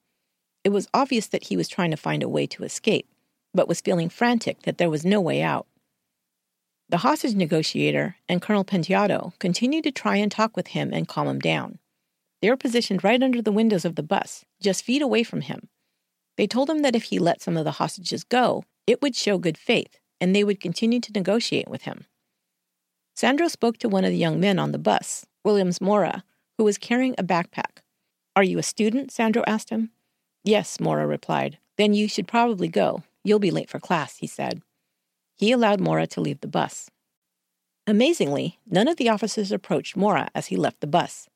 It 0.64 0.70
was 0.70 0.88
obvious 0.92 1.26
that 1.28 1.44
he 1.44 1.56
was 1.56 1.68
trying 1.68 1.90
to 1.90 1.96
find 1.96 2.22
a 2.22 2.28
way 2.28 2.46
to 2.48 2.64
escape, 2.64 3.08
but 3.54 3.68
was 3.68 3.80
feeling 3.80 4.08
frantic 4.08 4.62
that 4.62 4.78
there 4.78 4.90
was 4.90 5.04
no 5.04 5.20
way 5.20 5.40
out. 5.40 5.66
The 6.88 6.98
hostage 6.98 7.34
negotiator 7.34 8.16
and 8.28 8.42
Colonel 8.42 8.64
Penteado 8.64 9.32
continued 9.38 9.84
to 9.84 9.92
try 9.92 10.16
and 10.16 10.30
talk 10.30 10.56
with 10.56 10.68
him 10.68 10.90
and 10.92 11.08
calm 11.08 11.26
him 11.28 11.38
down. 11.38 11.78
They 12.42 12.50
were 12.50 12.56
positioned 12.56 13.02
right 13.02 13.22
under 13.22 13.40
the 13.40 13.52
windows 13.52 13.84
of 13.84 13.94
the 13.94 14.02
bus, 14.02 14.44
just 14.60 14.84
feet 14.84 15.00
away 15.00 15.22
from 15.22 15.40
him. 15.40 15.68
They 16.36 16.46
told 16.46 16.68
him 16.68 16.82
that 16.82 16.96
if 16.96 17.04
he 17.04 17.18
let 17.18 17.40
some 17.40 17.56
of 17.56 17.64
the 17.64 17.72
hostages 17.72 18.24
go, 18.24 18.64
it 18.86 19.00
would 19.00 19.16
show 19.16 19.38
good 19.38 19.56
faith 19.56 19.98
and 20.20 20.34
they 20.34 20.44
would 20.44 20.60
continue 20.60 21.00
to 21.00 21.12
negotiate 21.12 21.68
with 21.68 21.82
him. 21.82 22.04
Sandro 23.16 23.48
spoke 23.48 23.78
to 23.78 23.88
one 23.88 24.04
of 24.04 24.10
the 24.10 24.18
young 24.18 24.40
men 24.40 24.58
on 24.58 24.72
the 24.72 24.78
bus, 24.78 25.24
Williams 25.44 25.80
Mora, 25.80 26.24
who 26.58 26.64
was 26.64 26.78
carrying 26.78 27.14
a 27.16 27.24
backpack. 27.24 27.78
Are 28.36 28.42
you 28.42 28.58
a 28.58 28.62
student? 28.62 29.12
Sandro 29.12 29.44
asked 29.46 29.70
him. 29.70 29.90
Yes, 30.42 30.80
Mora 30.80 31.06
replied. 31.06 31.58
Then 31.76 31.94
you 31.94 32.08
should 32.08 32.28
probably 32.28 32.68
go. 32.68 33.04
You'll 33.24 33.38
be 33.38 33.50
late 33.50 33.70
for 33.70 33.80
class, 33.80 34.18
he 34.18 34.26
said. 34.26 34.62
He 35.34 35.50
allowed 35.50 35.80
Mora 35.80 36.06
to 36.08 36.20
leave 36.20 36.40
the 36.40 36.46
bus. 36.46 36.90
Amazingly, 37.86 38.58
none 38.66 38.86
of 38.86 38.96
the 38.96 39.08
officers 39.08 39.50
approached 39.50 39.96
Mora 39.96 40.28
as 40.34 40.46
he 40.46 40.56
left 40.56 40.80
the 40.80 40.86
bus. 40.86 41.28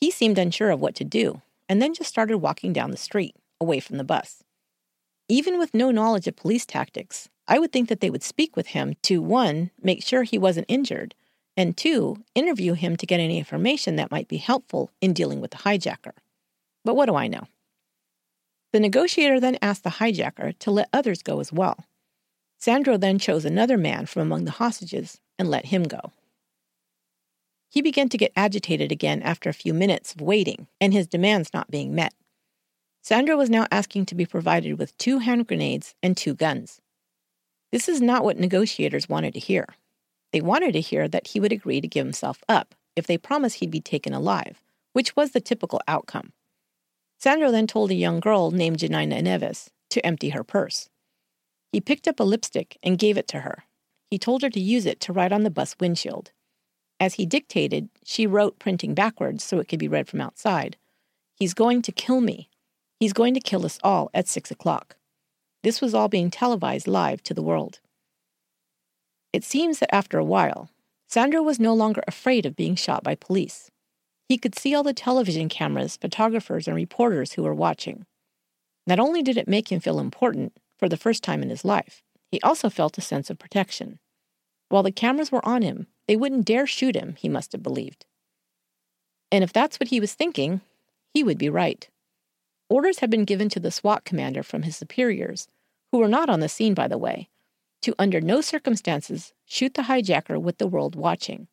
He 0.00 0.10
seemed 0.10 0.38
unsure 0.38 0.70
of 0.70 0.80
what 0.80 0.94
to 0.96 1.04
do, 1.04 1.42
and 1.68 1.82
then 1.82 1.94
just 1.94 2.10
started 2.10 2.38
walking 2.38 2.72
down 2.72 2.90
the 2.90 2.96
street, 2.96 3.34
away 3.60 3.80
from 3.80 3.96
the 3.96 4.04
bus. 4.04 4.42
Even 5.28 5.58
with 5.58 5.74
no 5.74 5.90
knowledge 5.90 6.28
of 6.28 6.36
police 6.36 6.64
tactics, 6.64 7.28
I 7.48 7.58
would 7.58 7.72
think 7.72 7.88
that 7.88 8.00
they 8.00 8.10
would 8.10 8.22
speak 8.22 8.56
with 8.56 8.68
him 8.68 8.94
to 9.02 9.20
one, 9.20 9.70
make 9.82 10.02
sure 10.02 10.22
he 10.22 10.38
wasn't 10.38 10.66
injured, 10.68 11.14
and 11.56 11.76
two, 11.76 12.22
interview 12.34 12.74
him 12.74 12.96
to 12.96 13.06
get 13.06 13.20
any 13.20 13.38
information 13.38 13.96
that 13.96 14.10
might 14.10 14.28
be 14.28 14.36
helpful 14.36 14.90
in 15.00 15.12
dealing 15.12 15.40
with 15.40 15.52
the 15.52 15.58
hijacker. 15.58 16.12
But 16.84 16.94
what 16.94 17.06
do 17.06 17.16
I 17.16 17.26
know? 17.28 17.48
The 18.76 18.80
negotiator 18.80 19.40
then 19.40 19.56
asked 19.62 19.84
the 19.84 19.90
hijacker 20.04 20.52
to 20.58 20.70
let 20.70 20.90
others 20.92 21.22
go 21.22 21.40
as 21.40 21.50
well. 21.50 21.86
Sandro 22.58 22.98
then 22.98 23.18
chose 23.18 23.46
another 23.46 23.78
man 23.78 24.04
from 24.04 24.20
among 24.20 24.44
the 24.44 24.50
hostages 24.50 25.18
and 25.38 25.48
let 25.48 25.64
him 25.64 25.84
go. 25.84 26.12
He 27.70 27.80
began 27.80 28.10
to 28.10 28.18
get 28.18 28.34
agitated 28.36 28.92
again 28.92 29.22
after 29.22 29.48
a 29.48 29.54
few 29.54 29.72
minutes 29.72 30.12
of 30.12 30.20
waiting 30.20 30.66
and 30.78 30.92
his 30.92 31.06
demands 31.06 31.54
not 31.54 31.70
being 31.70 31.94
met. 31.94 32.12
Sandro 33.00 33.38
was 33.38 33.48
now 33.48 33.66
asking 33.70 34.04
to 34.04 34.14
be 34.14 34.26
provided 34.26 34.78
with 34.78 34.98
two 34.98 35.20
hand 35.20 35.46
grenades 35.46 35.94
and 36.02 36.14
two 36.14 36.34
guns. 36.34 36.82
This 37.72 37.88
is 37.88 38.02
not 38.02 38.24
what 38.24 38.38
negotiators 38.38 39.08
wanted 39.08 39.32
to 39.32 39.40
hear. 39.40 39.64
They 40.34 40.42
wanted 40.42 40.72
to 40.72 40.82
hear 40.82 41.08
that 41.08 41.28
he 41.28 41.40
would 41.40 41.50
agree 41.50 41.80
to 41.80 41.88
give 41.88 42.04
himself 42.04 42.44
up 42.46 42.74
if 42.94 43.06
they 43.06 43.16
promised 43.16 43.56
he'd 43.60 43.70
be 43.70 43.80
taken 43.80 44.12
alive, 44.12 44.60
which 44.92 45.16
was 45.16 45.30
the 45.30 45.40
typical 45.40 45.80
outcome. 45.88 46.34
Sandro 47.26 47.50
then 47.50 47.66
told 47.66 47.90
a 47.90 47.94
young 47.96 48.20
girl 48.20 48.52
named 48.52 48.78
Janina 48.78 49.20
Neves 49.20 49.70
to 49.90 50.06
empty 50.06 50.28
her 50.28 50.44
purse. 50.44 50.88
He 51.72 51.80
picked 51.80 52.06
up 52.06 52.20
a 52.20 52.22
lipstick 52.22 52.78
and 52.84 53.00
gave 53.00 53.18
it 53.18 53.26
to 53.26 53.40
her. 53.40 53.64
He 54.12 54.16
told 54.16 54.42
her 54.42 54.50
to 54.50 54.60
use 54.60 54.86
it 54.86 55.00
to 55.00 55.12
write 55.12 55.32
on 55.32 55.42
the 55.42 55.50
bus 55.50 55.74
windshield. 55.80 56.30
As 57.00 57.14
he 57.14 57.26
dictated, 57.26 57.88
she 58.04 58.28
wrote, 58.28 58.60
printing 58.60 58.94
backwards 58.94 59.42
so 59.42 59.58
it 59.58 59.66
could 59.66 59.80
be 59.80 59.88
read 59.88 60.06
from 60.06 60.20
outside 60.20 60.76
He's 61.34 61.52
going 61.52 61.82
to 61.82 61.90
kill 61.90 62.20
me. 62.20 62.48
He's 63.00 63.12
going 63.12 63.34
to 63.34 63.40
kill 63.40 63.66
us 63.66 63.80
all 63.82 64.08
at 64.14 64.28
six 64.28 64.52
o'clock. 64.52 64.94
This 65.64 65.80
was 65.80 65.94
all 65.94 66.06
being 66.06 66.30
televised 66.30 66.86
live 66.86 67.24
to 67.24 67.34
the 67.34 67.42
world. 67.42 67.80
It 69.32 69.42
seems 69.42 69.80
that 69.80 69.92
after 69.92 70.16
a 70.16 70.24
while, 70.24 70.70
Sandro 71.08 71.42
was 71.42 71.58
no 71.58 71.74
longer 71.74 72.04
afraid 72.06 72.46
of 72.46 72.54
being 72.54 72.76
shot 72.76 73.02
by 73.02 73.16
police. 73.16 73.72
He 74.28 74.38
could 74.38 74.58
see 74.58 74.74
all 74.74 74.82
the 74.82 74.92
television 74.92 75.48
cameras, 75.48 75.96
photographers, 75.96 76.66
and 76.66 76.74
reporters 76.74 77.32
who 77.32 77.42
were 77.42 77.54
watching. 77.54 78.06
Not 78.86 78.98
only 78.98 79.22
did 79.22 79.36
it 79.36 79.48
make 79.48 79.70
him 79.70 79.80
feel 79.80 79.98
important 79.98 80.56
for 80.78 80.88
the 80.88 80.96
first 80.96 81.22
time 81.22 81.42
in 81.42 81.50
his 81.50 81.64
life, 81.64 82.02
he 82.30 82.40
also 82.40 82.68
felt 82.68 82.98
a 82.98 83.02
sense 83.02 83.30
of 83.30 83.38
protection. 83.38 83.98
While 84.68 84.82
the 84.82 84.92
cameras 84.92 85.30
were 85.30 85.46
on 85.46 85.62
him, 85.62 85.86
they 86.08 86.16
wouldn't 86.16 86.44
dare 86.44 86.66
shoot 86.66 86.96
him, 86.96 87.16
he 87.18 87.28
must 87.28 87.52
have 87.52 87.62
believed. 87.62 88.04
And 89.30 89.44
if 89.44 89.52
that's 89.52 89.78
what 89.78 89.88
he 89.88 90.00
was 90.00 90.14
thinking, 90.14 90.60
he 91.14 91.22
would 91.22 91.38
be 91.38 91.48
right. 91.48 91.88
Orders 92.68 92.98
had 92.98 93.10
been 93.10 93.24
given 93.24 93.48
to 93.50 93.60
the 93.60 93.70
SWAT 93.70 94.04
commander 94.04 94.42
from 94.42 94.62
his 94.62 94.76
superiors, 94.76 95.48
who 95.92 95.98
were 95.98 96.08
not 96.08 96.28
on 96.28 96.40
the 96.40 96.48
scene, 96.48 96.74
by 96.74 96.88
the 96.88 96.98
way, 96.98 97.28
to 97.82 97.94
under 97.98 98.20
no 98.20 98.40
circumstances 98.40 99.32
shoot 99.44 99.74
the 99.74 99.82
hijacker 99.82 100.40
with 100.40 100.58
the 100.58 100.66
world 100.66 100.96
watching. 100.96 101.46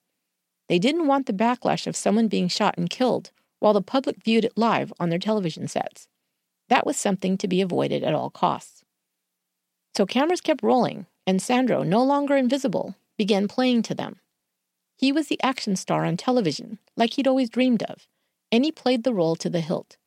They 0.69 0.79
didn't 0.79 1.07
want 1.07 1.25
the 1.25 1.33
backlash 1.33 1.87
of 1.87 1.95
someone 1.95 2.27
being 2.27 2.47
shot 2.47 2.75
and 2.77 2.89
killed 2.89 3.31
while 3.59 3.73
the 3.73 3.81
public 3.81 4.23
viewed 4.23 4.45
it 4.45 4.57
live 4.57 4.91
on 4.99 5.09
their 5.09 5.19
television 5.19 5.67
sets. 5.67 6.07
That 6.69 6.85
was 6.85 6.97
something 6.97 7.37
to 7.37 7.47
be 7.47 7.61
avoided 7.61 8.03
at 8.03 8.13
all 8.13 8.29
costs. 8.29 8.83
So 9.95 10.05
cameras 10.05 10.41
kept 10.41 10.63
rolling, 10.63 11.05
and 11.27 11.41
Sandro, 11.41 11.83
no 11.83 12.03
longer 12.03 12.35
invisible, 12.35 12.95
began 13.17 13.47
playing 13.47 13.83
to 13.83 13.95
them. 13.95 14.19
He 14.97 15.11
was 15.11 15.27
the 15.27 15.41
action 15.43 15.75
star 15.75 16.05
on 16.05 16.17
television, 16.17 16.79
like 16.95 17.13
he'd 17.13 17.27
always 17.27 17.49
dreamed 17.49 17.83
of, 17.83 18.07
and 18.51 18.65
he 18.65 18.71
played 18.71 19.03
the 19.03 19.13
role 19.13 19.35
to 19.37 19.49
the 19.49 19.61
hilt. 19.61 19.97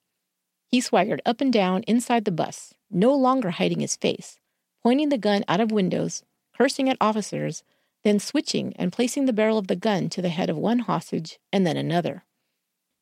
He 0.66 0.80
swaggered 0.80 1.22
up 1.24 1.40
and 1.40 1.52
down 1.52 1.82
inside 1.84 2.24
the 2.24 2.32
bus, 2.32 2.74
no 2.90 3.14
longer 3.14 3.50
hiding 3.50 3.80
his 3.80 3.96
face, 3.96 4.38
pointing 4.82 5.08
the 5.08 5.18
gun 5.18 5.44
out 5.48 5.60
of 5.60 5.70
windows, 5.70 6.22
cursing 6.56 6.88
at 6.88 6.96
officers, 7.00 7.62
then 8.06 8.20
switching 8.20 8.72
and 8.76 8.92
placing 8.92 9.26
the 9.26 9.32
barrel 9.32 9.58
of 9.58 9.66
the 9.66 9.74
gun 9.74 10.08
to 10.08 10.22
the 10.22 10.28
head 10.28 10.48
of 10.48 10.56
one 10.56 10.78
hostage 10.78 11.40
and 11.52 11.66
then 11.66 11.76
another. 11.76 12.24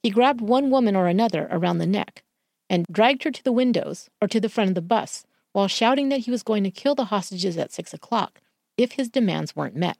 He 0.02 0.08
grabbed 0.08 0.40
one 0.40 0.70
woman 0.70 0.96
or 0.96 1.08
another 1.08 1.46
around 1.50 1.76
the 1.76 1.86
neck 1.86 2.24
and 2.70 2.86
dragged 2.90 3.24
her 3.24 3.30
to 3.30 3.44
the 3.44 3.52
windows 3.52 4.08
or 4.22 4.28
to 4.28 4.40
the 4.40 4.48
front 4.48 4.70
of 4.70 4.74
the 4.74 4.80
bus 4.80 5.26
while 5.52 5.68
shouting 5.68 6.08
that 6.08 6.20
he 6.20 6.30
was 6.30 6.42
going 6.42 6.64
to 6.64 6.70
kill 6.70 6.94
the 6.94 7.06
hostages 7.06 7.58
at 7.58 7.70
six 7.70 7.92
o'clock 7.92 8.40
if 8.78 8.92
his 8.92 9.10
demands 9.10 9.54
weren't 9.54 9.76
met. 9.76 9.98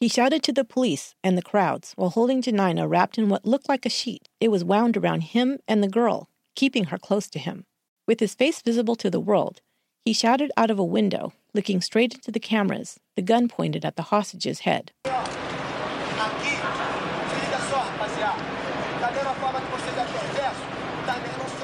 He 0.00 0.08
shouted 0.08 0.42
to 0.44 0.54
the 0.54 0.64
police 0.64 1.14
and 1.22 1.36
the 1.36 1.42
crowds 1.42 1.92
while 1.96 2.08
holding 2.08 2.40
Janina 2.40 2.88
wrapped 2.88 3.18
in 3.18 3.28
what 3.28 3.44
looked 3.44 3.68
like 3.68 3.84
a 3.84 3.90
sheet. 3.90 4.26
It 4.40 4.50
was 4.50 4.64
wound 4.64 4.96
around 4.96 5.20
him 5.20 5.58
and 5.68 5.82
the 5.82 5.88
girl, 5.88 6.30
keeping 6.56 6.84
her 6.84 6.98
close 6.98 7.28
to 7.28 7.38
him. 7.38 7.66
With 8.06 8.20
his 8.20 8.34
face 8.34 8.62
visible 8.62 8.96
to 8.96 9.10
the 9.10 9.20
world, 9.20 9.60
he 10.08 10.14
shouted 10.14 10.50
out 10.56 10.70
of 10.70 10.78
a 10.78 10.84
window, 10.98 11.34
looking 11.52 11.82
straight 11.82 12.14
into 12.14 12.30
the 12.30 12.40
cameras, 12.40 12.98
the 13.14 13.20
gun 13.20 13.46
pointed 13.46 13.84
at 13.84 13.96
the 13.96 14.04
hostage's 14.04 14.60
head. 14.60 14.90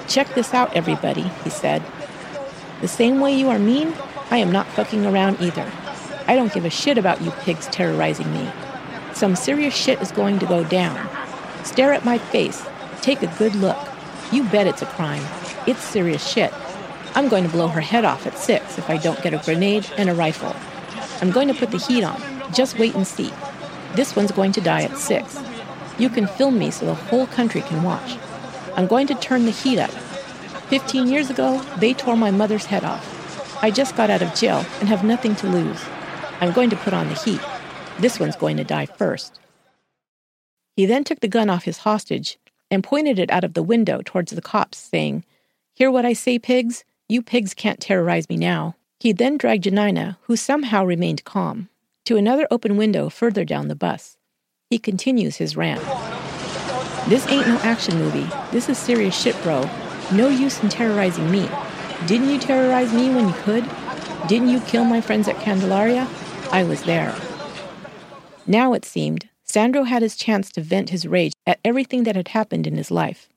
Check 0.06 0.34
this 0.34 0.52
out, 0.52 0.70
everybody, 0.76 1.22
he 1.42 1.48
said. 1.48 1.82
The 2.82 2.86
same 2.86 3.18
way 3.18 3.34
you 3.34 3.48
are 3.48 3.58
mean, 3.58 3.94
I 4.30 4.36
am 4.36 4.52
not 4.52 4.66
fucking 4.66 5.06
around 5.06 5.40
either. 5.40 5.66
I 6.26 6.36
don't 6.36 6.52
give 6.52 6.66
a 6.66 6.70
shit 6.70 6.98
about 6.98 7.22
you 7.22 7.30
pigs 7.30 7.66
terrorizing 7.68 8.30
me. 8.30 8.52
Some 9.14 9.36
serious 9.36 9.74
shit 9.74 10.02
is 10.02 10.12
going 10.12 10.38
to 10.40 10.44
go 10.44 10.64
down. 10.64 11.08
Stare 11.64 11.94
at 11.94 12.04
my 12.04 12.18
face. 12.18 12.62
Take 13.00 13.22
a 13.22 13.38
good 13.38 13.54
look. 13.54 13.78
You 14.30 14.44
bet 14.44 14.66
it's 14.66 14.82
a 14.82 14.86
crime. 14.86 15.24
It's 15.66 15.82
serious 15.82 16.30
shit. 16.30 16.52
I'm 17.16 17.28
going 17.28 17.44
to 17.44 17.50
blow 17.50 17.68
her 17.68 17.80
head 17.80 18.04
off 18.04 18.26
at 18.26 18.36
six 18.36 18.76
if 18.76 18.90
I 18.90 18.96
don't 18.96 19.22
get 19.22 19.34
a 19.34 19.42
grenade 19.44 19.88
and 19.96 20.10
a 20.10 20.14
rifle. 20.14 20.54
I'm 21.20 21.30
going 21.30 21.46
to 21.46 21.54
put 21.54 21.70
the 21.70 21.78
heat 21.78 22.02
on. 22.02 22.20
Just 22.52 22.78
wait 22.78 22.94
and 22.96 23.06
see. 23.06 23.32
This 23.94 24.16
one's 24.16 24.32
going 24.32 24.50
to 24.52 24.60
die 24.60 24.82
at 24.82 24.98
six. 24.98 25.38
You 25.96 26.08
can 26.08 26.26
film 26.26 26.58
me 26.58 26.72
so 26.72 26.86
the 26.86 26.94
whole 26.94 27.28
country 27.28 27.60
can 27.60 27.84
watch. 27.84 28.18
I'm 28.74 28.88
going 28.88 29.06
to 29.06 29.14
turn 29.14 29.44
the 29.44 29.52
heat 29.52 29.78
up. 29.78 29.92
Fifteen 30.70 31.06
years 31.06 31.30
ago, 31.30 31.62
they 31.78 31.94
tore 31.94 32.16
my 32.16 32.32
mother's 32.32 32.66
head 32.66 32.82
off. 32.82 33.62
I 33.62 33.70
just 33.70 33.94
got 33.94 34.10
out 34.10 34.22
of 34.22 34.34
jail 34.34 34.64
and 34.80 34.88
have 34.88 35.04
nothing 35.04 35.36
to 35.36 35.46
lose. 35.46 35.80
I'm 36.40 36.52
going 36.52 36.70
to 36.70 36.76
put 36.76 36.94
on 36.94 37.08
the 37.08 37.14
heat. 37.14 37.40
This 38.00 38.18
one's 38.18 38.34
going 38.34 38.56
to 38.56 38.64
die 38.64 38.86
first. 38.86 39.38
He 40.76 40.84
then 40.84 41.04
took 41.04 41.20
the 41.20 41.28
gun 41.28 41.48
off 41.48 41.62
his 41.62 41.78
hostage 41.78 42.38
and 42.72 42.82
pointed 42.82 43.20
it 43.20 43.30
out 43.30 43.44
of 43.44 43.54
the 43.54 43.62
window 43.62 44.02
towards 44.04 44.32
the 44.32 44.42
cops, 44.42 44.78
saying, 44.78 45.24
Hear 45.74 45.92
what 45.92 46.04
I 46.04 46.12
say, 46.12 46.40
pigs? 46.40 46.84
You 47.14 47.22
pigs 47.22 47.54
can't 47.54 47.78
terrorize 47.78 48.28
me 48.28 48.36
now. 48.36 48.74
He 48.98 49.12
then 49.12 49.38
dragged 49.38 49.62
Janina, 49.62 50.18
who 50.22 50.34
somehow 50.34 50.84
remained 50.84 51.22
calm, 51.22 51.68
to 52.06 52.16
another 52.16 52.48
open 52.50 52.76
window 52.76 53.08
further 53.08 53.44
down 53.44 53.68
the 53.68 53.76
bus. 53.76 54.16
He 54.68 54.80
continues 54.80 55.36
his 55.36 55.56
rant. 55.56 55.80
This 57.08 57.24
ain't 57.28 57.46
no 57.46 57.56
action 57.58 57.98
movie. 58.00 58.28
This 58.50 58.68
is 58.68 58.78
serious 58.78 59.16
shit, 59.16 59.40
bro. 59.44 59.70
No 60.10 60.26
use 60.26 60.60
in 60.60 60.68
terrorizing 60.68 61.30
me. 61.30 61.48
Didn't 62.08 62.30
you 62.30 62.38
terrorize 62.40 62.92
me 62.92 63.14
when 63.14 63.28
you 63.28 63.34
could? 63.34 63.64
Didn't 64.26 64.48
you 64.48 64.58
kill 64.62 64.84
my 64.84 65.00
friends 65.00 65.28
at 65.28 65.38
Candelaria? 65.38 66.08
I 66.50 66.64
was 66.64 66.82
there. 66.82 67.14
Now 68.44 68.72
it 68.72 68.84
seemed 68.84 69.28
Sandro 69.44 69.84
had 69.84 70.02
his 70.02 70.16
chance 70.16 70.50
to 70.50 70.60
vent 70.60 70.90
his 70.90 71.06
rage 71.06 71.34
at 71.46 71.60
everything 71.64 72.02
that 72.02 72.16
had 72.16 72.26
happened 72.26 72.66
in 72.66 72.76
his 72.76 72.90
life. 72.90 73.28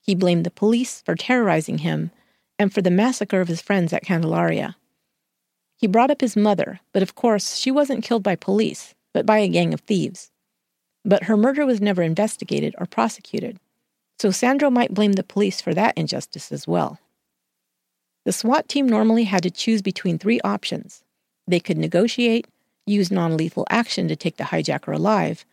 He 0.00 0.16
blamed 0.16 0.44
the 0.44 0.50
police 0.50 1.00
for 1.00 1.14
terrorizing 1.14 1.78
him 1.78 2.10
and 2.58 2.72
for 2.72 2.82
the 2.82 2.90
massacre 2.90 3.40
of 3.40 3.48
his 3.48 3.60
friends 3.60 3.92
at 3.92 4.04
Candelaria. 4.04 4.76
He 5.76 5.86
brought 5.86 6.10
up 6.10 6.20
his 6.20 6.36
mother, 6.36 6.80
but 6.92 7.02
of 7.02 7.14
course 7.14 7.56
she 7.56 7.70
wasn't 7.70 8.04
killed 8.04 8.22
by 8.22 8.36
police, 8.36 8.94
but 9.12 9.26
by 9.26 9.38
a 9.38 9.48
gang 9.48 9.74
of 9.74 9.80
thieves. 9.80 10.30
But 11.04 11.24
her 11.24 11.36
murder 11.36 11.66
was 11.66 11.80
never 11.80 12.02
investigated 12.02 12.74
or 12.78 12.86
prosecuted, 12.86 13.58
so 14.18 14.30
Sandro 14.30 14.70
might 14.70 14.94
blame 14.94 15.12
the 15.12 15.22
police 15.22 15.60
for 15.60 15.74
that 15.74 15.96
injustice 15.98 16.52
as 16.52 16.66
well. 16.66 16.98
The 18.24 18.32
SWAT 18.32 18.68
team 18.68 18.88
normally 18.88 19.24
had 19.24 19.42
to 19.42 19.50
choose 19.50 19.82
between 19.82 20.18
three 20.18 20.40
options. 20.40 21.04
They 21.46 21.60
could 21.60 21.76
negotiate, 21.76 22.46
use 22.86 23.10
non 23.10 23.36
lethal 23.36 23.66
action 23.68 24.08
to 24.08 24.16
take 24.16 24.36
the 24.36 24.44
hijacker 24.44 24.94
alive, 24.94 25.44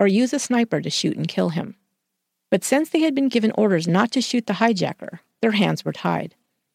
or 0.00 0.06
use 0.06 0.32
a 0.32 0.38
sniper 0.38 0.80
to 0.80 0.90
shoot 0.90 1.16
and 1.16 1.28
kill 1.28 1.50
him. 1.50 1.76
But 2.50 2.64
since 2.64 2.88
they 2.88 3.00
had 3.00 3.14
been 3.14 3.28
given 3.28 3.52
orders 3.52 3.86
not 3.86 4.10
to 4.12 4.22
shoot 4.22 4.46
the 4.46 4.54
hijacker, 4.54 5.18
their 5.42 5.52
hands 5.52 5.84
were 5.84 5.92
tied. 5.92 6.34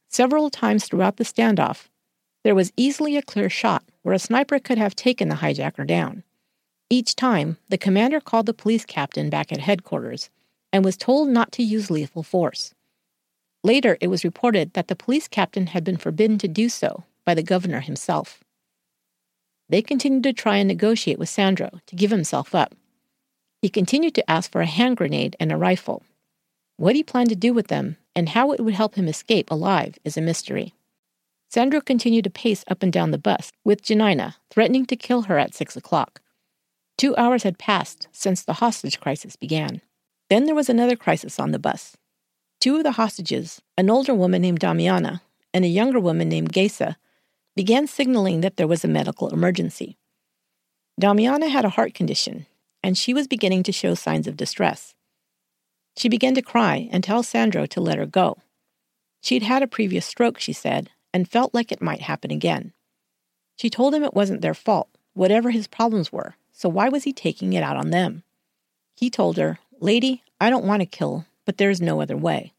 Several 0.10 0.50
times 0.50 0.86
throughout 0.86 1.18
the 1.18 1.24
standoff, 1.24 1.88
there 2.44 2.56
was 2.56 2.74
easily 2.76 3.16
a 3.16 3.22
clear 3.22 3.50
shot 3.50 3.84
where 4.02 4.16
a 4.16 4.20
sniper 4.20 4.60
could 4.60 4.78
have 4.78 4.96
taken 4.96 5.30
the 5.30 5.36
hijacker 5.36 5.86
down. 5.86 6.24
Each 6.90 7.16
time, 7.16 7.58
the 7.70 7.78
commander 7.78 8.20
called 8.20 8.48
the 8.48 8.54
police 8.54 8.86
captain 8.86 9.30
back 9.30 9.52
at 9.52 9.60
headquarters 9.60 10.30
and 10.74 10.84
was 10.84 10.98
told 10.98 11.30
not 11.30 11.52
to 11.54 11.64
use 11.64 11.92
lethal 11.92 12.24
force. 12.24 12.74
Later, 13.64 13.98
it 14.02 14.08
was 14.08 14.24
reported 14.24 14.74
that 14.74 14.88
the 14.88 14.96
police 14.96 15.28
captain 15.28 15.68
had 15.68 15.84
been 15.84 15.98
forbidden 15.98 16.38
to 16.40 16.48
do 16.48 16.70
so 16.70 17.04
by 17.26 17.36
the 17.36 17.44
governor 17.44 17.82
himself. 17.82 18.44
They 19.68 19.84
continued 19.84 20.24
to 20.24 20.34
try 20.34 20.58
and 20.58 20.68
negotiate 20.68 21.20
with 21.20 21.30
Sandro 21.30 21.70
to 21.86 21.96
give 21.96 22.10
himself 22.10 22.56
up. 22.56 22.74
He 23.62 23.70
continued 23.70 24.16
to 24.16 24.32
ask 24.32 24.52
for 24.52 24.62
a 24.62 24.66
hand 24.66 24.98
grenade 24.98 25.36
and 25.40 25.52
a 25.52 25.58
rifle. 25.58 26.04
What 26.78 26.96
he 26.96 27.04
planned 27.04 27.30
to 27.30 27.36
do 27.36 27.54
with 27.54 27.68
them 27.68 27.98
and 28.20 28.30
how 28.30 28.52
it 28.52 28.60
would 28.60 28.74
help 28.74 28.96
him 28.96 29.08
escape 29.08 29.50
alive 29.50 29.98
is 30.04 30.18
a 30.18 30.22
mystery. 30.22 30.74
Sandro 31.50 31.80
continued 31.80 32.26
to 32.26 32.30
pace 32.30 32.66
up 32.68 32.84
and 32.84 32.92
down 32.92 33.12
the 33.12 33.18
bus, 33.18 33.54
with 33.64 33.82
Janina 33.82 34.36
threatening 34.52 34.86
to 34.88 34.98
kill 34.98 35.24
her 35.24 35.40
at 35.40 35.56
six 35.56 35.78
o'clock. 35.78 36.22
Two 36.98 37.16
hours 37.16 37.44
had 37.44 37.58
passed 37.58 38.10
since 38.12 38.44
the 38.44 38.56
hostage 38.56 39.00
crisis 39.00 39.38
began. 39.38 39.82
Then 40.30 40.44
there 40.44 40.54
was 40.54 40.70
another 40.70 40.98
crisis 40.98 41.40
on 41.40 41.52
the 41.52 41.60
bus. 41.60 41.96
Two 42.60 42.76
of 42.76 42.84
the 42.84 42.92
hostages, 42.92 43.62
an 43.78 43.90
older 43.90 44.14
woman 44.14 44.42
named 44.42 44.60
Damiana 44.60 45.22
and 45.54 45.64
a 45.64 45.70
younger 45.70 46.00
woman 46.02 46.28
named 46.28 46.52
Geisa, 46.52 46.98
began 47.56 47.88
signaling 47.88 48.42
that 48.42 48.58
there 48.58 48.68
was 48.68 48.84
a 48.84 48.90
medical 48.90 49.30
emergency. 49.30 49.98
Damiana 51.02 51.50
had 51.50 51.64
a 51.64 51.70
heart 51.70 51.94
condition, 51.94 52.48
and 52.84 52.98
she 52.98 53.14
was 53.14 53.28
beginning 53.28 53.64
to 53.64 53.72
show 53.72 53.96
signs 53.96 54.28
of 54.28 54.36
distress. 54.36 54.94
She 56.00 56.08
began 56.08 56.34
to 56.36 56.42
cry 56.42 56.88
and 56.94 57.04
tell 57.04 57.24
Sandro 57.24 57.66
to 57.66 57.82
let 57.82 57.98
her 57.98 58.06
go. 58.06 58.38
She'd 59.20 59.44
had 59.44 59.62
a 59.62 59.68
previous 59.68 60.06
stroke, 60.06 60.40
she 60.40 60.54
said, 60.54 60.92
and 61.14 61.28
felt 61.28 61.54
like 61.54 61.74
it 61.74 61.82
might 61.82 62.00
happen 62.00 62.32
again. 62.32 62.72
She 63.58 63.70
told 63.70 63.94
him 63.94 64.06
it 64.06 64.14
wasn't 64.14 64.40
their 64.40 64.54
fault, 64.54 64.88
whatever 65.14 65.50
his 65.50 65.68
problems 65.68 66.10
were, 66.10 66.36
so 66.54 66.70
why 66.70 66.88
was 66.88 67.04
he 67.04 67.12
taking 67.12 67.52
it 67.52 67.64
out 67.64 67.76
on 67.76 67.90
them? 67.90 68.24
He 68.96 69.10
told 69.10 69.36
her, 69.36 69.60
Lady, 69.82 70.24
I 70.40 70.50
don't 70.50 70.64
want 70.64 70.82
to 70.82 70.86
kill, 70.86 71.26
but 71.44 71.58
there 71.58 71.70
is 71.70 71.82
no 71.82 72.00
other 72.00 72.16
way. 72.16 72.54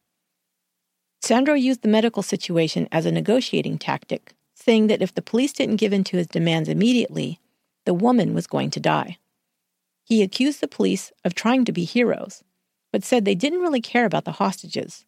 Sandro 1.22 1.54
used 1.54 1.80
the 1.80 1.88
medical 1.88 2.22
situation 2.22 2.90
as 2.92 3.06
a 3.06 3.10
negotiating 3.10 3.78
tactic, 3.78 4.34
saying 4.52 4.88
that 4.88 5.00
if 5.00 5.14
the 5.14 5.22
police 5.22 5.54
didn't 5.54 5.76
give 5.76 5.94
in 5.94 6.04
to 6.04 6.18
his 6.18 6.26
demands 6.26 6.68
immediately, 6.68 7.40
the 7.86 7.94
woman 7.94 8.34
was 8.34 8.46
going 8.46 8.68
to 8.72 8.80
die. 8.80 9.16
He 10.04 10.22
accused 10.22 10.60
the 10.60 10.68
police 10.68 11.10
of 11.24 11.34
trying 11.34 11.64
to 11.64 11.72
be 11.72 11.84
heroes, 11.84 12.44
but 12.92 13.04
said 13.04 13.24
they 13.24 13.34
didn't 13.34 13.60
really 13.60 13.80
care 13.80 14.04
about 14.04 14.24
the 14.24 14.32
hostages. 14.32 15.04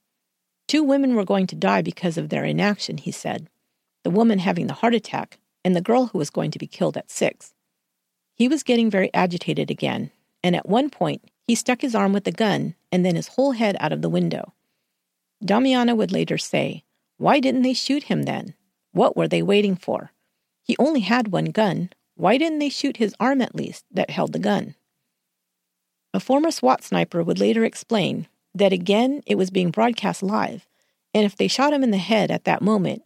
Two 0.68 0.82
women 0.82 1.14
were 1.14 1.24
going 1.24 1.46
to 1.48 1.56
die 1.56 1.82
because 1.82 2.16
of 2.16 2.28
their 2.28 2.44
inaction, 2.44 2.98
he 2.98 3.10
said 3.10 3.48
the 4.02 4.10
woman 4.10 4.40
having 4.40 4.66
the 4.66 4.74
heart 4.74 4.94
attack 4.94 5.38
and 5.64 5.76
the 5.76 5.80
girl 5.80 6.06
who 6.06 6.18
was 6.18 6.30
going 6.30 6.50
to 6.50 6.58
be 6.58 6.66
killed 6.66 6.96
at 6.96 7.10
six. 7.10 7.54
He 8.34 8.48
was 8.48 8.62
getting 8.62 8.90
very 8.90 9.12
agitated 9.14 9.70
again, 9.70 10.10
and 10.42 10.56
at 10.56 10.68
one 10.68 10.90
point 10.90 11.22
he 11.46 11.54
stuck 11.54 11.80
his 11.82 11.94
arm 11.94 12.12
with 12.12 12.24
the 12.24 12.32
gun 12.32 12.74
and 12.90 13.04
then 13.04 13.16
his 13.16 13.28
whole 13.28 13.52
head 13.52 13.76
out 13.78 13.92
of 13.92 14.02
the 14.02 14.08
window. 14.08 14.52
Damiana 15.44 15.96
would 15.96 16.12
later 16.12 16.38
say, 16.38 16.84
Why 17.18 17.40
didn't 17.40 17.62
they 17.62 17.74
shoot 17.74 18.04
him 18.04 18.24
then? 18.24 18.54
What 18.92 19.16
were 19.16 19.28
they 19.28 19.42
waiting 19.42 19.76
for? 19.76 20.12
He 20.62 20.76
only 20.78 21.00
had 21.00 21.28
one 21.28 21.46
gun. 21.46 21.90
Why 22.14 22.38
didn't 22.38 22.58
they 22.58 22.68
shoot 22.68 22.98
his 22.98 23.14
arm 23.18 23.40
at 23.40 23.54
least 23.54 23.84
that 23.90 24.10
held 24.10 24.32
the 24.32 24.38
gun? 24.38 24.74
A 26.14 26.20
former 26.20 26.50
SWAT 26.50 26.82
sniper 26.84 27.22
would 27.22 27.38
later 27.38 27.64
explain 27.64 28.28
that 28.54 28.72
again 28.72 29.22
it 29.26 29.36
was 29.36 29.50
being 29.50 29.70
broadcast 29.70 30.22
live, 30.22 30.66
and 31.14 31.24
if 31.24 31.36
they 31.36 31.48
shot 31.48 31.72
him 31.72 31.82
in 31.82 31.90
the 31.90 31.98
head 31.98 32.30
at 32.30 32.44
that 32.44 32.62
moment, 32.62 33.02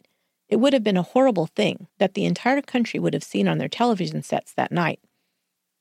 it 0.49 0.57
would 0.57 0.73
have 0.73 0.83
been 0.83 0.97
a 0.97 1.03
horrible 1.03 1.47
thing 1.47 1.87
that 1.99 2.13
the 2.13 2.25
entire 2.25 2.61
country 2.61 2.99
would 2.99 3.13
have 3.13 3.23
seen 3.23 3.47
on 3.47 3.57
their 3.57 3.69
television 3.69 4.23
sets 4.23 4.53
that 4.53 4.71
night. 4.71 4.99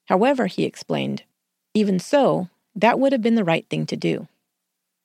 However, 0.07 0.47
he 0.47 0.65
explained, 0.65 1.25
even 1.75 1.99
so, 1.99 2.49
that 2.75 2.99
would 2.99 3.13
have 3.13 3.23
been 3.23 3.35
the 3.35 3.45
right 3.45 3.67
thing 3.69 3.87
to 3.87 3.97
do. 3.97 4.29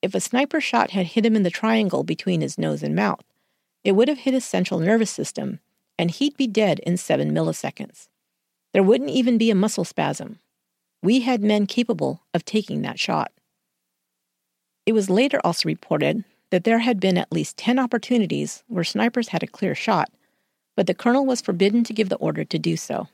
If 0.00 0.14
a 0.14 0.20
sniper 0.20 0.60
shot 0.60 0.90
had 0.90 1.06
hit 1.06 1.26
him 1.26 1.36
in 1.36 1.42
the 1.42 1.50
triangle 1.50 2.02
between 2.02 2.40
his 2.40 2.58
nose 2.58 2.82
and 2.82 2.94
mouth, 2.94 3.24
it 3.84 3.92
would 3.92 4.08
have 4.08 4.18
hit 4.18 4.34
his 4.34 4.44
central 4.44 4.80
nervous 4.80 5.10
system, 5.10 5.60
and 5.98 6.10
he'd 6.10 6.36
be 6.36 6.46
dead 6.46 6.78
in 6.80 6.96
seven 6.96 7.32
milliseconds. 7.32 8.08
There 8.72 8.82
wouldn't 8.82 9.10
even 9.10 9.38
be 9.38 9.50
a 9.50 9.54
muscle 9.54 9.84
spasm. 9.84 10.38
We 11.02 11.20
had 11.20 11.42
men 11.42 11.66
capable 11.66 12.22
of 12.32 12.44
taking 12.44 12.82
that 12.82 13.00
shot. 13.00 13.32
It 14.86 14.92
was 14.92 15.10
later 15.10 15.40
also 15.44 15.68
reported 15.68 16.24
that 16.50 16.64
there 16.64 16.80
had 16.80 17.00
been 17.00 17.18
at 17.18 17.32
least 17.32 17.56
10 17.56 17.78
opportunities 17.78 18.62
where 18.68 18.84
snipers 18.84 19.28
had 19.28 19.42
a 19.42 19.48
clear 19.48 19.74
shot, 19.74 20.10
but 20.76 20.86
the 20.86 20.94
colonel 20.94 21.26
was 21.26 21.40
forbidden 21.40 21.82
to 21.84 21.92
give 21.92 22.08
the 22.08 22.16
order 22.16 22.44
to 22.44 22.58
do 22.58 22.76
so. 22.76 23.08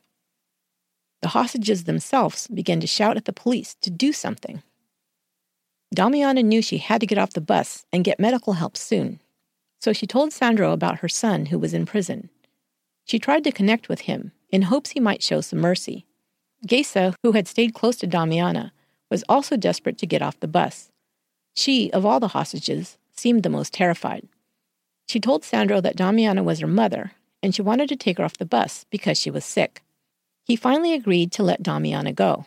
The 1.22 1.28
hostages 1.28 1.84
themselves 1.84 2.47
began 2.49 2.80
to 2.80 2.86
shout 2.86 3.16
at 3.16 3.24
the 3.24 3.32
police 3.32 3.74
to 3.80 3.91
do 3.91 4.12
something. 4.12 4.62
Damiana 5.95 6.45
knew 6.45 6.61
she 6.62 6.78
had 6.78 7.01
to 7.01 7.07
get 7.07 7.18
off 7.18 7.32
the 7.32 7.41
bus 7.41 7.86
and 7.93 8.05
get 8.05 8.20
medical 8.20 8.55
help 8.55 8.76
soon, 8.76 9.20
so 9.80 9.93
she 9.93 10.07
told 10.07 10.32
Sandro 10.32 10.72
about 10.72 10.99
her 10.99 11.09
son 11.09 11.47
who 11.47 11.59
was 11.59 11.72
in 11.72 11.86
prison. 11.86 12.28
She 13.05 13.18
tried 13.18 13.45
to 13.45 13.53
connect 13.53 13.89
with 13.89 14.03
him 14.03 14.32
in 14.51 14.62
hopes 14.62 14.91
he 14.91 15.01
might 15.01 15.22
show 15.22 15.41
some 15.41 15.61
mercy. 15.61 16.07
Geisa, 16.66 17.14
who 17.22 17.32
had 17.32 17.46
stayed 17.46 17.74
close 17.74 17.96
to 17.96 18.06
Damiana, 18.06 18.72
was 19.11 19.24
also 19.28 19.56
desperate 19.56 19.96
to 19.98 20.06
get 20.06 20.22
off 20.22 20.40
the 20.40 20.48
bus. 20.48 20.90
She, 21.54 21.90
of 21.92 22.04
all 22.04 22.20
the 22.20 22.28
hostages, 22.28 22.98
seemed 23.12 23.42
the 23.42 23.50
most 23.50 23.72
terrified. 23.72 24.26
She 25.09 25.20
told 25.20 25.44
Sandro 25.44 25.80
that 25.80 25.96
Damiana 25.96 26.44
was 26.44 26.61
her 26.61 26.66
mother, 26.66 27.12
and 27.42 27.54
she 27.54 27.62
wanted 27.62 27.88
to 27.90 27.96
take 27.96 28.18
her 28.18 28.24
off 28.24 28.38
the 28.38 28.44
bus 28.44 28.84
because 28.90 29.18
she 29.18 29.30
was 29.30 29.44
sick. 29.44 29.82
He 30.44 30.56
finally 30.56 30.94
agreed 30.94 31.30
to 31.32 31.42
let 31.42 31.62
Damiana 31.62 32.14
go. 32.14 32.46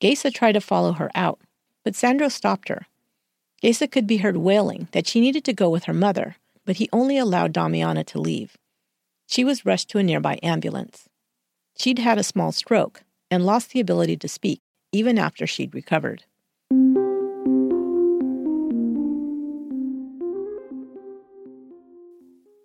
Geisa 0.00 0.32
tried 0.32 0.52
to 0.52 0.60
follow 0.60 0.92
her 0.92 1.10
out, 1.14 1.38
but 1.84 1.94
Sandro 1.94 2.28
stopped 2.28 2.68
her. 2.68 2.86
Geisa 3.62 3.90
could 3.90 4.06
be 4.06 4.18
heard 4.18 4.38
wailing 4.38 4.88
that 4.92 5.06
she 5.06 5.20
needed 5.20 5.44
to 5.44 5.52
go 5.52 5.70
with 5.70 5.84
her 5.84 5.94
mother, 5.94 6.36
but 6.64 6.76
he 6.76 6.88
only 6.92 7.16
allowed 7.16 7.52
Damiana 7.52 8.04
to 8.06 8.20
leave. 8.20 8.56
She 9.26 9.44
was 9.44 9.64
rushed 9.64 9.88
to 9.90 9.98
a 9.98 10.02
nearby 10.02 10.40
ambulance. 10.42 11.08
She'd 11.76 11.98
had 11.98 12.18
a 12.18 12.24
small 12.24 12.52
stroke 12.52 13.02
and 13.30 13.46
lost 13.46 13.70
the 13.70 13.80
ability 13.80 14.16
to 14.16 14.28
speak 14.28 14.60
even 14.92 15.18
after 15.18 15.46
she'd 15.46 15.74
recovered. 15.74 16.24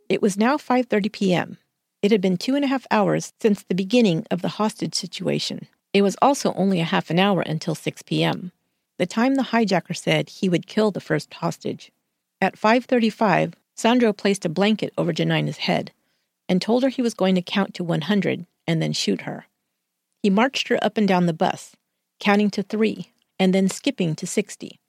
It 0.07 0.21
was 0.21 0.37
now 0.37 0.57
5:30 0.57 1.11
p.m. 1.11 1.57
It 2.01 2.11
had 2.11 2.21
been 2.21 2.37
two 2.37 2.55
and 2.55 2.63
a 2.63 2.67
half 2.67 2.85
hours 2.91 3.33
since 3.41 3.63
the 3.63 3.75
beginning 3.75 4.25
of 4.29 4.41
the 4.41 4.55
hostage 4.59 4.93
situation. 4.93 5.67
It 5.93 6.03
was 6.03 6.15
also 6.21 6.53
only 6.53 6.79
a 6.79 6.85
half 6.85 7.09
an 7.09 7.19
hour 7.19 7.41
until 7.41 7.73
6 7.73 8.01
p.m. 8.03 8.51
The 8.97 9.05
time 9.05 9.35
the 9.35 9.49
hijacker 9.51 9.95
said 9.95 10.29
he 10.29 10.47
would 10.47 10.67
kill 10.67 10.91
the 10.91 11.01
first 11.01 11.33
hostage. 11.33 11.91
At 12.39 12.55
5:35, 12.55 13.53
Sandro 13.75 14.13
placed 14.13 14.45
a 14.45 14.49
blanket 14.49 14.93
over 14.97 15.11
Janina's 15.11 15.57
head 15.57 15.91
and 16.47 16.61
told 16.61 16.83
her 16.83 16.89
he 16.89 17.01
was 17.01 17.13
going 17.13 17.35
to 17.35 17.41
count 17.41 17.73
to 17.73 17.83
100 17.83 18.45
and 18.67 18.81
then 18.81 18.93
shoot 18.93 19.21
her. 19.21 19.47
He 20.25 20.31
marched 20.31 20.69
her 20.69 20.83
up 20.83 20.97
and 20.97 21.07
down 21.07 21.27
the 21.27 21.33
bus, 21.33 21.75
counting 22.19 22.49
to 22.49 22.63
3 22.63 23.11
and 23.37 23.53
then 23.53 23.69
skipping 23.69 24.15
to 24.15 24.25
60. 24.25 24.79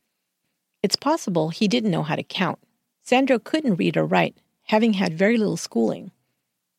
It's 0.83 0.97
possible 0.97 1.51
he 1.51 1.69
didn't 1.69 1.91
know 1.91 2.05
how 2.05 2.17
to 2.17 2.23
count. 2.23 2.59
Sandro 3.03 3.39
couldn't 3.39 3.77
read 3.77 3.99
or 3.99 4.07
write, 4.07 4.39
having 4.69 4.95
had 4.95 5.13
very 5.13 5.37
little 5.37 5.59
schooling. 5.59 6.11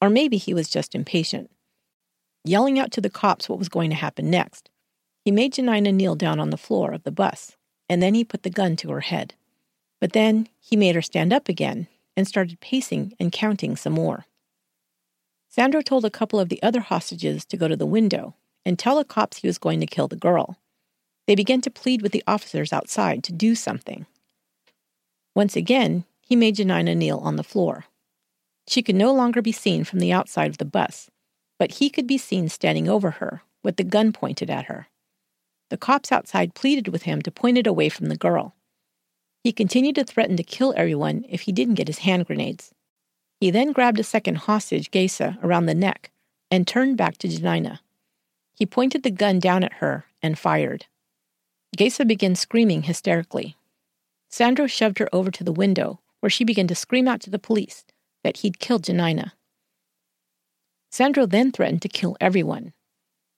Or 0.02 0.10
maybe 0.10 0.38
he 0.38 0.56
was 0.56 0.72
just 0.72 0.96
impatient. 0.96 1.52
Yelling 2.44 2.80
out 2.80 2.90
to 2.94 3.00
the 3.00 3.12
cops 3.12 3.48
what 3.48 3.60
was 3.60 3.70
going 3.70 3.92
to 3.92 3.96
happen 3.96 4.32
next, 4.32 4.72
he 5.24 5.30
made 5.30 5.54
Janina 5.54 5.92
kneel 5.92 6.16
down 6.16 6.40
on 6.40 6.50
the 6.50 6.58
floor 6.58 6.94
of 6.94 7.04
the 7.04 7.12
bus, 7.12 7.58
and 7.88 8.02
then 8.02 8.16
he 8.16 8.24
put 8.24 8.42
the 8.42 8.50
gun 8.50 8.76
to 8.78 8.90
her 8.90 9.02
head. 9.02 9.36
But 10.02 10.14
then 10.14 10.50
he 10.60 10.76
made 10.76 10.96
her 10.96 11.04
stand 11.04 11.32
up 11.32 11.48
again 11.48 11.86
and 12.16 12.28
started 12.28 12.60
pacing 12.60 13.14
and 13.20 13.32
counting 13.32 13.76
some 13.76 13.94
more. 13.94 14.26
Sandro 15.48 15.84
told 15.84 16.06
a 16.06 16.10
couple 16.10 16.40
of 16.40 16.50
the 16.50 16.62
other 16.64 16.80
hostages 16.80 17.46
to 17.46 17.56
go 17.56 17.68
to 17.68 17.76
the 17.76 17.86
window 17.86 18.34
and 18.68 18.78
tell 18.78 18.98
the 18.98 19.06
cops 19.06 19.38
he 19.38 19.48
was 19.48 19.58
going 19.58 19.80
to 19.80 19.88
kill 19.88 20.10
the 20.10 20.18
girl. 20.18 20.58
They 21.26 21.36
began 21.36 21.62
to 21.62 21.72
plead 21.72 22.02
with 22.02 22.12
the 22.12 22.24
officers 22.28 22.74
outside 22.74 23.24
to 23.24 23.32
do 23.32 23.56
something. 23.56 24.06
Once 25.34 25.56
again, 25.56 26.04
he 26.20 26.36
made 26.36 26.56
Janina 26.56 26.94
kneel 26.94 27.20
on 27.20 27.38
the 27.38 27.46
floor. 27.46 27.86
She 28.68 28.84
could 28.84 28.96
no 28.96 29.14
longer 29.14 29.42
be 29.42 29.54
seen 29.54 29.86
from 29.86 30.00
the 30.00 30.12
outside 30.12 30.50
of 30.50 30.58
the 30.58 30.66
bus, 30.66 31.10
but 31.58 31.76
he 31.76 31.90
could 31.90 32.08
be 32.08 32.18
seen 32.18 32.50
standing 32.50 32.90
over 32.90 33.12
her 33.12 33.42
with 33.64 33.78
the 33.78 33.86
gun 33.86 34.12
pointed 34.12 34.50
at 34.50 34.66
her. 34.66 34.88
The 35.70 35.78
cops 35.78 36.12
outside 36.12 36.54
pleaded 36.54 36.90
with 36.90 37.04
him 37.04 37.22
to 37.22 37.32
point 37.32 37.58
it 37.58 37.68
away 37.68 37.88
from 37.88 38.08
the 38.08 38.18
girl. 38.18 38.54
He 39.46 39.54
continued 39.54 39.96
to 39.96 40.04
threaten 40.04 40.36
to 40.36 40.44
kill 40.44 40.74
everyone 40.76 41.24
if 41.30 41.44
he 41.44 41.54
didn't 41.54 41.76
get 41.76 41.88
his 41.88 42.00
hand 42.00 42.26
grenades. 42.26 42.74
He 43.40 43.50
then 43.50 43.72
grabbed 43.72 44.00
a 44.00 44.04
second 44.04 44.40
hostage, 44.40 44.92
Geisa, 44.92 45.42
around 45.42 45.68
the 45.68 45.74
neck 45.74 46.12
and 46.52 46.68
turned 46.68 46.98
back 46.98 47.18
to 47.20 47.30
Janina. 47.30 47.80
He 48.58 48.66
pointed 48.66 49.04
the 49.04 49.12
gun 49.12 49.38
down 49.38 49.64
at 49.64 49.74
her 49.74 50.06
and 50.22 50.38
fired. 50.38 50.88
Geisa 51.78 52.08
began 52.08 52.34
screaming 52.34 52.84
hysterically. 52.84 53.56
Sandro 54.30 54.66
shoved 54.66 54.98
her 54.98 55.08
over 55.14 55.30
to 55.30 55.44
the 55.44 55.52
window 55.52 56.00
where 56.20 56.30
she 56.32 56.44
began 56.44 56.68
to 56.68 56.74
scream 56.74 57.08
out 57.08 57.22
to 57.22 57.30
the 57.30 57.38
police 57.38 57.86
that 58.24 58.38
he'd 58.38 58.60
killed 58.60 58.86
Janina. 58.86 59.34
Sandro 60.92 61.28
then 61.28 61.52
threatened 61.52 61.84
to 61.84 61.88
kill 61.88 62.18
everyone. 62.20 62.74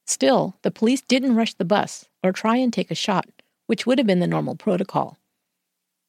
Still, 0.08 0.56
the 0.62 0.72
police 0.72 1.02
didn't 1.02 1.36
rush 1.36 1.54
the 1.54 1.66
bus 1.66 2.06
or 2.24 2.32
try 2.32 2.56
and 2.56 2.72
take 2.72 2.90
a 2.90 2.96
shot, 2.96 3.28
which 3.68 3.86
would 3.86 3.98
have 3.98 4.08
been 4.08 4.22
the 4.22 4.28
normal 4.28 4.56
protocol. 4.56 5.18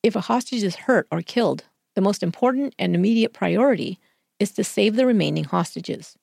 If 0.04 0.14
a 0.14 0.20
hostage 0.20 0.62
is 0.62 0.76
hurt 0.76 1.08
or 1.10 1.20
killed, 1.20 1.64
the 1.96 2.00
most 2.00 2.22
important 2.22 2.76
and 2.78 2.94
immediate 2.94 3.32
priority 3.32 3.98
is 4.38 4.52
to 4.52 4.62
save 4.62 4.94
the 4.94 5.04
remaining 5.04 5.44
hostages. 5.44 6.16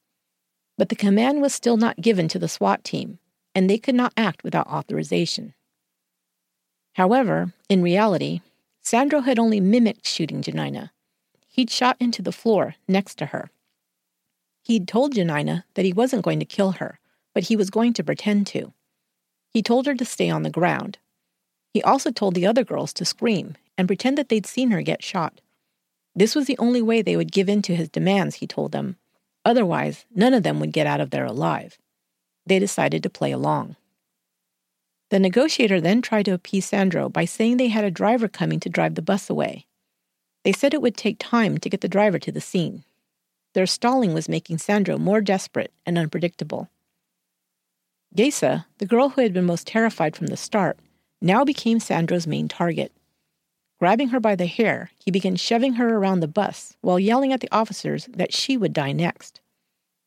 But 0.78 0.90
the 0.90 0.96
command 0.96 1.42
was 1.42 1.54
still 1.54 1.78
not 1.78 2.02
given 2.02 2.28
to 2.30 2.40
the 2.40 2.48
SWAT 2.48 2.84
team, 2.84 3.20
and 3.56 3.70
they 3.70 3.78
could 3.78 3.96
not 3.96 4.14
act 4.16 4.44
without 4.44 4.68
authorization. 4.68 5.54
However, 6.94 7.54
in 7.70 7.82
reality, 7.82 8.42
Sandro 8.82 9.22
had 9.22 9.40
only 9.40 9.60
mimicked 9.60 10.08
shooting 10.08 10.42
Janina. 10.42 10.92
He'd 11.48 11.70
shot 11.70 11.98
into 12.00 12.22
the 12.22 12.32
floor 12.32 12.76
next 12.88 13.16
to 13.16 13.28
her. 13.28 13.50
He'd 14.64 14.88
told 14.88 15.16
Janina 15.16 15.66
that 15.74 15.86
he 15.86 15.94
wasn't 15.94 16.24
going 16.24 16.40
to 16.40 16.46
kill 16.46 16.74
her, 16.74 17.00
but 17.34 17.44
he 17.44 17.56
was 17.56 17.70
going 17.70 17.94
to 17.94 18.04
pretend 18.04 18.48
to. 18.48 18.74
He 19.50 19.64
told 19.64 19.86
her 19.88 19.96
to 19.96 20.06
stay 20.06 20.30
on 20.30 20.44
the 20.44 20.50
ground. 20.50 21.00
He 21.74 21.82
also 21.82 22.12
told 22.12 22.36
the 22.36 22.46
other 22.46 22.64
girls 22.64 22.94
to 22.94 23.06
scream 23.06 23.56
and 23.78 23.88
pretend 23.88 24.18
that 24.18 24.30
they'd 24.30 24.46
seen 24.46 24.72
her 24.72 24.82
get 24.82 25.04
shot. 25.04 25.42
This 26.16 26.36
was 26.36 26.48
the 26.48 26.58
only 26.58 26.82
way 26.82 27.02
they 27.02 27.16
would 27.16 27.32
give 27.32 27.50
in 27.50 27.62
to 27.64 27.76
his 27.76 27.90
demands, 27.90 28.36
he 28.36 28.48
told 28.48 28.72
them. 28.72 28.98
Otherwise, 29.48 30.04
none 30.14 30.34
of 30.34 30.44
them 30.44 30.60
would 30.60 30.74
get 30.74 30.86
out 30.86 31.00
of 31.00 31.10
there 31.10 31.24
alive. 31.24 31.78
They 32.46 32.60
decided 32.60 33.02
to 33.04 33.10
play 33.10 33.32
along. 33.32 33.78
The 35.10 35.20
negotiator 35.20 35.80
then 35.80 36.02
tried 36.02 36.26
to 36.26 36.34
appease 36.34 36.66
Sandro 36.66 37.08
by 37.08 37.24
saying 37.24 37.56
they 37.56 37.70
had 37.70 37.86
a 37.86 37.90
driver 37.90 38.28
coming 38.28 38.60
to 38.60 38.68
drive 38.68 38.96
the 38.96 39.02
bus 39.02 39.30
away. 39.30 39.66
They 40.44 40.52
said 40.52 40.74
it 40.74 40.82
would 40.82 40.98
take 40.98 41.16
time 41.18 41.60
to 41.60 41.70
get 41.70 41.80
the 41.80 41.88
driver 41.88 42.20
to 42.20 42.32
the 42.32 42.42
scene. 42.42 42.84
Their 43.54 43.68
stalling 43.68 44.14
was 44.14 44.28
making 44.28 44.58
Sandro 44.58 44.98
more 44.98 45.22
desperate 45.22 45.72
and 45.86 45.98
unpredictable. 45.98 46.70
Geisa, 48.14 48.66
the 48.80 48.86
girl 48.86 49.12
who 49.12 49.22
had 49.22 49.32
been 49.32 49.46
most 49.46 49.66
terrified 49.66 50.18
from 50.18 50.28
the 50.28 50.36
start, 50.36 50.78
now 51.22 51.46
became 51.46 51.80
Sandro's 51.80 52.28
main 52.28 52.50
target. 52.50 52.92
Grabbing 53.80 54.10
her 54.10 54.20
by 54.20 54.36
the 54.36 54.48
hair, 54.48 54.92
he 55.04 55.12
began 55.12 55.36
shoving 55.36 55.74
her 55.74 55.98
around 55.98 56.20
the 56.20 56.28
bus 56.28 56.76
while 56.82 57.00
yelling 57.00 57.32
at 57.32 57.42
the 57.42 57.52
officers 57.52 58.08
that 58.12 58.34
she 58.34 58.58
would 58.58 58.74
die 58.74 58.92
next. 58.92 59.40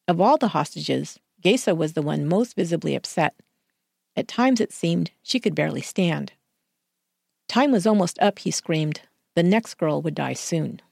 Of 0.08 0.20
all 0.20 0.36
the 0.36 0.48
hostages, 0.48 1.20
Geisa 1.42 1.76
was 1.76 1.92
the 1.92 2.02
one 2.02 2.26
most 2.26 2.56
visibly 2.56 2.96
upset. 2.96 3.34
At 4.16 4.26
times 4.26 4.60
it 4.60 4.72
seemed 4.72 5.12
she 5.22 5.38
could 5.38 5.54
barely 5.54 5.82
stand. 5.82 6.32
Time 7.48 7.70
was 7.70 7.86
almost 7.86 8.18
up, 8.20 8.40
he 8.40 8.50
screamed. 8.50 9.02
The 9.36 9.42
next 9.44 9.74
girl 9.74 10.02
would 10.02 10.16
die 10.16 10.32
soon. 10.32 10.82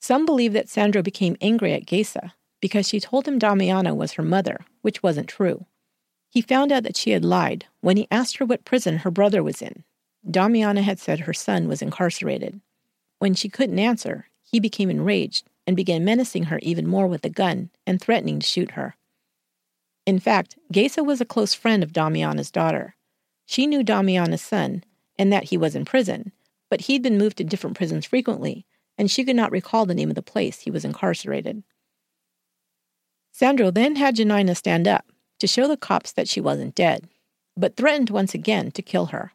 Some 0.00 0.24
believe 0.24 0.52
that 0.52 0.68
Sandro 0.68 1.02
became 1.02 1.36
angry 1.40 1.72
at 1.72 1.86
Geisa 1.86 2.32
because 2.60 2.88
she 2.88 3.00
told 3.00 3.26
him 3.26 3.38
Damiana 3.38 3.94
was 3.94 4.12
her 4.12 4.22
mother, 4.22 4.64
which 4.82 5.02
wasn't 5.02 5.28
true. 5.28 5.66
He 6.30 6.40
found 6.40 6.72
out 6.72 6.84
that 6.84 6.96
she 6.96 7.10
had 7.10 7.24
lied 7.24 7.66
when 7.80 7.96
he 7.96 8.08
asked 8.10 8.38
her 8.38 8.46
what 8.46 8.64
prison 8.64 8.98
her 8.98 9.10
brother 9.10 9.42
was 9.42 9.60
in. 9.60 9.84
Damiana 10.28 10.82
had 10.82 10.98
said 10.98 11.20
her 11.20 11.32
son 11.32 11.68
was 11.68 11.82
incarcerated. 11.82 12.60
When 13.18 13.34
she 13.34 13.48
couldn't 13.48 13.78
answer, 13.78 14.28
he 14.42 14.60
became 14.60 14.90
enraged 14.90 15.48
and 15.66 15.76
began 15.76 16.04
menacing 16.04 16.44
her 16.44 16.58
even 16.62 16.86
more 16.86 17.06
with 17.06 17.24
a 17.24 17.30
gun 17.30 17.70
and 17.86 18.00
threatening 18.00 18.40
to 18.40 18.46
shoot 18.46 18.72
her. 18.72 18.96
In 20.06 20.18
fact, 20.18 20.56
Geisa 20.72 21.04
was 21.04 21.20
a 21.20 21.24
close 21.24 21.54
friend 21.54 21.82
of 21.82 21.92
Damiana's 21.92 22.50
daughter. 22.50 22.96
She 23.46 23.66
knew 23.66 23.82
Damiana's 23.82 24.42
son 24.42 24.84
and 25.18 25.32
that 25.32 25.44
he 25.44 25.56
was 25.56 25.76
in 25.76 25.84
prison, 25.84 26.32
but 26.70 26.82
he'd 26.82 27.02
been 27.02 27.18
moved 27.18 27.36
to 27.38 27.44
different 27.44 27.76
prisons 27.76 28.06
frequently, 28.06 28.66
and 28.98 29.10
she 29.10 29.24
could 29.24 29.36
not 29.36 29.52
recall 29.52 29.86
the 29.86 29.94
name 29.94 30.08
of 30.08 30.14
the 30.14 30.22
place 30.22 30.60
he 30.60 30.70
was 30.70 30.84
incarcerated. 30.84 31.62
Sandro 33.30 33.70
then 33.70 33.96
had 33.96 34.16
Janina 34.16 34.54
stand 34.54 34.88
up 34.88 35.06
to 35.38 35.46
show 35.46 35.68
the 35.68 35.76
cops 35.76 36.12
that 36.12 36.28
she 36.28 36.40
wasn't 36.40 36.74
dead, 36.74 37.08
but 37.56 37.76
threatened 37.76 38.10
once 38.10 38.34
again 38.34 38.70
to 38.72 38.82
kill 38.82 39.06
her. 39.06 39.32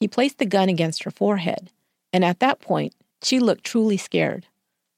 He 0.00 0.08
placed 0.08 0.38
the 0.38 0.46
gun 0.46 0.70
against 0.70 1.02
her 1.04 1.10
forehead, 1.10 1.70
and 2.12 2.24
at 2.24 2.40
that 2.40 2.60
point, 2.60 2.94
she 3.22 3.38
looked 3.38 3.64
truly 3.64 3.98
scared. 3.98 4.46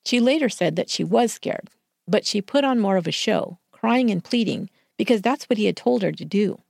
She 0.07 0.20
later 0.20 0.48
said 0.48 0.76
that 0.76 0.88
she 0.88 1.03
was 1.03 1.32
scared, 1.32 1.68
but 2.07 2.24
she 2.24 2.40
put 2.40 2.64
on 2.64 2.78
more 2.78 2.96
of 2.96 3.09
a 3.09 3.12
show, 3.12 3.59
crying 3.72 4.11
and 4.11 4.22
pleading, 4.22 4.70
because 4.96 5.20
that's 5.20 5.50
what 5.50 5.59
he 5.59 5.66
had 5.66 5.76
told 5.76 6.03
her 6.03 6.12
to 6.12 6.24
do. 6.24 6.62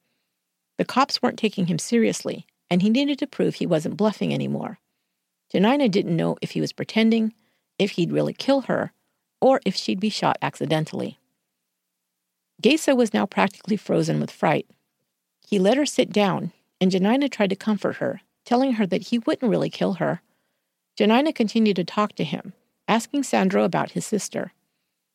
The 0.78 0.86
cops 0.86 1.20
weren't 1.20 1.38
taking 1.38 1.66
him 1.66 1.78
seriously, 1.78 2.46
and 2.70 2.80
he 2.80 2.88
needed 2.88 3.18
to 3.18 3.26
prove 3.26 3.56
he 3.56 3.66
wasn't 3.66 3.98
bluffing 3.98 4.32
anymore. 4.32 4.78
Janina 5.50 5.90
didn't 5.90 6.16
know 6.16 6.38
if 6.40 6.52
he 6.52 6.60
was 6.62 6.72
pretending, 6.72 7.34
if 7.78 7.92
he'd 7.92 8.12
really 8.12 8.32
kill 8.32 8.62
her, 8.62 8.92
or 9.42 9.60
if 9.66 9.76
she'd 9.76 10.00
be 10.00 10.08
shot 10.08 10.38
accidentally. 10.40 11.18
Geisa 12.62 12.96
was 12.96 13.12
now 13.12 13.26
practically 13.26 13.76
frozen 13.76 14.20
with 14.20 14.30
fright. 14.30 14.66
He 15.46 15.58
let 15.58 15.76
her 15.76 15.84
sit 15.84 16.10
down, 16.10 16.52
and 16.82 16.90
Janina 16.90 17.28
tried 17.28 17.50
to 17.50 17.54
comfort 17.54 17.98
her, 17.98 18.22
telling 18.44 18.72
her 18.72 18.86
that 18.88 19.02
he 19.02 19.20
wouldn't 19.20 19.48
really 19.48 19.70
kill 19.70 19.94
her. 19.94 20.20
Janina 20.96 21.32
continued 21.32 21.76
to 21.76 21.84
talk 21.84 22.16
to 22.16 22.24
him, 22.24 22.54
asking 22.88 23.22
Sandro 23.22 23.62
about 23.62 23.92
his 23.92 24.04
sister. 24.04 24.52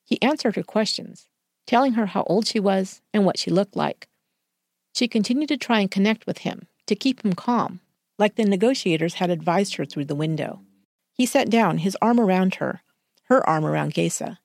He 0.05 0.21
answered 0.21 0.55
her 0.55 0.63
questions, 0.63 1.27
telling 1.65 1.93
her 1.93 2.05
how 2.05 2.23
old 2.23 2.47
she 2.47 2.57
was 2.57 3.01
and 3.13 3.25
what 3.25 3.37
she 3.37 3.51
looked 3.51 3.75
like. 3.75 4.07
She 4.95 5.09
continued 5.09 5.49
to 5.49 5.57
try 5.57 5.81
and 5.81 5.91
connect 5.91 6.25
with 6.25 6.37
him, 6.37 6.67
to 6.85 6.95
keep 6.95 7.25
him 7.25 7.33
calm, 7.33 7.81
like 8.17 8.35
the 8.35 8.45
negotiators 8.45 9.15
had 9.15 9.29
advised 9.29 9.75
her 9.75 9.83
through 9.83 10.05
the 10.05 10.15
window. 10.15 10.61
He 11.15 11.25
sat 11.25 11.49
down, 11.49 11.79
his 11.79 11.97
arm 12.01 12.17
around 12.17 12.55
her, 12.55 12.81
her 13.23 13.45
arm 13.45 13.65
around 13.65 13.93
Geisa. 13.93 14.37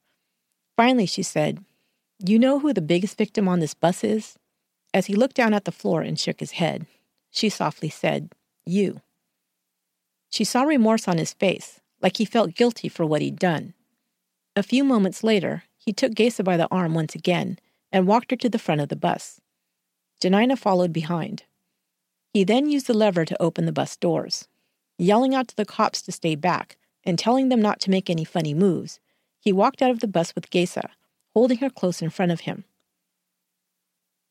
Finally, 0.77 1.07
she 1.07 1.23
said, 1.23 1.65
You 2.19 2.41
know 2.41 2.59
who 2.59 2.73
the 2.73 2.81
biggest 2.81 3.17
victim 3.17 3.47
on 3.47 3.61
this 3.61 3.75
bus 3.75 4.03
is? 4.03 4.37
As 4.93 5.07
he 5.07 5.15
looked 5.15 5.37
down 5.37 5.55
at 5.55 5.67
the 5.67 5.71
floor 5.71 6.03
and 6.03 6.19
shook 6.19 6.41
his 6.41 6.53
head, 6.53 6.85
she 7.33 7.49
softly 7.49 7.89
said, 7.89 8.31
You. 8.65 9.01
She 10.31 10.45
saw 10.45 10.63
remorse 10.63 11.09
on 11.09 11.19
his 11.19 11.33
face, 11.33 11.81
like 12.01 12.19
he 12.19 12.25
felt 12.25 12.55
guilty 12.55 12.89
for 12.89 13.05
what 13.05 13.23
he'd 13.23 13.39
done. 13.39 13.75
A 14.55 14.63
few 14.63 14.85
moments 14.85 15.25
later, 15.25 15.65
he 15.77 15.93
took 15.93 16.13
Geisa 16.13 16.45
by 16.45 16.57
the 16.57 16.69
arm 16.71 16.95
once 16.95 17.15
again 17.15 17.59
and 17.91 18.07
walked 18.07 18.31
her 18.31 18.37
to 18.37 18.49
the 18.49 18.59
front 18.59 18.81
of 18.81 18.89
the 18.89 18.97
bus. 18.97 19.41
Janina 20.21 20.57
followed 20.57 20.93
behind. 20.93 21.45
He 22.33 22.45
then 22.45 22.69
used 22.69 22.87
the 22.87 22.95
lever 22.95 23.25
to 23.25 23.43
open 23.43 23.67
the 23.67 23.73
bus 23.73 23.97
doors. 23.97 24.47
Yelling 24.99 25.35
out 25.35 25.49
to 25.49 25.57
the 25.57 25.65
cops 25.65 26.03
to 26.03 26.13
stay 26.13 26.35
back 26.35 26.77
and 27.03 27.19
telling 27.19 27.49
them 27.49 27.61
not 27.61 27.81
to 27.81 27.91
make 27.91 28.09
any 28.09 28.25
funny 28.25 28.55
moves, 28.55 29.01
he 29.41 29.53
walked 29.53 29.83
out 29.83 29.91
of 29.91 30.01
the 30.01 30.07
bus 30.07 30.35
with 30.35 30.51
Geisa, 30.51 30.91
holding 31.35 31.59
her 31.59 31.71
close 31.71 32.01
in 32.01 32.11
front 32.11 32.31
of 32.31 32.41
him. 32.41 32.65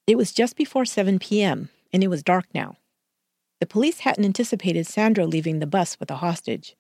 It 0.08 0.18
was 0.18 0.32
just 0.32 0.56
before 0.56 0.86
7 0.86 1.20
p.m., 1.20 1.70
and 1.92 2.04
it 2.04 2.08
was 2.08 2.24
dark 2.24 2.46
now. 2.54 2.78
The 3.62 3.68
police 3.68 4.00
hadn't 4.00 4.26
anticipated 4.26 4.88
Sandro 4.88 5.26
leaving 5.26 5.60
the 5.60 5.68
bus 5.68 6.00
with 6.00 6.10
a 6.10 6.16
hostage. 6.16 6.76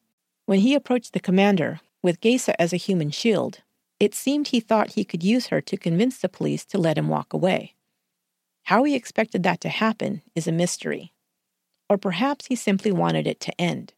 When 0.47 0.61
he 0.61 0.73
approached 0.73 1.13
the 1.13 1.19
commander, 1.19 1.79
with 2.01 2.19
Geisa 2.19 2.55
as 2.57 2.73
a 2.73 2.77
human 2.77 3.11
shield, 3.11 3.61
it 3.99 4.15
seemed 4.15 4.47
he 4.47 4.59
thought 4.59 4.93
he 4.93 5.05
could 5.05 5.21
use 5.21 5.47
her 5.47 5.61
to 5.61 5.77
convince 5.77 6.17
the 6.17 6.27
police 6.27 6.65
to 6.65 6.79
let 6.79 6.97
him 6.97 7.07
walk 7.07 7.34
away. 7.34 7.75
How 8.63 8.84
he 8.84 8.95
expected 8.95 9.43
that 9.43 9.61
to 9.61 9.69
happen 9.69 10.23
is 10.34 10.47
a 10.47 10.51
mystery. 10.51 11.13
Or 11.88 11.99
perhaps 11.99 12.47
he 12.47 12.55
simply 12.55 12.91
wanted 12.91 13.27
it 13.27 13.39
to 13.41 13.61
end. 13.61 13.93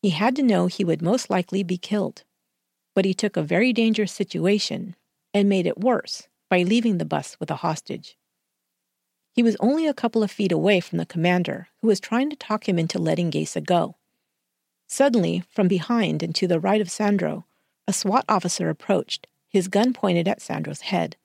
He 0.00 0.08
had 0.08 0.34
to 0.36 0.42
know 0.42 0.68
he 0.68 0.84
would 0.84 1.02
most 1.02 1.28
likely 1.28 1.62
be 1.62 1.76
killed. 1.76 2.24
But 2.94 3.04
he 3.04 3.12
took 3.12 3.36
a 3.36 3.42
very 3.42 3.74
dangerous 3.74 4.12
situation 4.12 4.96
and 5.34 5.50
made 5.50 5.66
it 5.66 5.80
worse 5.80 6.28
by 6.48 6.62
leaving 6.62 6.96
the 6.96 7.04
bus 7.04 7.36
with 7.38 7.50
a 7.50 7.56
hostage. 7.56 8.16
He 9.36 9.42
was 9.42 9.56
only 9.60 9.86
a 9.86 9.92
couple 9.92 10.22
of 10.22 10.30
feet 10.30 10.50
away 10.50 10.80
from 10.80 10.96
the 10.96 11.04
commander, 11.04 11.68
who 11.82 11.88
was 11.88 12.00
trying 12.00 12.30
to 12.30 12.36
talk 12.36 12.66
him 12.66 12.78
into 12.78 12.98
letting 12.98 13.30
Geisa 13.30 13.62
go. 13.62 13.96
Suddenly, 14.86 15.44
from 15.50 15.68
behind 15.68 16.22
and 16.22 16.34
to 16.36 16.46
the 16.46 16.58
right 16.58 16.80
of 16.80 16.90
Sandro, 16.90 17.44
a 17.86 17.92
SWAT 17.92 18.24
officer 18.30 18.70
approached, 18.70 19.26
his 19.46 19.68
gun 19.68 19.92
pointed 19.92 20.26
at 20.26 20.40
Sandro's 20.40 20.80
head. 20.80 21.16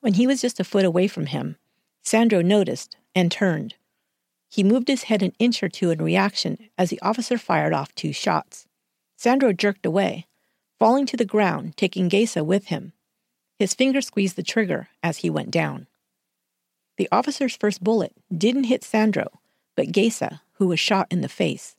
When 0.00 0.12
he 0.12 0.26
was 0.26 0.42
just 0.42 0.60
a 0.60 0.64
foot 0.64 0.84
away 0.84 1.08
from 1.08 1.24
him, 1.24 1.56
Sandro 2.02 2.42
noticed 2.42 2.98
and 3.14 3.32
turned. 3.32 3.76
He 4.50 4.62
moved 4.62 4.88
his 4.88 5.04
head 5.04 5.22
an 5.22 5.32
inch 5.38 5.62
or 5.62 5.70
two 5.70 5.88
in 5.90 6.02
reaction 6.02 6.68
as 6.76 6.90
the 6.90 7.00
officer 7.00 7.38
fired 7.38 7.72
off 7.72 7.94
two 7.94 8.12
shots. 8.12 8.68
Sandro 9.16 9.54
jerked 9.54 9.86
away, 9.86 10.26
falling 10.78 11.06
to 11.06 11.16
the 11.16 11.24
ground, 11.24 11.78
taking 11.78 12.10
Geisa 12.10 12.44
with 12.44 12.66
him. 12.66 12.92
His 13.58 13.72
finger 13.72 14.02
squeezed 14.02 14.36
the 14.36 14.42
trigger 14.42 14.88
as 15.02 15.18
he 15.18 15.30
went 15.30 15.50
down. 15.50 15.86
The 16.96 17.08
officer's 17.10 17.56
first 17.56 17.82
bullet 17.82 18.12
didn't 18.36 18.64
hit 18.64 18.84
Sandro, 18.84 19.40
but 19.76 19.88
Geisa, 19.88 20.40
who 20.54 20.68
was 20.68 20.78
shot 20.78 21.08
in 21.10 21.20
the 21.20 21.28
face. 21.28 21.76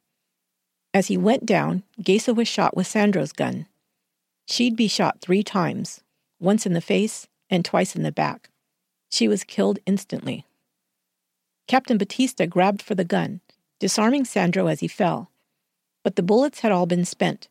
As 0.93 1.07
he 1.07 1.17
went 1.17 1.45
down, 1.45 1.83
Geisa 2.01 2.35
was 2.35 2.47
shot 2.47 2.75
with 2.75 2.87
Sandro's 2.87 3.31
gun. 3.31 3.67
She'd 4.47 4.75
be 4.75 4.87
shot 4.87 5.21
three 5.21 5.43
times, 5.43 6.01
once 6.39 6.65
in 6.65 6.73
the 6.73 6.81
face 6.81 7.27
and 7.49 7.63
twice 7.63 7.95
in 7.95 8.03
the 8.03 8.11
back. 8.11 8.49
She 9.09 9.27
was 9.27 9.43
killed 9.43 9.79
instantly. 9.85 10.45
Captain 11.67 11.97
Batista 11.97 12.45
grabbed 12.45 12.81
for 12.81 12.95
the 12.95 13.05
gun, 13.05 13.41
disarming 13.79 14.25
Sandro 14.25 14.67
as 14.67 14.81
he 14.81 14.87
fell. 14.87 15.31
But 16.03 16.15
the 16.15 16.23
bullets 16.23 16.59
had 16.59 16.71
all 16.71 16.85
been 16.85 17.05
spent. 17.05 17.47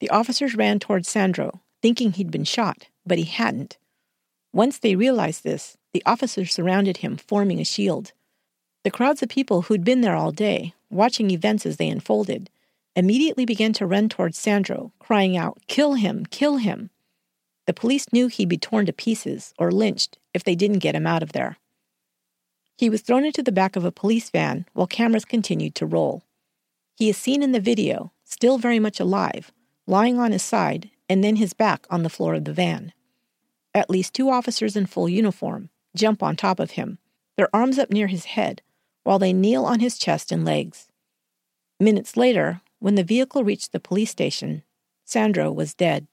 The 0.00 0.10
officers 0.10 0.54
ran 0.54 0.78
toward 0.78 1.06
Sandro, 1.06 1.60
thinking 1.82 2.12
he'd 2.12 2.30
been 2.30 2.44
shot, 2.44 2.88
but 3.06 3.18
he 3.18 3.24
hadn't. 3.24 3.78
Once 4.52 4.78
they 4.78 4.94
realized 4.94 5.42
this, 5.42 5.76
the 5.94 6.02
officers 6.04 6.52
surrounded 6.52 6.98
him, 6.98 7.16
forming 7.16 7.60
a 7.60 7.64
shield. 7.64 8.12
The 8.82 8.90
crowds 8.90 9.22
of 9.22 9.28
people 9.28 9.62
who'd 9.62 9.84
been 9.84 10.00
there 10.00 10.16
all 10.16 10.32
day, 10.32 10.74
watching 10.90 11.30
events 11.30 11.64
as 11.64 11.76
they 11.76 11.88
unfolded, 11.88 12.50
immediately 12.96 13.46
began 13.46 13.72
to 13.74 13.86
run 13.86 14.08
towards 14.08 14.36
Sandro, 14.36 14.92
crying 14.98 15.36
out, 15.36 15.62
Kill 15.68 15.94
him! 15.94 16.26
Kill 16.26 16.56
him! 16.56 16.90
The 17.66 17.72
police 17.72 18.12
knew 18.12 18.26
he'd 18.26 18.48
be 18.48 18.58
torn 18.58 18.86
to 18.86 18.92
pieces 18.92 19.54
or 19.56 19.70
lynched 19.70 20.18
if 20.34 20.42
they 20.42 20.56
didn't 20.56 20.80
get 20.80 20.96
him 20.96 21.06
out 21.06 21.22
of 21.22 21.32
there. 21.32 21.56
He 22.76 22.90
was 22.90 23.00
thrown 23.00 23.24
into 23.24 23.42
the 23.42 23.52
back 23.52 23.76
of 23.76 23.84
a 23.84 23.92
police 23.92 24.30
van 24.30 24.66
while 24.72 24.88
cameras 24.88 25.24
continued 25.24 25.76
to 25.76 25.86
roll. 25.86 26.24
He 26.96 27.08
is 27.08 27.16
seen 27.16 27.40
in 27.40 27.52
the 27.52 27.60
video, 27.60 28.12
still 28.24 28.58
very 28.58 28.80
much 28.80 28.98
alive, 28.98 29.52
lying 29.86 30.18
on 30.18 30.32
his 30.32 30.42
side 30.42 30.90
and 31.08 31.22
then 31.22 31.36
his 31.36 31.52
back 31.52 31.86
on 31.88 32.02
the 32.02 32.10
floor 32.10 32.34
of 32.34 32.44
the 32.44 32.52
van. 32.52 32.92
At 33.72 33.90
least 33.90 34.12
two 34.12 34.28
officers 34.28 34.74
in 34.76 34.86
full 34.86 35.08
uniform 35.08 35.70
jump 35.96 36.22
on 36.22 36.36
top 36.36 36.60
of 36.60 36.72
him, 36.72 36.98
their 37.36 37.54
arms 37.54 37.78
up 37.78 37.90
near 37.90 38.06
his 38.06 38.24
head, 38.24 38.62
while 39.02 39.18
they 39.18 39.32
kneel 39.32 39.64
on 39.64 39.80
his 39.80 39.98
chest 39.98 40.32
and 40.32 40.44
legs. 40.44 40.88
Minutes 41.80 42.16
later, 42.16 42.60
when 42.78 42.94
the 42.94 43.04
vehicle 43.04 43.44
reached 43.44 43.72
the 43.72 43.80
police 43.80 44.10
station, 44.10 44.62
Sandro 45.04 45.50
was 45.50 45.74
dead. 45.74 46.06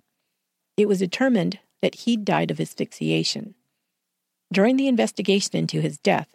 It 0.78 0.88
was 0.88 1.00
determined 1.00 1.60
that 1.82 1.96
he'd 1.96 2.26
died 2.26 2.52
of 2.52 2.60
asphyxiation. 2.60 3.56
During 4.52 4.76
the 4.76 4.88
investigation 4.88 5.56
into 5.56 5.80
his 5.80 5.98
death, 5.98 6.28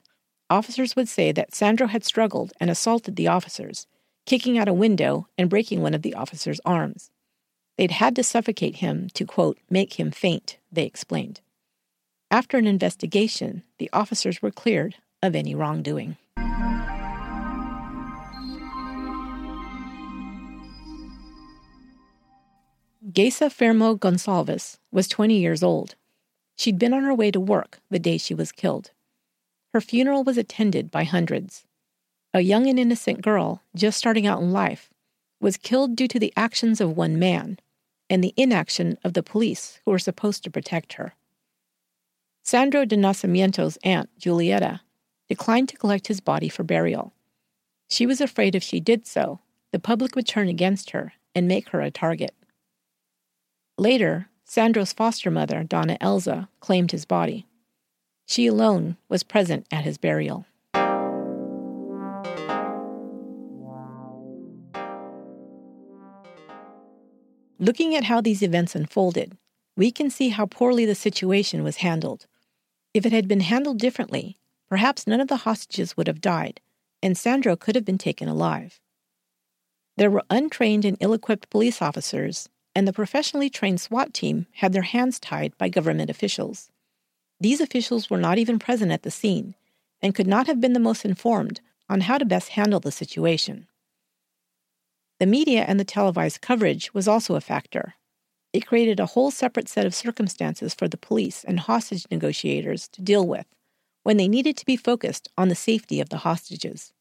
officers 0.49 0.97
would 0.97 1.09
say 1.09 1.33
that 1.33 1.55
Sandro 1.55 1.87
had 1.87 2.05
struggled 2.05 2.53
and 2.61 2.71
assaulted 2.71 3.17
the 3.17 3.29
officers, 3.29 3.87
kicking 4.25 4.59
out 4.59 4.69
a 4.69 4.73
window 4.73 5.29
and 5.37 5.51
breaking 5.51 5.83
one 5.83 5.95
of 5.95 6.03
the 6.03 6.15
officers' 6.15 6.61
arms. 6.65 7.11
They'd 7.77 7.91
had 7.91 8.17
to 8.17 8.23
suffocate 8.23 8.77
him 8.77 9.09
to, 9.15 9.27
quote, 9.27 9.59
make 9.69 10.01
him 10.01 10.11
faint, 10.11 10.59
they 10.73 10.85
explained. 10.85 11.41
After 12.37 12.59
an 12.59 12.66
investigation, 12.66 13.62
the 13.78 13.89
officers 13.95 14.43
were 14.43 14.51
cleared 14.51 14.97
of 15.22 15.34
any 15.34 15.55
wrongdoing. 15.55 16.18
Geisa 23.11 23.49
Firmo 23.49 23.99
Gonçalves 23.99 24.76
was 24.93 25.09
20 25.09 25.39
years 25.39 25.62
old. 25.62 25.95
She'd 26.59 26.78
been 26.78 26.93
on 26.93 27.05
her 27.05 27.14
way 27.14 27.30
to 27.30 27.41
work 27.41 27.78
the 27.89 27.99
day 27.99 28.18
she 28.18 28.34
was 28.34 28.53
killed. 28.53 28.91
her 29.72 29.80
funeral 29.80 30.22
was 30.22 30.37
attended 30.37 30.91
by 30.91 31.05
hundreds. 31.05 31.64
A 32.34 32.43
young 32.43 32.66
and 32.66 32.78
innocent 32.78 33.22
girl, 33.22 33.62
just 33.74 33.97
starting 33.97 34.26
out 34.26 34.43
in 34.43 34.53
life, 34.53 34.91
was 35.41 35.57
killed 35.57 35.97
due 35.97 36.09
to 36.09 36.18
the 36.18 36.34
actions 36.37 36.82
of 36.82 36.99
one 36.99 37.18
man 37.18 37.59
and 38.11 38.22
the 38.22 38.34
inaction 38.37 38.99
of 39.03 39.14
the 39.14 39.22
police 39.22 39.80
who 39.87 39.91
were 39.91 39.99
supposed 39.99 40.45
to 40.45 40.51
protect 40.51 40.93
her. 41.01 41.14
Sandro 42.49 42.85
de 42.85 42.97
Nascimento's 42.97 43.77
aunt, 43.83 44.09
Julieta, 44.21 44.79
declined 45.29 45.69
to 45.69 45.77
collect 45.77 46.07
his 46.07 46.21
body 46.21 46.49
for 46.49 46.63
burial. 46.63 47.13
She 47.91 48.07
was 48.07 48.21
afraid 48.21 48.55
if 48.55 48.63
she 48.63 48.79
did 48.79 49.05
so, 49.05 49.41
the 49.73 49.81
public 49.81 50.15
would 50.15 50.29
turn 50.29 50.47
against 50.47 50.91
her 50.91 51.15
and 51.35 51.49
make 51.49 51.71
her 51.71 51.81
a 51.81 51.91
target. 51.91 52.33
Later, 53.77 54.29
Sandro's 54.45 54.93
foster 54.93 55.29
mother, 55.29 55.65
Dona 55.65 55.99
Elza, 56.01 56.47
claimed 56.61 56.93
his 56.93 57.05
body. 57.05 57.49
She 58.27 58.47
alone 58.47 58.97
was 59.09 59.25
present 59.25 59.67
at 59.73 59.83
his 59.83 59.99
burial. 59.99 60.47
Looking 67.59 67.97
at 67.97 68.05
how 68.05 68.21
these 68.21 68.45
events 68.45 68.77
unfolded, 68.77 69.37
we 69.77 69.91
can 69.91 70.11
see 70.11 70.29
how 70.29 70.47
poorly 70.47 70.87
the 70.87 70.95
situation 70.95 71.65
was 71.65 71.79
handled. 71.79 72.29
If 72.97 73.05
it 73.05 73.13
had 73.13 73.29
been 73.29 73.41
handled 73.41 73.79
differently, 73.79 74.39
perhaps 74.71 75.07
none 75.07 75.21
of 75.21 75.29
the 75.29 75.45
hostages 75.45 75.99
would 75.99 76.07
have 76.07 76.23
died, 76.23 76.63
and 77.03 77.15
Sandro 77.15 77.55
could 77.55 77.75
have 77.75 77.85
been 77.85 77.99
taken 77.99 78.27
alive. 78.27 78.81
There 79.99 80.11
were 80.11 80.25
untrained 80.31 80.87
and 80.87 80.97
ill 80.99 81.13
equipped 81.13 81.51
police 81.51 81.83
officers, 81.83 82.49
and 82.75 82.89
the 82.89 82.95
professionally 82.95 83.51
trained 83.51 83.83
SWAT 83.83 84.15
team 84.15 84.47
had 84.51 84.73
their 84.73 84.81
hands 84.81 85.21
tied 85.21 85.59
by 85.59 85.69
government 85.69 86.09
officials. 86.09 86.71
These 87.39 87.61
officials 87.61 88.09
were 88.09 88.17
not 88.17 88.39
even 88.39 88.59
present 88.59 88.91
at 88.91 89.03
the 89.03 89.11
scene 89.11 89.57
and 90.01 90.15
could 90.15 90.27
not 90.27 90.47
have 90.47 90.59
been 90.59 90.73
the 90.73 90.81
most 90.81 91.05
informed 91.05 91.61
on 91.91 92.01
how 92.01 92.17
to 92.17 92.25
best 92.25 92.49
handle 92.49 92.81
the 92.81 92.91
situation. 92.91 93.67
The 95.21 95.27
media 95.27 95.67
and 95.69 95.79
the 95.79 95.85
televised 95.85 96.41
coverage 96.41 96.95
was 96.95 97.07
also 97.07 97.35
a 97.35 97.43
factor. 97.43 97.96
It 98.57 98.65
created 98.65 98.99
a 98.99 99.05
whole 99.05 99.31
separate 99.31 99.69
set 99.69 99.85
of 99.85 99.95
circumstances 99.95 100.73
for 100.73 100.89
the 100.89 100.97
police 100.97 101.45
and 101.45 101.61
hostage 101.61 102.07
negotiators 102.11 102.89
to 102.89 103.03
deal 103.03 103.27
with 103.27 103.45
when 104.03 104.17
they 104.17 104.29
needed 104.29 104.57
to 104.57 104.65
be 104.65 104.79
focused 104.79 105.29
on 105.37 105.49
the 105.49 105.55
safety 105.55 106.01
of 106.01 106.09
the 106.09 106.17
hostages. 106.17 106.95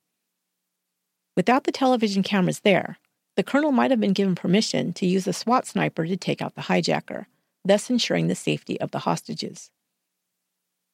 Without 1.37 1.63
the 1.63 1.71
television 1.71 2.23
cameras 2.23 2.59
there, 2.59 2.97
the 3.37 3.43
colonel 3.43 3.71
might 3.71 3.89
have 3.89 4.01
been 4.01 4.11
given 4.11 4.35
permission 4.35 4.91
to 4.95 5.05
use 5.05 5.27
a 5.27 5.31
SWAT 5.31 5.65
sniper 5.65 6.05
to 6.05 6.17
take 6.17 6.41
out 6.41 6.55
the 6.55 6.63
hijacker, 6.63 7.27
thus 7.63 7.89
ensuring 7.89 8.27
the 8.27 8.35
safety 8.35 8.77
of 8.81 8.91
the 8.91 8.99
hostages. 8.99 9.71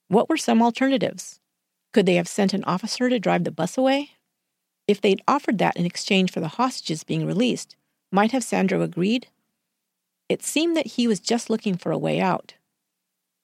What 0.09 0.29
were 0.29 0.37
some 0.37 0.61
alternatives? 0.61 1.39
Could 1.91 2.05
they 2.05 2.17
have 2.17 2.27
sent 2.27 2.53
an 2.53 2.63
officer 2.65 3.09
to 3.09 3.19
drive 3.19 3.45
the 3.45 3.51
bus 3.51 3.79
away? 3.79 4.11
If 4.87 5.01
they'd 5.01 5.23
offered 5.27 5.57
that 5.57 5.75
in 5.75 5.87
exchange 5.87 6.31
for 6.31 6.39
the 6.39 6.49
hostages 6.59 7.03
being 7.03 7.25
released, 7.25 7.75
might 8.11 8.31
have 8.31 8.43
Sandro 8.43 8.83
agreed? 8.83 9.25
It 10.31 10.43
seemed 10.43 10.77
that 10.77 10.93
he 10.95 11.09
was 11.09 11.19
just 11.19 11.49
looking 11.49 11.75
for 11.75 11.91
a 11.91 11.97
way 11.97 12.21
out. 12.21 12.53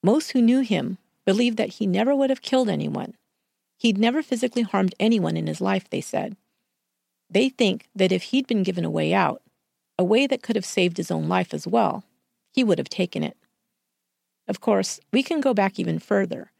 Most 0.02 0.30
who 0.30 0.40
knew 0.40 0.60
him 0.60 0.96
believed 1.26 1.58
that 1.58 1.74
he 1.74 1.86
never 1.86 2.16
would 2.16 2.30
have 2.30 2.40
killed 2.40 2.70
anyone. 2.70 3.14
He'd 3.76 3.98
never 3.98 4.22
physically 4.22 4.62
harmed 4.62 4.94
anyone 4.98 5.36
in 5.36 5.48
his 5.48 5.60
life, 5.60 5.90
they 5.90 6.00
said. 6.00 6.34
They 7.28 7.50
think 7.50 7.90
that 7.94 8.10
if 8.10 8.22
he'd 8.22 8.46
been 8.46 8.62
given 8.62 8.86
a 8.86 8.90
way 8.90 9.12
out, 9.12 9.42
a 9.98 10.02
way 10.02 10.26
that 10.28 10.42
could 10.42 10.56
have 10.56 10.64
saved 10.64 10.96
his 10.96 11.10
own 11.10 11.28
life 11.28 11.52
as 11.52 11.66
well, 11.66 12.04
he 12.54 12.64
would 12.64 12.78
have 12.78 12.88
taken 12.88 13.22
it. 13.22 13.36
Of 14.48 14.62
course, 14.62 14.98
we 15.12 15.22
can 15.22 15.42
go 15.42 15.52
back 15.52 15.78
even 15.78 15.98
further 15.98 16.52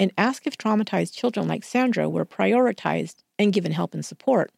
and 0.00 0.10
ask 0.18 0.44
if 0.44 0.58
traumatized 0.58 1.14
children 1.14 1.46
like 1.46 1.62
Sandro 1.62 2.08
were 2.08 2.26
prioritized 2.26 3.22
and 3.38 3.52
given 3.52 3.70
help 3.70 3.94
and 3.94 4.04
support, 4.04 4.50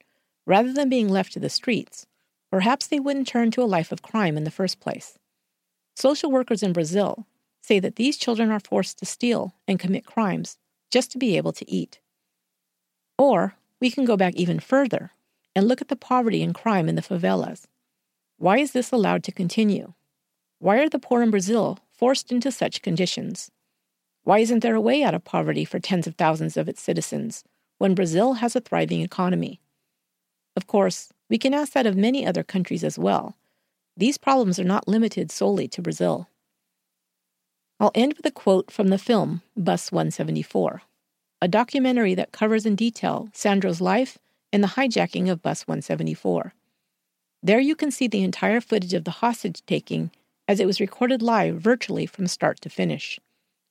rather 0.47 0.73
than 0.73 0.89
being 0.89 1.11
left 1.11 1.35
to 1.35 1.39
the 1.39 1.51
streets, 1.51 2.07
perhaps 2.51 2.87
they 2.87 3.01
wouldn't 3.01 3.29
turn 3.29 3.51
to 3.53 3.63
a 3.63 3.65
life 3.65 3.93
of 3.93 4.03
crime 4.03 4.37
in 4.37 4.45
the 4.45 4.51
first 4.51 4.81
place. 4.81 5.19
Social 5.95 6.31
workers 6.31 6.63
in 6.63 6.73
Brazil 6.73 7.27
say 7.63 7.79
that 7.79 7.97
these 7.97 8.17
children 8.17 8.51
are 8.51 8.61
forced 8.61 8.99
to 8.99 9.07
steal 9.07 9.55
and 9.69 9.79
commit 9.79 10.07
crimes 10.07 10.59
just 10.91 11.13
to 11.13 11.19
be 11.19 11.37
able 11.37 11.53
to 11.53 11.71
eat. 11.71 12.01
Or 13.19 13.55
we 13.81 13.91
can 13.91 14.05
go 14.05 14.17
back 14.17 14.35
even 14.35 14.61
further 14.61 15.13
and 15.55 15.69
look 15.69 15.81
at 15.81 15.89
the 15.89 15.97
poverty 15.97 16.43
and 16.43 16.55
crime 16.55 16.89
in 16.89 16.95
the 16.95 17.03
favelas. 17.03 17.67
Why 18.39 18.59
is 18.59 18.73
this 18.73 18.93
allowed 18.93 19.23
to 19.25 19.33
continue? 19.33 19.93
Why 20.59 20.79
are 20.79 20.89
the 20.89 20.99
poor 20.99 21.23
in 21.23 21.31
Brazil 21.31 21.79
forced 21.93 22.33
into 22.33 22.51
such 22.51 22.83
conditions? 22.83 23.51
Why 24.25 24.39
isn't 24.39 24.61
there 24.61 24.75
a 24.75 24.81
way 24.81 25.03
out 25.03 25.15
of 25.15 25.25
poverty 25.25 25.65
for 25.65 25.79
tens 25.79 26.07
of 26.07 26.15
thousands 26.15 26.57
of 26.57 26.69
its 26.69 26.81
citizens 26.81 27.45
when 27.79 27.95
Brazil 27.95 28.35
has 28.35 28.55
a 28.57 28.61
thriving 28.61 29.01
economy? 29.01 29.61
Of 30.57 30.67
course, 30.67 31.13
we 31.31 31.39
can 31.39 31.55
ask 31.55 31.73
that 31.73 31.87
of 31.87 31.97
many 31.97 32.27
other 32.27 32.43
countries 32.43 32.85
as 32.85 32.99
well. 32.99 33.37
These 33.97 34.19
problems 34.19 34.59
are 34.59 34.65
not 34.65 34.89
limited 34.89 35.31
solely 35.31 35.69
to 35.69 35.81
Brazil. 35.81 36.29
I'll 37.79 37.93
end 37.95 38.15
with 38.15 38.27
a 38.27 38.31
quote 38.31 38.71
from 38.71 38.89
the 38.89 38.99
film 38.99 39.41
Bus 39.57 39.91
174, 39.91 40.83
a 41.41 41.49
documentary 41.49 42.15
that 42.15 42.33
covers 42.33 42.67
in 42.67 42.75
detail 42.75 43.31
Sandro's 43.33 43.81
life 43.81 44.19
and 44.53 44.63
the 44.63 44.69
hijacking 44.69 45.31
of 45.31 45.41
Bus 45.41 45.67
174. 45.67 46.53
There 47.43 47.61
you 47.61 47.75
can 47.75 47.91
see 47.91 48.09
the 48.09 48.23
entire 48.23 48.61
footage 48.61 48.93
of 48.93 49.05
the 49.05 49.11
hostage 49.13 49.65
taking 49.65 50.11
as 50.47 50.61
it 50.61 50.67
was 50.67 50.81
recorded 50.81 51.23
live 51.23 51.61
virtually 51.61 52.07
from 52.07 52.27
start 52.27 52.61
to 52.61 52.69
finish. 52.69 53.21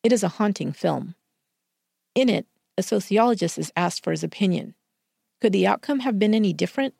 It 0.01 0.13
is 0.13 0.23
a 0.23 0.29
haunting 0.29 0.71
film. 0.71 1.13
In 2.15 2.29
it, 2.29 2.47
a 2.77 2.83
sociologist 2.83 3.57
is 3.57 3.73
asked 3.75 4.03
for 4.03 4.11
his 4.11 4.23
opinion. 4.23 4.73
Could 5.41 5.51
the 5.51 5.67
outcome 5.67 5.99
have 5.99 6.17
been 6.17 6.33
any 6.33 6.53
different? 6.53 6.95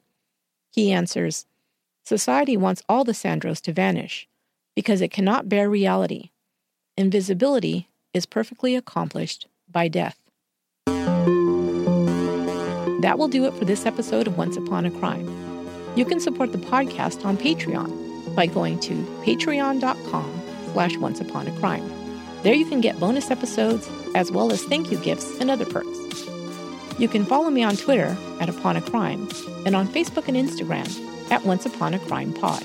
He 0.71 0.91
answers 0.91 1.45
Society 2.05 2.57
wants 2.57 2.81
all 2.89 3.03
the 3.03 3.11
Sandros 3.11 3.61
to 3.61 3.73
vanish 3.73 4.27
because 4.75 5.01
it 5.01 5.11
cannot 5.11 5.49
bear 5.49 5.69
reality. 5.69 6.31
Invisibility 6.97 7.87
is 8.13 8.25
perfectly 8.25 8.75
accomplished 8.75 9.47
by 9.69 9.87
death. 9.87 10.17
That 13.01 13.17
will 13.17 13.27
do 13.27 13.45
it 13.45 13.53
for 13.53 13.65
this 13.65 13.85
episode 13.85 14.27
of 14.27 14.37
Once 14.37 14.57
Upon 14.57 14.85
a 14.85 14.91
Crime. 14.91 15.27
You 15.95 16.05
can 16.05 16.19
support 16.19 16.51
the 16.51 16.57
podcast 16.57 17.25
on 17.25 17.37
Patreon 17.37 18.35
by 18.35 18.45
going 18.45 18.79
to 18.81 18.93
patreon.com 19.23 20.41
slash 20.73 20.95
onceupon 20.95 21.47
there 22.43 22.53
you 22.53 22.65
can 22.65 22.79
get 22.79 22.99
bonus 22.99 23.31
episodes 23.31 23.89
as 24.15 24.31
well 24.31 24.51
as 24.51 24.63
thank 24.63 24.91
you 24.91 24.97
gifts 24.99 25.39
and 25.39 25.51
other 25.51 25.65
perks. 25.65 25.97
You 26.99 27.07
can 27.07 27.23
follow 27.23 27.49
me 27.49 27.63
on 27.63 27.77
Twitter 27.77 28.17
at 28.41 28.49
Upon 28.49 28.75
a 28.75 28.81
Crime 28.81 29.29
and 29.65 29.73
on 29.73 29.87
Facebook 29.87 30.27
and 30.27 30.35
Instagram 30.35 30.85
at 31.31 31.45
Once 31.45 31.65
Upon 31.65 31.93
a 31.93 31.99
Crime 31.99 32.33
Pod. 32.33 32.61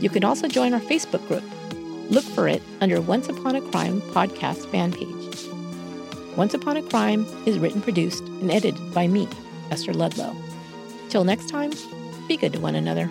You 0.00 0.08
can 0.08 0.24
also 0.24 0.48
join 0.48 0.72
our 0.72 0.80
Facebook 0.80 1.26
group. 1.28 1.44
Look 2.10 2.24
for 2.24 2.48
it 2.48 2.62
under 2.80 3.02
Once 3.02 3.28
Upon 3.28 3.54
a 3.54 3.60
Crime 3.60 4.00
podcast 4.00 4.70
fan 4.70 4.92
page. 4.92 5.48
Once 6.38 6.54
Upon 6.54 6.78
a 6.78 6.82
Crime 6.84 7.26
is 7.44 7.58
written, 7.58 7.82
produced, 7.82 8.22
and 8.22 8.50
edited 8.50 8.94
by 8.94 9.06
me, 9.06 9.28
Esther 9.70 9.92
Ludlow. 9.92 10.34
Till 11.10 11.24
next 11.24 11.50
time, 11.50 11.72
be 12.26 12.38
good 12.38 12.54
to 12.54 12.60
one 12.60 12.74
another. 12.74 13.10